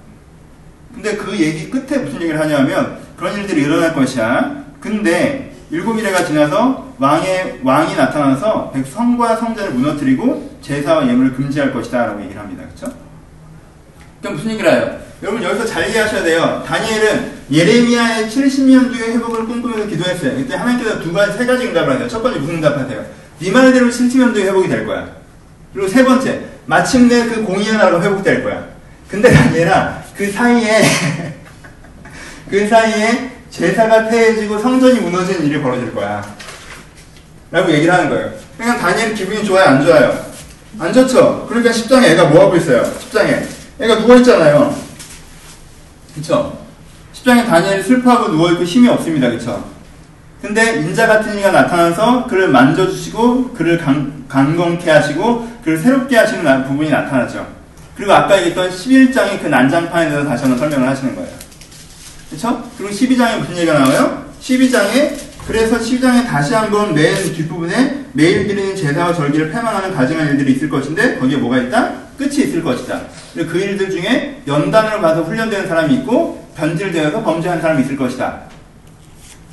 근데 0.97 1.15
그 1.15 1.37
얘기 1.37 1.69
끝에 1.69 1.99
무슨 1.99 2.21
얘기를 2.21 2.39
하냐면 2.39 2.97
그런 3.15 3.35
일들이 3.37 3.61
일어날 3.61 3.93
것이야. 3.93 4.63
근데 4.79 5.53
일곱 5.69 5.93
미래가 5.93 6.25
지나서 6.25 6.93
왕의 6.97 7.59
왕이 7.63 7.95
나타나서 7.95 8.71
백성과 8.71 9.35
성전을 9.35 9.73
무너뜨리고 9.73 10.57
제사와 10.61 11.07
예물을 11.07 11.35
금지할 11.35 11.71
것이다 11.71 12.07
라고 12.07 12.21
얘기를 12.23 12.41
합니다. 12.41 12.63
그쵸? 12.73 12.91
그럼 14.21 14.35
무슨 14.35 14.51
얘기를 14.51 14.71
해요? 14.71 14.99
여러분 15.21 15.43
여기서 15.43 15.65
잘 15.65 15.87
이해하셔야 15.87 16.23
돼요. 16.23 16.63
다니엘은 16.65 17.31
예레미야의 17.51 18.27
70년 18.27 18.91
뒤의 18.91 19.13
회복을 19.13 19.45
꿈꾸면서 19.45 19.85
기도했어요. 19.87 20.35
그때 20.35 20.55
하나님께서 20.55 20.99
두 20.99 21.13
가지, 21.13 21.37
세 21.37 21.45
가지 21.45 21.67
응답을 21.67 21.93
하세요. 21.93 22.07
첫 22.07 22.23
번째 22.23 22.39
무슨 22.39 22.55
응답하세요? 22.55 23.05
네 23.39 23.51
말대로 23.51 23.87
70년 23.87 24.33
뒤에 24.33 24.45
회복이 24.45 24.67
될 24.67 24.87
거야. 24.87 25.09
그리고 25.73 25.87
세 25.87 26.03
번째, 26.03 26.41
마침내 26.65 27.25
그 27.27 27.43
공의의 27.43 27.73
나라로 27.73 28.01
회복될 28.01 28.43
거야. 28.43 28.67
근데 29.09 29.33
아니라 29.35 30.03
그 30.17 30.31
사이에 30.31 30.81
그 32.49 32.67
사이에 32.67 33.31
제사가 33.51 34.07
폐해지고 34.07 34.57
성전이 34.57 34.99
무너지는 34.99 35.45
일이 35.45 35.61
벌어질 35.61 35.93
거야. 35.93 36.35
라고 37.51 37.71
얘기를 37.71 37.93
하는 37.93 38.09
거예요. 38.09 38.31
그러니까 38.57 38.79
다니엘 38.79 39.13
기분이 39.13 39.45
좋아요, 39.45 39.65
안 39.65 39.85
좋아요? 39.85 40.25
안 40.79 40.91
좋죠? 40.91 41.45
그러니까 41.47 41.71
10장에 41.71 42.05
애가 42.05 42.25
뭐하고 42.25 42.55
있어요? 42.57 42.83
10장에. 42.83 43.45
애가 43.79 43.95
누워있잖아요. 43.99 44.75
그쵸? 46.15 46.65
10장에 47.13 47.45
다니엘이 47.45 47.83
슬퍼하고 47.83 48.29
누워있고 48.29 48.63
힘이 48.63 48.89
없습니다. 48.89 49.29
그쵸? 49.29 49.63
근데 50.41 50.77
인자 50.77 51.07
같은 51.07 51.37
이가 51.37 51.51
나타나서 51.51 52.25
그를 52.25 52.49
만져주시고 52.49 53.53
그를 53.53 53.77
강, 53.77 54.25
강건케 54.27 54.89
하시고 54.89 55.47
그를 55.63 55.77
새롭게 55.77 56.17
하시는 56.17 56.67
부분이 56.67 56.89
나타나죠. 56.89 57.56
그리고 57.97 58.13
아까 58.13 58.37
얘기했던 58.37 58.69
11장의 58.69 59.41
그 59.41 59.47
난장판에 59.47 60.09
대해서 60.09 60.29
다시 60.29 60.43
한번 60.43 60.59
설명을 60.59 60.87
하시는 60.87 61.15
거예요. 61.15 61.31
그렇죠? 62.29 62.69
그리고 62.77 62.93
12장에 62.93 63.39
무슨 63.39 63.57
얘기가 63.57 63.79
나와요? 63.79 64.25
12장에 64.41 65.17
그래서 65.47 65.79
12장에 65.79 66.27
다시 66.27 66.53
한번 66.53 66.93
맨 66.93 67.15
뒷부분에 67.15 68.05
매일 68.13 68.47
드리는 68.47 68.75
제사와 68.75 69.13
절기를 69.13 69.49
패망하는 69.51 69.95
가증한 69.95 70.27
일들이 70.27 70.53
있을 70.53 70.69
것인데 70.69 71.17
거기에 71.17 71.37
뭐가 71.37 71.57
있다? 71.57 71.93
끝이 72.17 72.43
있을 72.43 72.63
것이다. 72.63 73.01
그리고 73.33 73.51
그 73.51 73.59
일들 73.59 73.89
중에 73.89 74.41
연단으로 74.45 75.01
가서 75.01 75.23
훈련되는 75.23 75.67
사람이 75.67 75.93
있고 75.95 76.45
변질되어서 76.55 77.23
범죄한 77.23 77.61
사람이 77.61 77.83
있을 77.83 77.95
것이다. 77.95 78.41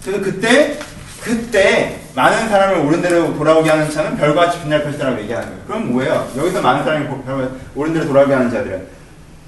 그래서 0.04 0.20
그때 0.20 0.78
그때 1.24 2.00
많은 2.14 2.48
사람을 2.50 2.86
옳은 2.86 3.00
대로 3.00 3.34
돌아오게 3.34 3.70
하는 3.70 3.90
자는 3.90 4.16
별과 4.16 4.44
같이 4.46 4.60
빛날 4.60 4.84
것이다라고 4.84 5.22
얘기하는 5.22 5.48
거예요. 5.48 5.62
그럼 5.66 5.92
뭐예요? 5.92 6.28
여기서 6.36 6.60
많은 6.60 6.84
사람이 6.84 7.06
옳은 7.74 7.94
대로 7.94 8.06
돌아오게 8.06 8.34
하는 8.34 8.50
자들은 8.50 8.86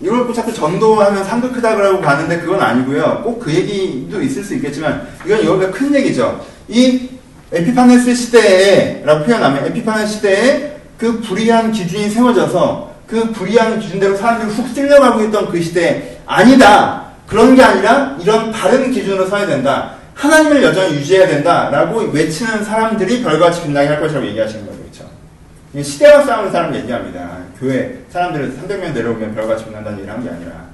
이걸 0.00 0.32
자꾸 0.32 0.52
전도하면 0.52 1.24
상도 1.24 1.52
크다 1.52 1.76
그러고 1.76 2.00
가는데 2.00 2.40
그건 2.40 2.60
아니고요. 2.60 3.22
꼭 3.22 3.38
그 3.38 3.52
얘기도 3.54 4.20
있을 4.22 4.42
수 4.42 4.54
있겠지만 4.54 5.06
이건 5.24 5.44
여기가 5.44 5.70
큰 5.70 5.94
얘기죠. 5.94 6.44
이 6.68 7.10
에피파네스 7.52 8.14
시대에라고 8.14 9.24
표현하면 9.24 9.66
에피파네스 9.66 10.14
시대에 10.14 10.76
그 10.98 11.20
불의한 11.20 11.72
기준이 11.72 12.08
세워져서 12.10 12.94
그 13.06 13.30
불의한 13.32 13.78
기준대로 13.78 14.16
사람들이 14.16 14.50
훅 14.50 14.74
쓸려가고 14.74 15.22
있던 15.24 15.50
그 15.50 15.62
시대에 15.62 16.18
아니다. 16.26 17.04
그런 17.26 17.54
게 17.54 17.62
아니라 17.62 18.16
이런 18.20 18.50
바른 18.50 18.90
기준으로 18.90 19.26
서야 19.26 19.46
된다. 19.46 19.95
하나님을 20.16 20.62
여전히 20.62 20.96
유지해야 20.96 21.28
된다라고 21.28 22.00
외치는 22.10 22.64
사람들이 22.64 23.22
별같이 23.22 23.62
빛나게 23.62 23.88
할 23.88 24.00
것이라고 24.00 24.26
얘기하시는 24.26 24.64
거죠. 24.64 24.78
그렇죠? 24.78 25.82
시대와 25.82 26.24
싸우는 26.24 26.50
사람 26.50 26.74
얘기합니다. 26.74 27.38
교회 27.58 28.02
사람들을 28.10 28.56
300명 28.56 28.92
내려오면 28.94 29.34
별같이 29.34 29.64
빛난다는 29.64 29.98
얘기를 29.98 30.12
하는 30.12 30.26
게 30.26 30.34
아니라 30.34 30.66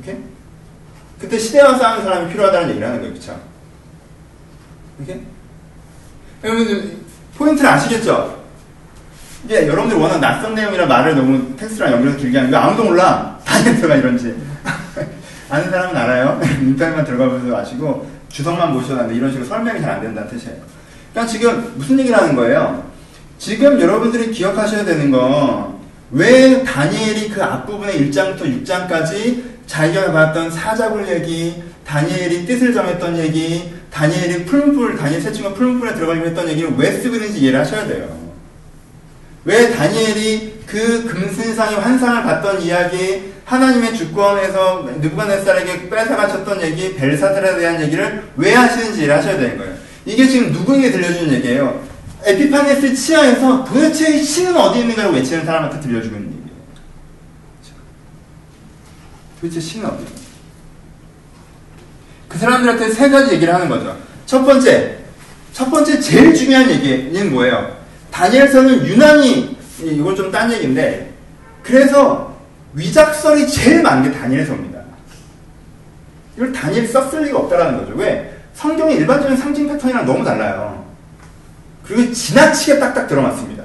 오케이? 0.00 0.16
그때 1.20 1.38
시대와 1.38 1.78
싸우는 1.78 2.04
사람이 2.04 2.32
필요하다는 2.32 2.70
얘기를 2.70 2.86
하는 2.86 3.00
거예요. 3.00 3.14
그렇죠? 3.14 3.40
여러분 6.44 7.02
포인트를 7.36 7.70
아시겠죠? 7.70 8.42
이제 9.44 9.66
여러분들 9.68 9.96
워낙 9.96 10.18
낯선 10.18 10.54
내용이라 10.54 10.86
말을 10.86 11.14
너무 11.14 11.56
텍스트랑 11.56 11.92
연결해서 11.92 12.18
길게 12.18 12.36
하는 12.36 12.50
거 12.50 12.56
아무도 12.56 12.84
몰라. 12.84 13.38
다이어트가 13.44 13.96
이런지. 13.96 14.34
아는 15.48 15.70
사람은 15.70 15.96
알아요. 15.96 16.40
인터넷만 16.60 17.04
들어가면서 17.04 17.56
아시고 17.56 18.06
주석만 18.32 18.72
보셔도 18.72 19.12
이런 19.12 19.30
식으로 19.30 19.46
설명이 19.46 19.80
잘 19.80 19.90
안 19.92 20.00
된다는 20.00 20.28
뜻이에요. 20.30 20.56
그러니까 21.12 21.32
지금 21.32 21.72
무슨 21.76 21.98
얘기를 22.00 22.16
하는 22.16 22.34
거예요? 22.34 22.90
지금 23.38 23.80
여러분들이 23.80 24.30
기억하셔야 24.30 24.84
되는 24.84 25.10
건 25.10 25.72
왜 26.14 26.62
다니엘이 26.62 27.30
그 27.30 27.42
앞부분의 27.42 28.10
1장부터 28.10 28.42
6장까지 28.42 29.42
자기가 29.66 30.12
봤던 30.12 30.50
사자굴 30.50 31.08
얘기, 31.08 31.62
다니엘이 31.86 32.44
뜻을 32.44 32.74
정했던 32.74 33.16
얘기, 33.18 33.72
다니엘이 33.90 34.44
푸른불, 34.44 34.98
다니엘 34.98 35.22
세 35.22 35.32
친구가 35.32 35.54
푸른불에 35.54 35.94
들어가려고 35.94 36.26
했던 36.26 36.48
얘기를 36.50 36.70
왜 36.76 36.90
쓰고 36.92 37.14
있는지 37.14 37.40
이해를 37.40 37.60
하셔야 37.60 37.86
돼요. 37.86 38.14
왜 39.46 39.70
다니엘이 39.70 40.61
그 40.72 41.04
금신상의 41.04 41.80
환상을 41.80 42.22
봤던 42.22 42.62
이야기, 42.62 43.34
하나님의 43.44 43.94
주권에서 43.94 44.88
느부갓네살에게 45.02 45.90
뺏어가셨던 45.90 46.62
얘기, 46.62 46.96
벨사들에 46.96 47.58
대한 47.58 47.78
얘기를 47.82 48.24
왜 48.36 48.54
하시는지 48.54 49.04
를 49.04 49.14
하셔야 49.14 49.36
되는 49.36 49.58
거예요. 49.58 49.74
이게 50.06 50.26
지금 50.26 50.50
누구에게 50.50 50.90
들려주는 50.90 51.30
얘기예요? 51.34 51.86
에피파네스 52.24 52.94
치하에서 52.94 53.64
도대체 53.64 54.22
신은 54.22 54.56
어디 54.56 54.80
있는가를 54.80 55.12
외치는 55.12 55.44
사람한테 55.44 55.78
들려주고 55.80 56.16
있는 56.16 56.30
얘기예요. 56.30 56.56
도대체 59.42 59.60
신은 59.60 59.86
어디 59.90 59.98
있는가? 59.98 60.22
그 62.28 62.38
사람들한테 62.38 62.88
세 62.88 63.10
가지 63.10 63.34
얘기를 63.34 63.52
하는 63.52 63.68
거죠. 63.68 63.94
첫 64.24 64.42
번째, 64.42 65.00
첫 65.52 65.70
번째 65.70 66.00
제일 66.00 66.34
중요한 66.34 66.70
얘기는 66.70 67.30
뭐예요? 67.30 67.76
다니엘서는 68.10 68.86
유난히 68.86 69.60
이건 69.90 70.14
좀 70.16 70.30
딴 70.30 70.52
얘기인데 70.52 71.12
그래서 71.62 72.36
위작설이 72.74 73.46
제일 73.48 73.82
많은 73.82 74.10
게 74.10 74.18
다니엘서입니다. 74.18 74.80
이걸 76.36 76.52
다니엘이 76.52 76.86
썼을 76.86 77.24
리가 77.24 77.38
없다라는 77.40 77.78
거죠. 77.78 77.94
왜? 77.96 78.34
성경의 78.54 78.96
일반적인 78.96 79.36
상징 79.36 79.68
패턴이랑 79.68 80.06
너무 80.06 80.24
달라요. 80.24 80.84
그리고 81.84 82.12
지나치게 82.12 82.78
딱딱 82.78 83.08
들어맞습니다. 83.08 83.64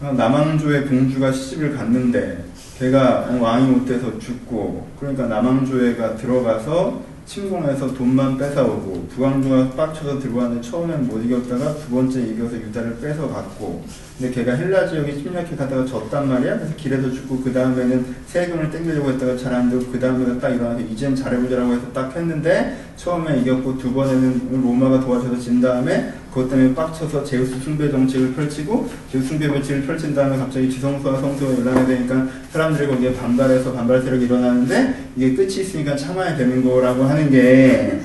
남왕조의 0.00 0.86
공주가 0.86 1.30
시집을 1.30 1.76
갔는데 1.76 2.44
걔가 2.78 3.28
왕이 3.40 3.66
못돼서 3.70 4.18
죽고 4.18 4.88
그러니까 4.98 5.26
남왕조회가 5.26 6.16
들어가서 6.16 7.00
침공해서 7.24 7.92
돈만 7.94 8.36
뺏어오고 8.36 9.08
부왕조가 9.14 9.70
빡쳐서 9.70 10.18
들어왔는데 10.18 10.68
처음엔 10.68 11.06
못 11.06 11.18
이겼다가 11.24 11.74
두 11.76 11.90
번째 11.90 12.20
이겨서 12.20 12.56
유다를 12.56 12.98
뺏어갔고 13.00 13.84
근데 14.18 14.34
걔가 14.34 14.52
헬라 14.54 14.86
지역에 14.88 15.14
침략해 15.14 15.56
가다가 15.56 15.84
졌단 15.84 16.28
말이야. 16.28 16.58
그래서 16.58 16.74
길에서 16.76 17.10
죽고 17.10 17.40
그 17.42 17.52
다음에는 17.52 18.14
세금을 18.26 18.70
땡기려고 18.70 19.10
했다가 19.10 19.36
잘 19.36 19.52
안 19.52 19.68
되고 19.68 19.82
그 19.90 19.98
다음에 19.98 20.38
딱 20.38 20.50
일어나서 20.50 20.80
이젠 20.80 21.14
잘해보자라고 21.14 21.72
해서 21.74 21.82
딱 21.92 22.14
했는데 22.16 22.76
처음에 22.96 23.40
이겼고 23.40 23.76
두 23.78 23.92
번에는 23.92 24.62
로마가 24.62 25.00
도와줘서 25.00 25.38
진 25.38 25.60
다음에 25.60 26.12
그것 26.32 26.48
때문에 26.48 26.74
빡쳐서 26.74 27.24
제우스 27.24 27.58
숭배 27.60 27.90
정책을 27.90 28.34
펼치고 28.34 28.88
제우스 29.10 29.28
숭배 29.28 29.46
정책을 29.48 29.86
펼친 29.86 30.14
다음에 30.14 30.38
갑자기 30.38 30.70
지성소와 30.70 31.20
성소가 31.20 31.58
연락이 31.60 31.86
되니까 31.86 32.26
사람들이 32.52 32.86
거기에 32.86 33.14
반발해서 33.14 33.72
반발 33.72 34.02
세력이 34.02 34.26
일어나는데 34.26 34.94
이게 35.16 35.34
끝이 35.34 35.62
있으니까 35.62 35.96
참아야 35.96 36.36
되는 36.36 36.62
거라고 36.62 37.04
하는 37.04 37.30
게 37.30 37.98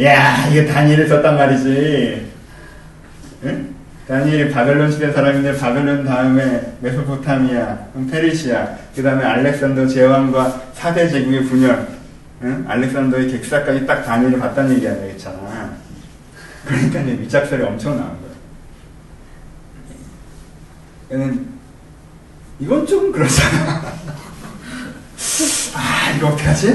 야, 0.00 0.46
이게 0.48 0.64
다니엘을 0.64 1.08
썼단 1.08 1.36
말이지. 1.36 2.30
응? 3.44 3.74
다니엘이 4.06 4.52
바벨론 4.52 4.90
시대 4.92 5.12
사람인데 5.12 5.58
바벨론 5.58 6.04
다음에 6.04 6.74
메소포타미아, 6.80 7.78
페르시아, 8.08 8.76
그 8.94 9.02
다음에 9.02 9.24
알렉산더 9.24 9.88
제왕과 9.88 10.72
4대 10.76 11.10
제국의 11.10 11.44
분열, 11.44 11.88
응? 12.42 12.64
알렉산더의 12.66 13.28
객사까지 13.32 13.86
딱 13.86 14.02
다니엘을 14.04 14.38
봤다는 14.38 14.76
얘기 14.76 14.86
아니야, 14.86 15.02
그렇잖아. 15.02 15.76
그러니까 16.64 17.00
이제 17.00 17.12
밑작설이 17.14 17.62
엄청 17.64 17.96
나온 17.96 18.16
거예요. 21.10 21.22
얘는 21.24 21.57
이건 22.60 22.86
좀 22.86 23.12
그렇잖아. 23.12 23.92
아 25.74 26.10
이거 26.16 26.28
어떡하지? 26.28 26.74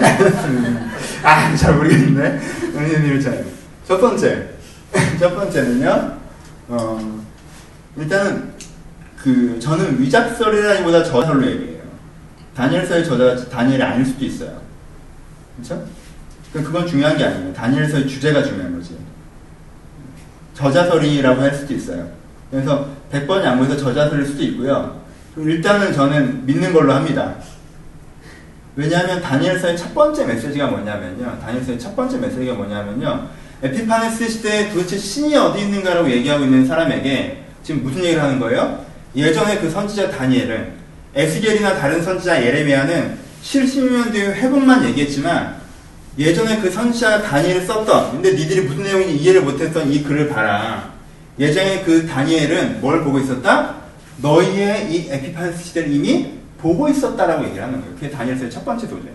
아 1.23 1.55
잘 1.55 1.75
모르겠는데 1.75 2.39
은혜님을 2.75 3.21
잘. 3.21 3.45
첫 3.87 3.99
번째 3.99 4.49
첫 5.19 5.35
번째는요. 5.35 6.17
어 6.69 7.23
일단은 7.97 8.53
그 9.21 9.59
저는 9.59 10.01
위작설이라기보다 10.01 11.03
저설로 11.03 11.45
얘기해요. 11.45 11.83
다니엘서의 12.55 13.05
저자가 13.05 13.49
다니엘이 13.49 13.81
아닐 13.83 14.05
수도 14.05 14.23
있어요. 14.25 14.61
그렇죠? 15.55 15.85
그건 16.53 16.85
중요한 16.87 17.17
게 17.17 17.25
아니에요. 17.25 17.53
다니엘서의 17.53 18.07
주제가 18.07 18.43
중요한 18.43 18.75
거지. 18.75 18.97
저자설이라고 20.53 21.41
할 21.41 21.53
수도 21.53 21.73
있어요. 21.73 22.09
그래서 22.51 22.87
100번 23.11 23.43
양보해서 23.43 23.75
저자설일 23.75 24.25
수도 24.25 24.43
있고요. 24.43 25.02
일단은 25.37 25.93
저는 25.93 26.45
믿는 26.45 26.73
걸로 26.73 26.93
합니다. 26.93 27.35
왜냐하면 28.75 29.21
다니엘서의 29.21 29.77
첫 29.77 29.93
번째 29.93 30.25
메시지가 30.25 30.67
뭐냐면요. 30.67 31.39
다니엘서의 31.41 31.79
첫 31.79 31.95
번째 31.95 32.17
메시지가 32.17 32.53
뭐냐면요. 32.53 33.27
에피파네스 33.61 34.29
시대에 34.29 34.69
도대체 34.69 34.97
신이 34.97 35.35
어디 35.35 35.61
있는가라고 35.61 36.09
얘기하고 36.09 36.43
있는 36.43 36.65
사람에게 36.65 37.43
지금 37.63 37.83
무슨 37.83 38.03
얘기를 38.03 38.21
하는 38.21 38.39
거예요? 38.39 38.83
예전에 39.15 39.59
그 39.59 39.69
선지자 39.69 40.11
다니엘은 40.11 40.73
에스겔이나 41.15 41.75
다른 41.75 42.01
선지자 42.01 42.43
예레미야는 42.43 43.17
70년 43.43 44.11
뒤에 44.11 44.25
회복만 44.33 44.83
얘기했지만 44.85 45.61
예전에 46.17 46.59
그 46.59 46.69
선지자 46.69 47.21
다니엘을 47.21 47.61
썼던 47.65 48.11
근데 48.11 48.33
니들이 48.33 48.61
무슨 48.61 48.83
내용인지 48.83 49.15
이해를 49.15 49.41
못했던 49.41 49.89
이 49.91 50.03
글을 50.03 50.29
봐라. 50.29 50.91
예전에 51.39 51.83
그 51.83 52.05
다니엘은 52.07 52.81
뭘 52.81 53.03
보고 53.03 53.19
있었다? 53.19 53.82
너희의 54.17 54.93
이 54.93 55.09
에피파네스 55.09 55.63
시대를 55.63 55.91
이미 55.91 56.33
보고 56.57 56.87
있었다라고 56.87 57.45
얘기를 57.45 57.63
하는 57.63 57.81
거예요. 57.81 57.95
그게 57.95 58.09
다니엘서의 58.09 58.49
첫 58.49 58.63
번째 58.63 58.87
도전. 58.87 59.09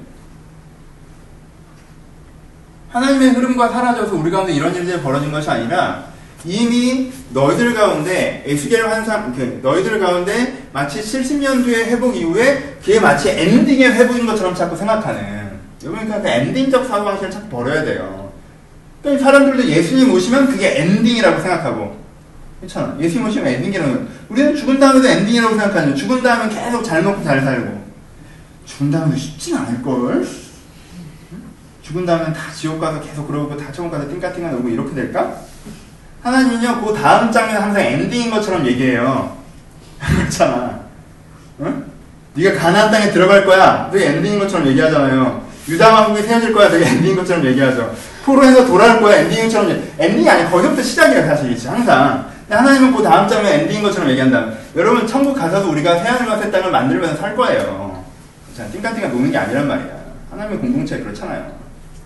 하나님의 2.90 3.30
흐름과 3.30 3.68
사라져서 3.68 4.14
우리 4.16 4.30
가운데 4.30 4.52
이런 4.52 4.74
일들이 4.74 5.00
벌어진 5.00 5.30
것이 5.30 5.48
아니라 5.50 6.08
이미 6.44 7.12
너희들 7.30 7.74
가운데 7.74 8.42
에스겔 8.46 8.88
환상, 8.88 9.34
그 9.34 9.60
너희들 9.62 9.98
가운데 9.98 10.68
마치 10.72 11.00
70년 11.00 11.64
뒤의 11.64 11.86
회복 11.86 12.16
이후에 12.16 12.76
그게 12.80 13.00
마치 13.00 13.30
엔딩의 13.30 13.92
회복인 13.92 14.26
것처럼 14.26 14.54
자꾸 14.54 14.76
생각하는. 14.76 15.58
여러분 15.84 16.08
그 16.08 16.28
엔딩적 16.28 16.86
사고방식을 16.86 17.30
자꾸 17.30 17.48
버려야 17.48 17.84
돼요. 17.84 18.32
그러니까 19.02 19.24
사람들도 19.24 19.64
예수님 19.68 20.12
오시면 20.12 20.48
그게 20.48 20.80
엔딩이라고 20.80 21.40
생각하고 21.40 21.96
그렇잖아. 22.60 22.96
예수님 22.98 23.26
오시면 23.28 23.46
엔딩이라는. 23.46 24.08
우리는 24.28 24.56
죽은 24.56 24.80
다음에도 24.80 25.06
엔딩이라고 25.06 25.56
생각하는 25.56 25.94
죽은 25.94 26.22
다음에 26.22 26.48
계속 26.52 26.82
잘 26.82 27.02
먹고 27.02 27.22
잘 27.22 27.40
살고 27.40 27.86
죽은 28.66 28.90
다음에도 28.90 29.16
쉽진 29.16 29.56
않을걸? 29.56 30.26
죽은 31.82 32.04
다음에 32.04 32.32
다 32.32 32.52
지옥 32.54 32.80
가서 32.80 33.00
계속 33.00 33.26
그러고 33.26 33.56
다 33.56 33.72
천국 33.72 33.92
가서 33.92 34.08
띵까띵까 34.08 34.50
놀고 34.50 34.68
이렇게 34.68 34.94
될까? 34.94 35.36
하나님은요, 36.22 36.84
그 36.84 36.92
다음 36.92 37.32
장면 37.32 37.62
항상 37.62 37.82
엔딩인 37.82 38.30
것처럼 38.30 38.66
얘기해요. 38.66 39.36
그렇잖아. 39.98 40.80
응? 41.60 41.84
네가 42.34 42.58
가나안 42.58 42.90
땅에 42.90 43.10
들어갈 43.10 43.46
거야. 43.46 43.88
그게 43.90 44.06
엔딩인 44.06 44.38
것처럼 44.38 44.66
얘기하잖아요. 44.66 45.46
유다 45.68 45.92
왕국이 45.92 46.22
세워질 46.26 46.52
거야. 46.52 46.68
되게 46.68 46.86
엔딩인 46.86 47.16
것처럼 47.16 47.44
얘기하죠. 47.46 47.94
포로에서 48.24 48.66
돌아올 48.66 49.00
거야. 49.00 49.18
엔딩인 49.20 49.44
것처럼 49.44 49.82
엔딩이 49.98 50.28
아니 50.28 50.50
거기부터 50.50 50.82
시작이야 50.82 51.24
사실이지 51.26 51.68
항상. 51.68 52.27
하나님은 52.48 52.94
그 52.94 53.02
다음 53.02 53.28
장면 53.28 53.52
엔딩인 53.52 53.82
것처럼 53.82 54.10
얘기한다. 54.10 54.52
여러분 54.74 55.06
천국 55.06 55.34
가서도 55.34 55.70
우리가 55.70 55.98
새하늘과 55.98 56.38
새 56.38 56.50
땅을 56.50 56.70
만들면서 56.70 57.16
살 57.16 57.36
거예요. 57.36 58.04
자, 58.56 58.66
띵까띵까 58.68 59.08
노는 59.08 59.30
게 59.30 59.36
아니란 59.36 59.68
말이야. 59.68 59.98
하나님의 60.30 60.58
공동체 60.58 60.98
그렇잖아요. 60.98 61.52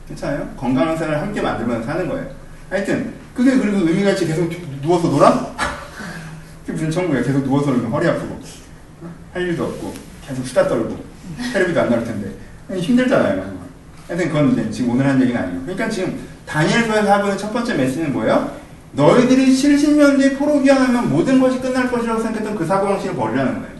괜찮아요? 0.09 0.49
건강한 0.57 0.97
생활을 0.97 1.20
함께 1.20 1.40
만들면서 1.40 1.86
사는 1.86 2.09
거예요. 2.09 2.26
하여튼 2.68 3.14
그게 3.34 3.57
그리고 3.57 3.78
의미가 3.86 4.11
있지 4.11 4.26
계속 4.26 4.51
누워서 4.82 5.09
놀아? 5.09 5.55
그게 6.66 6.72
무슨 6.72 6.90
천국이야. 6.90 7.22
계속 7.22 7.45
누워서 7.45 7.70
놀면 7.70 7.90
허리 7.93 8.09
아프고 8.09 8.40
할 9.32 9.43
일도 9.43 9.64
없고 9.64 9.95
계속 10.26 10.45
수다 10.47 10.66
떨고 10.68 11.03
테레비도 11.53 11.80
안 11.80 11.88
나올 11.88 12.05
텐데 12.05 12.30
힘들잖아요. 12.70 13.62
하여튼 14.09 14.28
그건 14.28 14.53
이제 14.53 14.70
지금 14.70 14.90
오늘 14.90 15.07
한 15.07 15.20
얘기는 15.22 15.40
아니고 15.40 15.62
그러니까 15.62 15.88
지금 15.88 16.18
다니엘서에서 16.47 17.12
하고 17.12 17.24
있는 17.26 17.38
첫 17.38 17.53
번째 17.53 17.74
메시지는 17.74 18.12
뭐예요? 18.12 18.62
너희들이 18.93 19.55
70년 19.55 20.18
뒤에 20.18 20.34
포로 20.34 20.61
귀환하면 20.62 21.11
모든 21.11 21.40
것이 21.40 21.59
끝날 21.61 21.90
것이라고 21.90 22.20
생각했던 22.20 22.55
그 22.57 22.66
사고방식을 22.66 23.14
버리라는 23.16 23.55
거예요. 23.55 23.72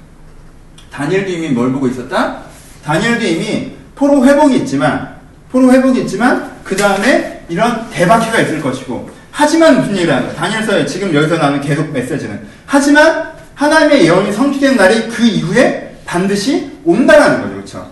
다니엘도 0.91 1.31
이미 1.31 1.49
뭘 1.51 1.73
보고 1.73 1.87
있었다? 1.87 2.43
다니엘도 2.85 3.25
이미 3.25 3.73
포로 3.95 4.25
회복이 4.25 4.57
있지만 4.59 5.17
포로 5.51 5.73
회복이 5.73 6.01
있지만 6.03 6.51
그 6.65 6.77
다음에 6.77 7.45
이런 7.49 7.89
대박해가 7.91 8.41
있을 8.41 8.61
것이고 8.61 9.11
하지만 9.31 9.79
무슨 9.79 9.97
얘기를 9.97 10.15
하는 10.15 10.29
거야? 10.29 10.37
다니엘서에 10.37 10.87
지금 10.87 11.15
여기서 11.15 11.37
나오는 11.37 11.61
계속 11.61 11.91
메시지는 11.91 12.47
하지만 12.67 13.33
하나님의 13.55 14.05
예언이 14.05 14.33
성취된 14.33 14.77
날이 14.77 15.09
그 15.09 15.25
이후에 15.25 15.97
반드시 16.05 16.71
온다라는 16.85 17.43
거죠. 17.43 17.55
그렇죠? 17.55 17.91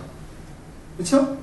그렇죠? 0.97 1.37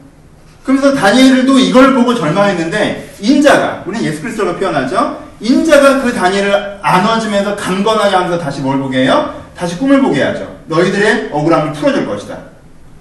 그러면서 0.62 0.94
다니엘도 0.94 1.58
이걸 1.58 1.94
보고 1.94 2.14
절망했는데 2.14 3.14
인자가 3.20 3.82
우리는 3.86 4.04
예수 4.04 4.20
그리스도로 4.20 4.56
표현하죠. 4.56 5.26
인자가 5.40 6.02
그 6.02 6.12
다니엘을 6.12 6.80
안아주면서 6.82 7.56
강건하게 7.56 8.14
하면서 8.14 8.38
다시 8.38 8.60
뭘 8.60 8.78
보게 8.78 9.04
해요? 9.04 9.34
다시 9.56 9.78
꿈을 9.78 10.02
보게 10.02 10.22
하죠. 10.22 10.58
너희들의 10.66 11.30
억울함을 11.32 11.72
풀어줄 11.72 12.06
것이다. 12.06 12.36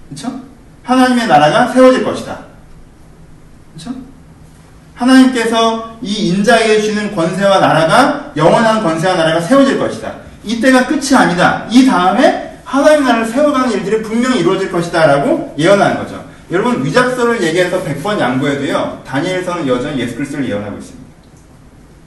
그렇죠? 0.10 0.32
하나님의 0.84 1.28
나라가 1.28 1.68
세워질 1.68 2.03
것이다. 2.03 2.39
그렇죠? 3.74 3.95
하나님께서 4.95 5.97
이 6.01 6.30
인자에게 6.30 6.82
주는 6.82 7.16
권세와 7.16 7.60
나라가 7.60 8.32
영원한 8.36 8.82
권세와 8.82 9.16
나라가 9.16 9.41
세워질 9.41 9.78
것이다. 9.78 10.14
이때가 10.43 10.88
끝이 10.88 11.14
아니다. 11.16 11.66
이 11.70 11.86
다음에 11.86 12.60
하나님 12.64 13.03
나라를 13.03 13.26
세워가는 13.26 13.72
일들이 13.72 14.01
분명히 14.01 14.39
이루어질 14.39 14.72
것이다. 14.72 15.05
라고 15.05 15.53
예언하는 15.58 15.97
거죠. 15.97 16.24
여러분 16.50 16.84
위작설을 16.84 17.43
얘기해서 17.43 17.84
100번 17.84 18.20
양보해도요. 18.20 19.04
다니엘서는 19.06 19.68
여전히 19.68 20.00
예수 20.00 20.16
그리스도를 20.16 20.48
예언하고 20.50 20.78
있습니다. 20.78 21.08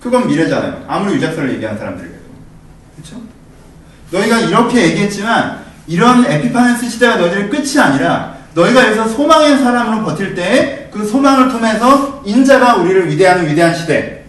그건 0.03 0.27
미래잖아요. 0.29 0.85
아무리 0.89 1.17
위작설을 1.17 1.53
얘기하는 1.55 1.79
사람들에게도. 1.79 2.21
그렇죠? 2.97 3.23
너희가 4.11 4.41
이렇게 4.41 4.83
얘기했지만 4.89 5.61
이런 5.87 6.25
에피파네스 6.25 6.89
시대가 6.89 7.17
너희들의 7.17 7.51
끝이 7.51 7.79
아니라 7.79 8.35
너희가 8.55 8.87
여기서 8.87 9.09
소망의 9.09 9.59
사람으로 9.59 10.05
버틸 10.05 10.35
때그 10.35 11.07
소망을 11.07 11.51
통해서 11.51 12.23
인자가 12.25 12.77
우리를 12.77 13.09
위대한 13.11 13.47
위대한 13.47 13.75
시대 13.75 14.25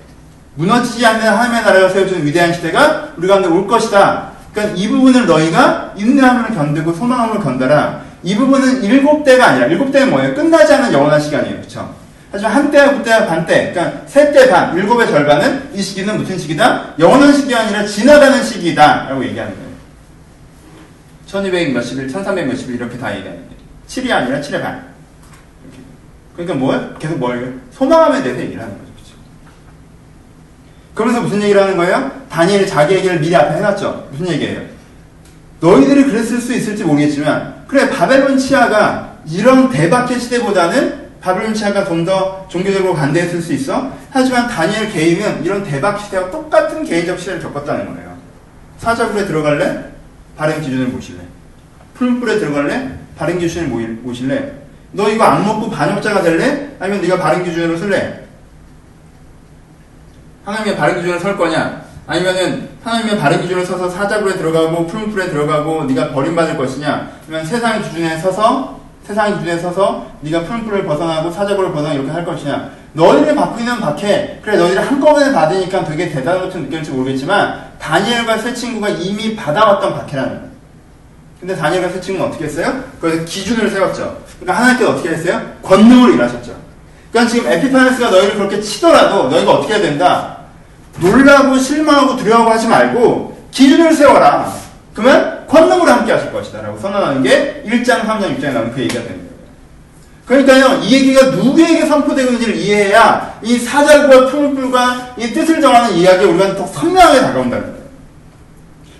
무너지지 0.55 1.05
않는 1.05 1.25
하나님의 1.25 1.63
나라가 1.63 1.89
세워주는 1.89 2.25
위대한 2.25 2.53
시대가 2.53 3.13
우리 3.17 3.27
가운데 3.27 3.47
올 3.47 3.65
것이다 3.65 4.31
그러니까 4.53 4.75
이 4.77 4.87
부분을 4.89 5.25
너희가 5.25 5.93
인내함을 5.95 6.53
견디고 6.53 6.93
소망함을 6.93 7.39
견뎌라. 7.39 8.10
이 8.23 8.35
부분은 8.35 8.83
일곱 8.83 9.23
대가 9.23 9.47
아니라 9.47 9.65
일곱 9.67 9.91
대는 9.91 10.09
뭐예요? 10.11 10.33
끝나지 10.35 10.73
않은 10.73 10.93
영원한 10.93 11.19
시간이에요. 11.19 11.57
그렇죠? 11.57 11.95
하지만 12.31 12.53
한때와 12.53 12.93
그때와 12.93 13.25
반때, 13.25 13.71
그러니까 13.73 14.03
세 14.07 14.31
때 14.31 14.47
반, 14.49 14.75
일곱의 14.77 15.07
절반은 15.07 15.71
이 15.73 15.81
시기는 15.81 16.17
무슨 16.17 16.37
시기다? 16.37 16.93
영원한 16.99 17.33
시기가 17.33 17.59
아니라 17.61 17.85
지나가는 17.85 18.41
시기다. 18.43 19.09
라고 19.09 19.23
얘기하는 19.25 19.53
거예요. 19.53 19.71
1200 21.25 21.73
몇십일, 21.73 22.07
1300 22.07 22.47
몇십일 22.47 22.75
이렇게 22.75 22.97
다 22.97 23.09
얘기하는 23.15 23.37
거예요. 23.41 23.51
7이 23.87 24.11
아니라 24.11 24.39
7의 24.39 24.61
반. 24.61 24.83
이렇게. 25.63 25.77
그러니까 26.35 26.53
뭘? 26.57 26.95
계속 26.99 27.17
뭘? 27.19 27.59
소망함에 27.71 28.23
대해서 28.23 28.41
얘기를 28.41 28.61
하는 28.61 28.73
거죠. 28.77 28.91
그렇죠? 28.93 29.13
그러면서 30.93 31.21
무슨 31.21 31.41
얘기를 31.41 31.61
하는 31.61 31.75
거예요? 31.75 32.11
다니엘이 32.29 32.67
자기 32.67 32.95
얘기를 32.95 33.19
미리 33.19 33.35
앞에 33.35 33.55
해놨죠. 33.57 34.07
무슨 34.11 34.29
얘기예요? 34.29 34.61
너희들이 35.59 36.05
그랬을 36.05 36.39
수 36.39 36.53
있을지 36.53 36.83
모르겠지만, 36.85 37.60
그래, 37.71 37.89
바벨론 37.89 38.37
치아가 38.37 39.15
이런 39.25 39.69
대박의 39.69 40.19
시대보다는 40.19 41.09
바벨론 41.21 41.53
치아가 41.53 41.85
좀 41.85 42.03
더 42.03 42.45
종교적으로 42.49 42.93
간대했을 42.93 43.41
수 43.41 43.53
있어. 43.53 43.93
하지만 44.09 44.47
다니엘 44.49 44.91
개인은 44.91 45.45
이런 45.45 45.63
대박 45.63 45.97
시대와 45.97 46.29
똑같은 46.29 46.83
개인적 46.83 47.17
시대를 47.17 47.39
겪었다는 47.41 47.93
거예요. 47.93 48.17
사자굴에 48.79 49.25
들어갈래? 49.25 49.85
바른 50.35 50.59
기준을 50.61 50.87
모실래? 50.87 51.19
푸른 51.93 52.19
뿔에 52.19 52.39
들어갈래? 52.39 52.89
바른 53.17 53.39
기준을 53.39 53.69
모실래? 54.01 54.51
너 54.91 55.09
이거 55.09 55.23
안 55.23 55.45
먹고 55.45 55.69
반역자가 55.69 56.23
될래? 56.23 56.71
아니면 56.77 57.01
네가 57.01 57.19
바른 57.19 57.43
기준으로 57.45 57.77
쓸래? 57.77 58.25
하나님의 60.43 60.75
바른 60.75 60.95
기준을 60.97 61.19
설 61.19 61.37
거냐? 61.37 61.80
아니면은 62.11 62.67
하나님의 62.83 63.17
바른 63.17 63.41
기준을 63.41 63.65
서서 63.65 63.89
사자굴에 63.89 64.35
들어가고 64.35 64.85
푸른 64.85 65.11
뿔에 65.11 65.29
들어가고 65.29 65.85
네가 65.85 66.11
버림받을 66.11 66.57
것이냐? 66.57 67.09
아니면 67.23 67.45
세상의 67.45 67.83
기준에 67.83 68.17
서서 68.17 68.81
세상의 69.07 69.35
기준에 69.35 69.57
서서 69.57 70.07
네가 70.19 70.41
푸른 70.43 70.65
뿔을 70.65 70.83
벗어나고 70.83 71.31
사자굴을 71.31 71.71
벗어나 71.71 71.93
이렇게 71.93 72.11
할 72.11 72.25
것이냐? 72.25 72.69
너희를 72.93 73.33
바꾸는 73.33 73.79
박해 73.79 74.39
그래 74.41 74.57
너희를 74.57 74.85
한꺼번에 74.85 75.31
받으니까 75.31 75.85
되게 75.85 76.09
대단한 76.09 76.41
것처럼 76.41 76.65
느낄지 76.67 76.91
모르겠지만 76.91 77.71
다니엘과 77.79 78.39
세 78.39 78.53
친구가 78.53 78.89
이미 78.89 79.33
받아왔던 79.33 79.93
박해라는 79.93 80.29
거예요. 80.35 80.51
근데 81.39 81.55
다니엘과 81.55 81.93
세 81.93 82.01
친구는 82.01 82.27
어떻게 82.27 82.43
했어요? 82.43 82.83
그래서 82.99 83.23
기준을 83.23 83.69
세웠죠. 83.69 84.17
그러니까 84.41 84.61
하나님께서 84.61 84.91
어떻게 84.91 85.09
했어요? 85.11 85.41
권능을 85.63 86.15
일하셨죠. 86.15 86.53
그러니까 87.09 87.31
지금 87.33 87.49
에피파네스가 87.49 88.09
너희를 88.09 88.35
그렇게 88.35 88.59
치더라도 88.59 89.29
너희가 89.29 89.53
어떻게 89.53 89.75
해야 89.75 89.81
된다? 89.81 90.40
놀라고 90.99 91.57
실망하고 91.57 92.15
두려워하고 92.17 92.51
하지 92.51 92.67
말고 92.67 93.47
기준을 93.51 93.93
세워라. 93.93 94.51
그러면 94.93 95.45
권능으로 95.47 95.91
함께 95.91 96.11
하실 96.11 96.31
것이다. 96.31 96.61
라고 96.61 96.77
선언하는 96.79 97.23
게 97.23 97.63
1장, 97.65 98.01
3장, 98.01 98.37
6장에 98.37 98.53
나오는 98.53 98.71
그 98.73 98.81
얘기가 98.81 99.01
되는 99.03 99.17
거예요. 99.17 99.31
그러니까요, 100.25 100.81
이 100.81 100.93
얘기가 100.93 101.31
누구에게 101.31 101.85
선포되고 101.85 102.31
있는지를 102.31 102.55
이해해야 102.55 103.39
이 103.41 103.57
사절과 103.57 104.27
풀불과 104.27 105.15
이 105.17 105.33
뜻을 105.33 105.59
정하는 105.59 105.93
이야기에 105.95 106.25
우리가 106.25 106.55
더 106.55 106.65
선명하게 106.67 107.19
다가온다는 107.19 107.65
거예요. 107.65 107.81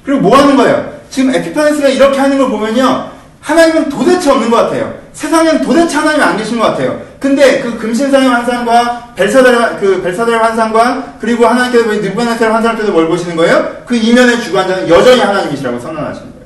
그리고 0.04 0.22
뭐 0.22 0.38
하는 0.38 0.58
거예요? 0.58 0.92
지금 1.10 1.34
에피파네스가 1.34 1.88
이렇게 1.90 2.20
하는 2.20 2.38
걸 2.38 2.50
보면요, 2.50 3.12
하나님은 3.42 3.90
도대체 3.90 4.32
없는 4.32 4.50
것 4.50 4.58
같아요. 4.58 4.94
세상에는 5.14 5.62
도대체 5.62 5.98
하나님이 5.98 6.24
안 6.24 6.38
계신 6.38 6.60
것 6.60 6.66
같아요. 6.66 7.00
근데 7.22 7.62
그 7.62 7.78
금신상의 7.78 8.28
환상과 8.28 9.14
벨사달의 9.16 9.80
그 9.80 10.02
벨사달의 10.02 10.40
환상과 10.40 11.18
그리고 11.22 11.46
하나님께서 11.46 11.86
느부갓네살 11.88 12.52
환상을 12.52 12.78
때도 12.80 12.92
뭘 12.92 13.08
보시는 13.08 13.36
거예요? 13.36 13.84
그 13.86 13.96
이면의 13.96 14.42
주관자는 14.42 14.90
여전히 14.90 15.22
하나님이시라고 15.22 15.80
선언하시는 15.80 16.32
거예요. 16.32 16.46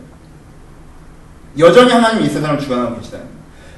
여전히 1.59 1.93
하나님이 1.93 2.25
이 2.25 2.29
세상을 2.29 2.59
주관하고 2.59 2.99
거예요. 2.99 3.25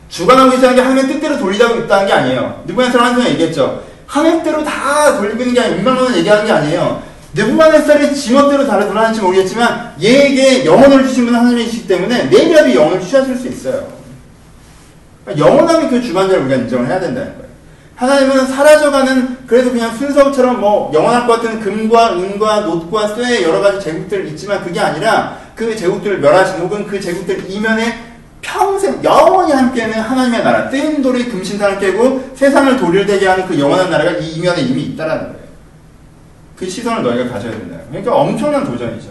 주관하고 0.10 0.50
계시다는 0.50 0.76
게 0.76 0.82
하나님의 0.82 1.14
뜻대로 1.14 1.38
돌리자고 1.38 1.82
있다는 1.82 2.08
게 2.08 2.14
아니에요. 2.14 2.64
느부갓네살 2.66 3.00
환상에 3.00 3.30
얘기했죠. 3.30 3.84
하나님 4.08 4.42
대로 4.42 4.64
다 4.64 5.18
돌리고 5.18 5.42
있는 5.42 5.54
게 5.54 5.60
아니라 5.60 5.78
운명론을 5.78 6.18
얘기하는 6.18 6.46
게 6.48 6.52
아니에요. 6.52 7.04
느부갓네살이 7.36 8.16
지멋대로 8.16 8.66
다를 8.66 8.88
돌아가는지 8.88 9.22
모르겠지만 9.22 9.94
얘에게 10.02 10.66
영혼을 10.66 11.04
주신 11.08 11.26
분은 11.26 11.40
하나님이시기 11.40 11.88
때문에 11.88 12.24
내일이라도 12.24 12.74
영혼을 12.74 13.00
취하실 13.00 13.38
수 13.38 13.48
있어요. 13.50 13.97
그러니까 15.28 15.46
영원함이 15.46 15.90
그 15.90 16.02
주관자를 16.02 16.44
우리가 16.44 16.56
인정을 16.62 16.88
해야 16.88 17.00
된다는 17.00 17.34
거예요. 17.34 17.48
하나님은 17.98 18.46
사라져가는 18.48 19.48
그래도 19.48 19.72
그냥 19.72 19.96
순서처럼 19.98 20.62
뭐 20.62 20.92
영원할 20.94 21.28
것 21.28 21.42
같은 21.42 21.60
금과 21.60 22.14
은과 22.14 22.62
놋과 22.62 23.08
쇠 23.10 23.44
여러 23.44 23.60
가지 23.60 23.82
제국들 23.82 24.28
있지만 24.30 24.64
그게 24.64 24.80
아니라 24.80 25.38
그 25.56 25.76
제국들을 25.76 26.20
멸하신 26.20 26.60
혹은 26.62 26.88
그 26.88 27.00
제국들 27.00 27.50
이면에 27.50 28.04
평생 28.40 29.04
영원히 29.04 29.52
함께하는 29.52 30.00
하나님의 30.00 30.44
나라 30.44 30.70
뜨인 30.70 31.02
돌이 31.02 31.26
금신상을 31.26 31.80
깨고 31.80 32.32
세상을 32.36 32.78
도릴되게 32.78 33.28
하는 33.28 33.48
그 33.48 33.60
영원한 33.60 33.90
나라가 33.90 34.12
이 34.12 34.34
이면에 34.34 34.62
이미 34.62 34.84
있다라는 34.84 35.24
거예요. 35.24 35.48
그 36.56 36.70
시선을 36.70 37.04
너희가 37.04 37.34
가져야 37.34 37.52
된다. 37.52 37.78
그러니까 37.90 38.16
엄청난 38.16 38.64
도전이죠. 38.64 39.10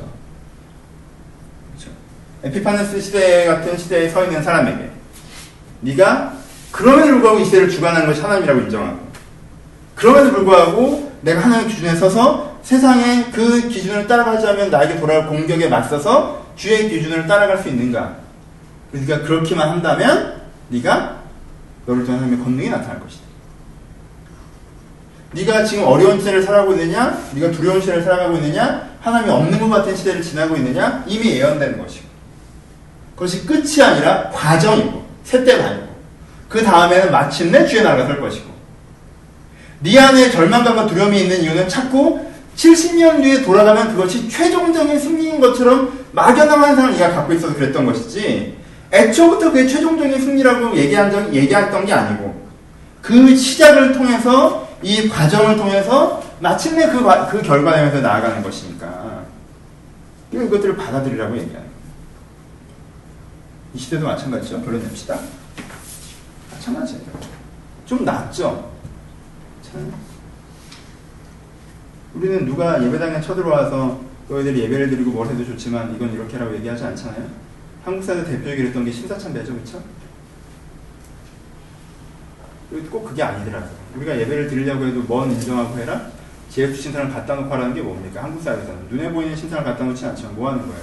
그렇죠? 1.75 1.91
에피파네스 2.45 3.01
시대 3.01 3.47
같은 3.47 3.77
시대에 3.77 4.09
서 4.09 4.25
있는 4.25 4.43
사람에게 4.43 4.96
네가 5.81 6.35
그럼에도 6.71 7.13
불구하고 7.13 7.39
이 7.41 7.45
시대를 7.45 7.71
주관하는 7.71 8.07
것이 8.07 8.21
하나님이라고 8.21 8.61
인정하고 8.61 8.99
그럼에도 9.95 10.33
불구하고 10.33 11.13
내가 11.23 11.41
하나님의 11.41 11.73
기준에 11.73 11.95
서서 11.95 12.59
세상의 12.63 13.31
그 13.33 13.69
기준을 13.69 14.07
따라가자면 14.07 14.71
나에게 14.71 14.99
돌아올 14.99 15.27
공격에 15.27 15.69
맞서서 15.69 16.47
주의 16.57 16.89
기준을 16.89 17.27
따라갈 17.27 17.59
수 17.59 17.69
있는가? 17.69 18.17
네가 18.93 19.23
그렇게만 19.23 19.71
한다면 19.71 20.43
네가 20.69 21.21
너를 21.87 22.05
통해 22.05 22.19
하나님의 22.19 22.45
권능이 22.45 22.71
나타날 22.71 23.01
것이다. 23.01 23.25
네가 25.33 25.65
지금 25.65 25.85
어려운 25.85 26.19
시대를 26.19 26.43
살아가고 26.43 26.73
있느냐? 26.73 27.19
네가 27.35 27.53
두려운 27.53 27.81
시대를 27.81 28.03
살아가고 28.03 28.37
있느냐? 28.37 28.91
하나님이 29.01 29.33
없는 29.33 29.61
것 29.61 29.69
같은 29.69 29.95
시대를 29.95 30.23
지나고 30.23 30.57
있느냐? 30.57 31.05
이미 31.07 31.31
예언되는 31.31 31.79
것이고 31.79 32.07
그것이 33.15 33.47
끝이 33.47 33.83
아니라 33.83 34.31
과정이고 34.31 35.06
세대 35.27 35.61
반이고 35.61 35.87
그 36.49 36.63
다음에는 36.63 37.11
마침내 37.11 37.67
주의 37.67 37.83
나라가 37.83 38.07
설 38.07 38.21
것이고. 38.21 38.47
네 39.81 39.99
안에 39.99 40.31
절망감과 40.31 40.87
두려움이 40.87 41.21
있는 41.23 41.43
이유는 41.43 41.69
자꾸 41.69 42.21
70년 42.57 43.21
뒤에 43.23 43.43
돌아가면 43.43 43.89
그것이 43.91 44.29
최종적인 44.29 44.99
승리인 44.99 45.41
것처럼 45.41 46.07
막연한 46.13 46.59
환상을 46.59 46.93
네가 46.93 47.11
갖고 47.11 47.33
있어서 47.35 47.55
그랬던 47.55 47.85
것이지 47.85 48.57
애초부터 48.93 49.51
그게 49.51 49.67
최종적인 49.67 50.19
승리라고 50.19 50.75
얘기한 50.77 51.11
적, 51.11 51.35
얘기했던 51.35 51.85
게 51.85 51.93
아니고 51.93 52.47
그 53.03 53.37
시작을 53.37 53.93
통해서 53.93 54.69
이 54.81 55.09
과정을 55.09 55.57
통해서 55.57 56.23
마침내 56.39 56.87
그, 56.87 57.03
과- 57.03 57.27
그 57.27 57.43
결과에서 57.43 58.01
나아가는 58.01 58.43
것이니까. 58.43 59.25
이것들을 60.33 60.77
받아들이라고 60.77 61.35
얘기하는 61.35 61.53
거예요. 61.53 61.76
이 63.75 63.79
시대도 63.79 64.07
마찬가지죠. 64.07 64.63
결론 64.63 64.83
냅시다. 64.83 65.19
마찬가지예요. 66.53 67.03
좀 67.85 68.05
낫죠? 68.05 68.73
참. 69.63 69.93
우리는 72.15 72.47
누가 72.47 72.83
예배당에 72.83 73.21
쳐들어와서 73.21 74.01
너희들이 74.29 74.61
예배를 74.63 74.91
드리고 74.91 75.11
뭘 75.11 75.29
해도 75.29 75.45
좋지만 75.45 75.95
이건 75.95 76.13
이렇게 76.13 76.39
라고 76.39 76.55
얘기하지 76.57 76.85
않잖아요? 76.85 77.29
한국 77.85 78.03
사회 78.03 78.25
대표적이 78.25 78.63
했던 78.63 78.85
게 78.85 78.91
신사참배죠, 78.91 79.55
그쵸? 79.55 79.83
꼭 82.91 83.05
그게 83.05 83.23
아니더라고요. 83.23 83.71
우리가 83.97 84.19
예배를 84.19 84.49
드리려고 84.49 84.85
해도 84.87 85.01
뭔 85.03 85.31
인정하고 85.31 85.79
해라? 85.79 86.11
JF 86.51 86.75
신상을 86.75 87.13
갖다 87.13 87.35
놓고 87.37 87.53
하라는 87.55 87.75
게 87.75 87.83
뭡니까? 87.83 88.25
한국 88.25 88.43
사회에서는. 88.43 88.89
눈에 88.91 89.13
보이는 89.13 89.37
신상을 89.37 89.63
갖다 89.65 89.85
놓지 89.85 90.05
않지만 90.07 90.35
뭐 90.35 90.51
하는 90.51 90.67
거예요? 90.67 90.83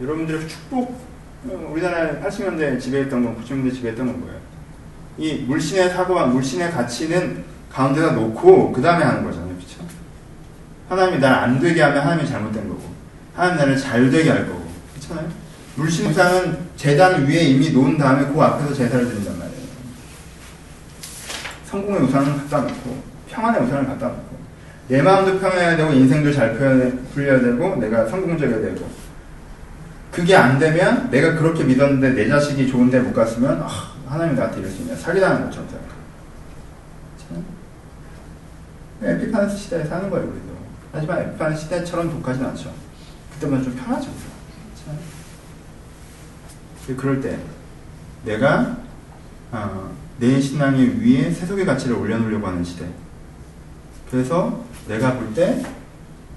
여러분들의 0.00 0.48
축복, 0.48 0.90
어, 1.48 1.70
우리나라 1.72 2.20
80년대 2.20 2.80
지배했던 2.80 3.24
건, 3.24 3.36
90년대 3.42 3.74
지배했던 3.74 4.06
건 4.06 4.20
뭐예요? 4.20 4.38
이 5.18 5.44
물신의 5.46 5.90
사고와 5.90 6.26
물신의 6.26 6.70
가치는 6.70 7.44
가운데다 7.70 8.12
놓고 8.12 8.72
그 8.72 8.80
다음에 8.80 9.04
하는 9.04 9.24
거잖아요. 9.24 9.56
그쵸? 9.56 9.82
하나님이 10.88 11.18
나를 11.18 11.36
안 11.36 11.60
되게 11.60 11.82
하면 11.82 12.00
하나님이 12.00 12.28
잘못된 12.28 12.68
거고 12.68 12.82
하나님 13.34 13.58
나를 13.58 13.76
잘 13.76 14.08
되게 14.10 14.30
할 14.30 14.46
거고 14.46 14.64
그렇잖아요? 14.94 15.28
물신 15.74 16.06
우상은 16.06 16.58
재단 16.76 17.26
위에 17.26 17.40
이미 17.42 17.70
놓은 17.70 17.98
다음에 17.98 18.26
그 18.32 18.40
앞에서 18.40 18.72
제사를 18.72 19.06
드린단 19.06 19.38
말이에요. 19.38 19.58
성공의 21.66 22.02
우상을 22.02 22.36
갖다 22.36 22.60
놓고 22.60 23.02
평안의 23.28 23.62
우상을 23.62 23.86
갖다 23.86 24.08
놓고 24.08 24.38
내 24.88 25.02
마음도 25.02 25.38
평안해야 25.38 25.76
되고 25.76 25.92
인생도 25.92 26.32
잘 26.32 26.54
풀려야 27.12 27.40
되고 27.40 27.76
내가 27.76 28.06
성공적이어야 28.06 28.60
되고 28.60 28.88
그게 30.18 30.34
안 30.34 30.58
되면 30.58 31.08
내가 31.12 31.36
그렇게 31.36 31.62
믿었는데 31.62 32.10
내 32.10 32.28
자식이 32.28 32.66
좋은데 32.66 32.98
못 32.98 33.12
갔으면 33.14 33.62
아, 33.62 33.68
하나님 34.04 34.34
나한테 34.34 34.68
있냐 34.68 34.96
사기당하는 34.96 35.44
것처럼 35.44 35.68
생각해요. 35.68 35.94
참. 37.28 37.44
에피파네스 39.00 39.56
시대에 39.56 39.84
사는 39.84 40.10
거예요 40.10 40.26
우리도 40.26 40.58
하지만 40.92 41.20
F한 41.20 41.56
시대처럼 41.56 42.10
독하진 42.10 42.44
않죠. 42.46 42.74
그때보다 43.34 43.62
좀 43.62 43.76
편하죠. 43.76 44.10
참. 44.84 44.98
그럴 46.96 47.20
때 47.20 47.38
내가 48.24 48.76
어, 49.52 49.92
내 50.18 50.40
신앙의 50.40 51.00
위에 51.00 51.30
세속의 51.30 51.64
가치를 51.64 51.94
올려놓으려고 51.94 52.44
하는 52.48 52.64
시대. 52.64 52.86
그래서 54.10 54.64
내가 54.88 55.12
볼 55.14 55.32
때 55.32 55.62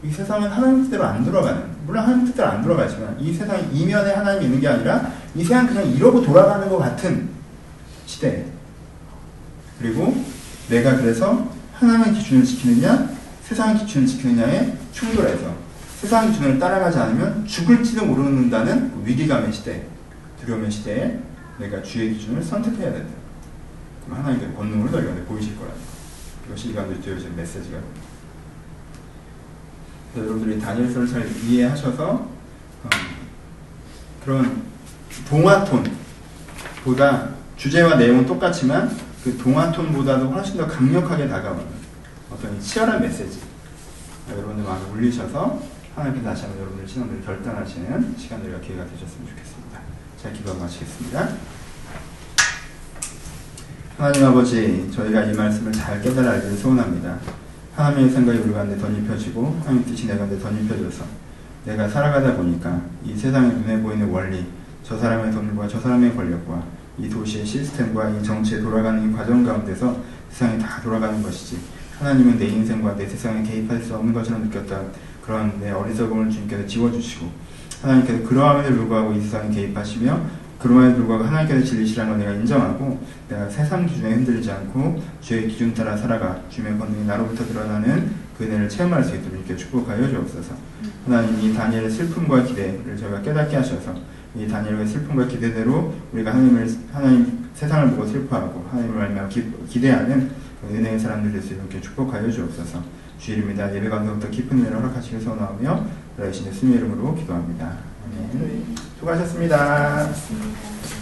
이 0.04 0.10
세상은 0.12 0.50
하나님 0.50 0.84
뜻대로 0.84 1.04
안 1.06 1.24
돌아가는 1.24 1.62
물론 1.92 2.06
하나님 2.06 2.26
뜻대로 2.26 2.48
안 2.48 2.64
돌아가지만 2.64 3.20
이 3.20 3.34
세상 3.34 3.70
이면에 3.74 4.14
하나님이 4.14 4.46
있는 4.46 4.62
게 4.62 4.68
아니라 4.70 5.12
이 5.36 5.44
세상 5.44 5.68
그냥 5.68 5.86
이러고 5.92 6.22
돌아가는 6.22 6.70
것 6.70 6.78
같은 6.78 7.28
시대. 8.06 8.46
그리고 9.78 10.24
내가 10.70 10.96
그래서 10.96 11.52
하나님의 11.74 12.14
기준을 12.14 12.46
지키느냐 12.46 13.10
세상의 13.44 13.80
기준을 13.80 14.08
지키느냐에 14.08 14.78
충돌해서 14.94 15.54
세상 16.00 16.32
기준을 16.32 16.60
따라가지 16.60 16.98
않으면 16.98 17.46
죽을지도 17.46 18.06
모르는다는 18.06 18.94
위기감의 19.04 19.52
시대, 19.52 19.86
두려움의 20.40 20.72
시대에 20.72 21.20
내가 21.60 21.84
주의 21.84 22.14
기준을 22.14 22.42
선택해야 22.42 22.94
된다. 22.94 23.14
그럼 24.06 24.20
하나님의 24.20 24.54
본능으로 24.54 24.92
너희가 24.92 25.26
보이실 25.26 25.58
거라는 25.58 25.76
거. 25.76 25.82
이것이 26.48 26.70
이간도 26.70 27.02
주어진 27.02 27.36
메시지가 27.36 27.78
됩니다. 27.78 28.11
여러분들이 30.16 30.60
다니엘서를 30.60 31.08
잘 31.08 31.30
이해하셔서 31.44 32.14
어, 32.14 32.90
그런 34.24 34.64
동화톤보다 35.30 35.92
주제와 37.56 37.96
내용은 37.96 38.26
똑같지만 38.26 38.96
그 39.24 39.38
동화톤보다도 39.38 40.30
훨씬 40.32 40.58
더 40.58 40.68
강력하게 40.68 41.28
다가오는 41.28 41.64
어떤 42.32 42.60
치열한 42.60 43.02
메시지 43.02 43.40
여러분들 44.30 44.64
마음에 44.64 44.84
울리셔서 44.92 45.62
하나님께 45.96 46.24
다시 46.24 46.44
한번 46.44 46.60
여러분들 46.62 46.88
신앙들을 46.88 47.24
결단하시는 47.24 48.16
시간들과 48.18 48.60
기회가 48.62 48.84
되셨으면 48.86 49.28
좋겠습니다. 49.30 49.80
자 50.22 50.32
기도 50.32 50.56
마치겠습니다. 50.56 51.30
하나님 53.98 54.26
아버지 54.26 54.90
저희가 54.94 55.24
이 55.26 55.34
말씀을 55.34 55.72
잘 55.72 56.02
깨달아 56.02 56.32
알기를 56.32 56.58
소원합니다. 56.58 57.20
하나님의 57.82 58.12
생각이 58.12 58.40
우리 58.40 58.54
가운데 58.54 58.78
덧입혀지고 58.78 59.60
하나님 59.62 59.84
뜻이 59.86 60.08
내 60.08 60.16
가운데 60.16 60.38
덧입혀져서 60.40 61.04
내가 61.66 61.88
살아가다 61.88 62.36
보니까 62.38 62.82
이 63.04 63.16
세상에 63.16 63.54
눈에 63.54 63.82
보이는 63.82 64.08
원리 64.10 64.46
저 64.84 64.98
사람의 64.98 65.32
돈과 65.32 65.68
저 65.68 65.80
사람의 65.80 66.16
권력과 66.16 66.64
이 67.00 67.10
도시의 67.10 67.46
시스템과 67.46 68.10
이 68.10 68.24
정치에 68.24 68.60
돌아가는 68.62 69.10
이 69.10 69.16
과정 69.16 69.44
가운데서 69.44 69.98
세상이 70.30 70.60
다 70.60 70.80
돌아가는 70.82 71.22
것이지 71.24 71.60
하나님은 72.00 72.38
내 72.38 72.46
인생과 72.48 72.96
내 72.96 73.08
세상에 73.08 73.44
개입할 73.44 73.82
수 73.82 73.96
없는 73.96 74.14
것처럼 74.14 74.44
느꼈다. 74.44 74.82
그런 75.24 75.60
내 75.60 75.72
어리석음을 75.72 76.32
주님께서 76.32 76.66
지워주시고 76.66 77.30
하나님께서 77.84 78.28
그러함에도 78.28 78.76
불구하고 78.76 79.14
이 79.14 79.22
세상에 79.22 79.54
개입하시며 79.54 80.22
그럼에도 80.62 80.98
불구하고 80.98 81.24
하나님께서 81.26 81.66
진리시라는 81.66 82.12
걸 82.12 82.20
내가 82.20 82.32
인정하고 82.40 83.00
내가 83.28 83.50
세상 83.50 83.86
기준에 83.86 84.14
흔들리지 84.14 84.52
않고 84.52 85.02
주의 85.20 85.48
기준 85.48 85.74
따라 85.74 85.98
살아가 85.98 86.40
주님의 86.50 86.78
권능이 86.78 87.06
나로부터 87.06 87.44
드러나는 87.46 88.12
그 88.38 88.44
은혜를 88.46 88.70
체험할 88.70 89.04
수 89.04 89.16
있도록 89.16 89.34
이렇게 89.40 89.56
축복하여 89.56 90.08
주옵소서 90.08 90.54
하나님 91.06 91.40
이 91.42 91.54
다니엘의 91.54 91.90
슬픔과 91.90 92.44
기대를 92.44 92.96
저희가 92.96 93.22
깨닫게 93.22 93.56
하셔서 93.56 93.96
이 94.36 94.48
다니엘의 94.48 94.88
슬픔과 94.88 95.26
기대대로 95.28 95.94
우리가 96.14 96.32
하나님을 96.32 96.70
하나님 96.94 97.50
세상을 97.56 97.92
보고 97.92 98.06
슬퍼하고 98.06 98.68
하나님을 98.72 99.02
알며 99.02 99.28
기대하는 99.68 100.30
그 100.62 100.76
은혜의 100.76 101.00
사람들 101.00 101.32
될 101.32 101.42
수 101.42 101.54
있게 101.54 101.82
축복하여 101.82 102.30
주옵소서 102.30 102.82
주 103.18 103.32
이름이다 103.34 103.76
예배 103.76 103.90
가운데부터 103.90 104.30
깊은 104.30 104.60
은혜를 104.60 104.78
허락하시길 104.78 105.22
소원하며 105.22 105.86
그러신 106.18 106.48
예수님의 106.48 106.80
이름으로 106.80 107.16
기도합니다. 107.16 107.91
아멘. 108.18 108.76
수고하셨습니다. 109.00 110.04
고맙습니다. 110.04 111.01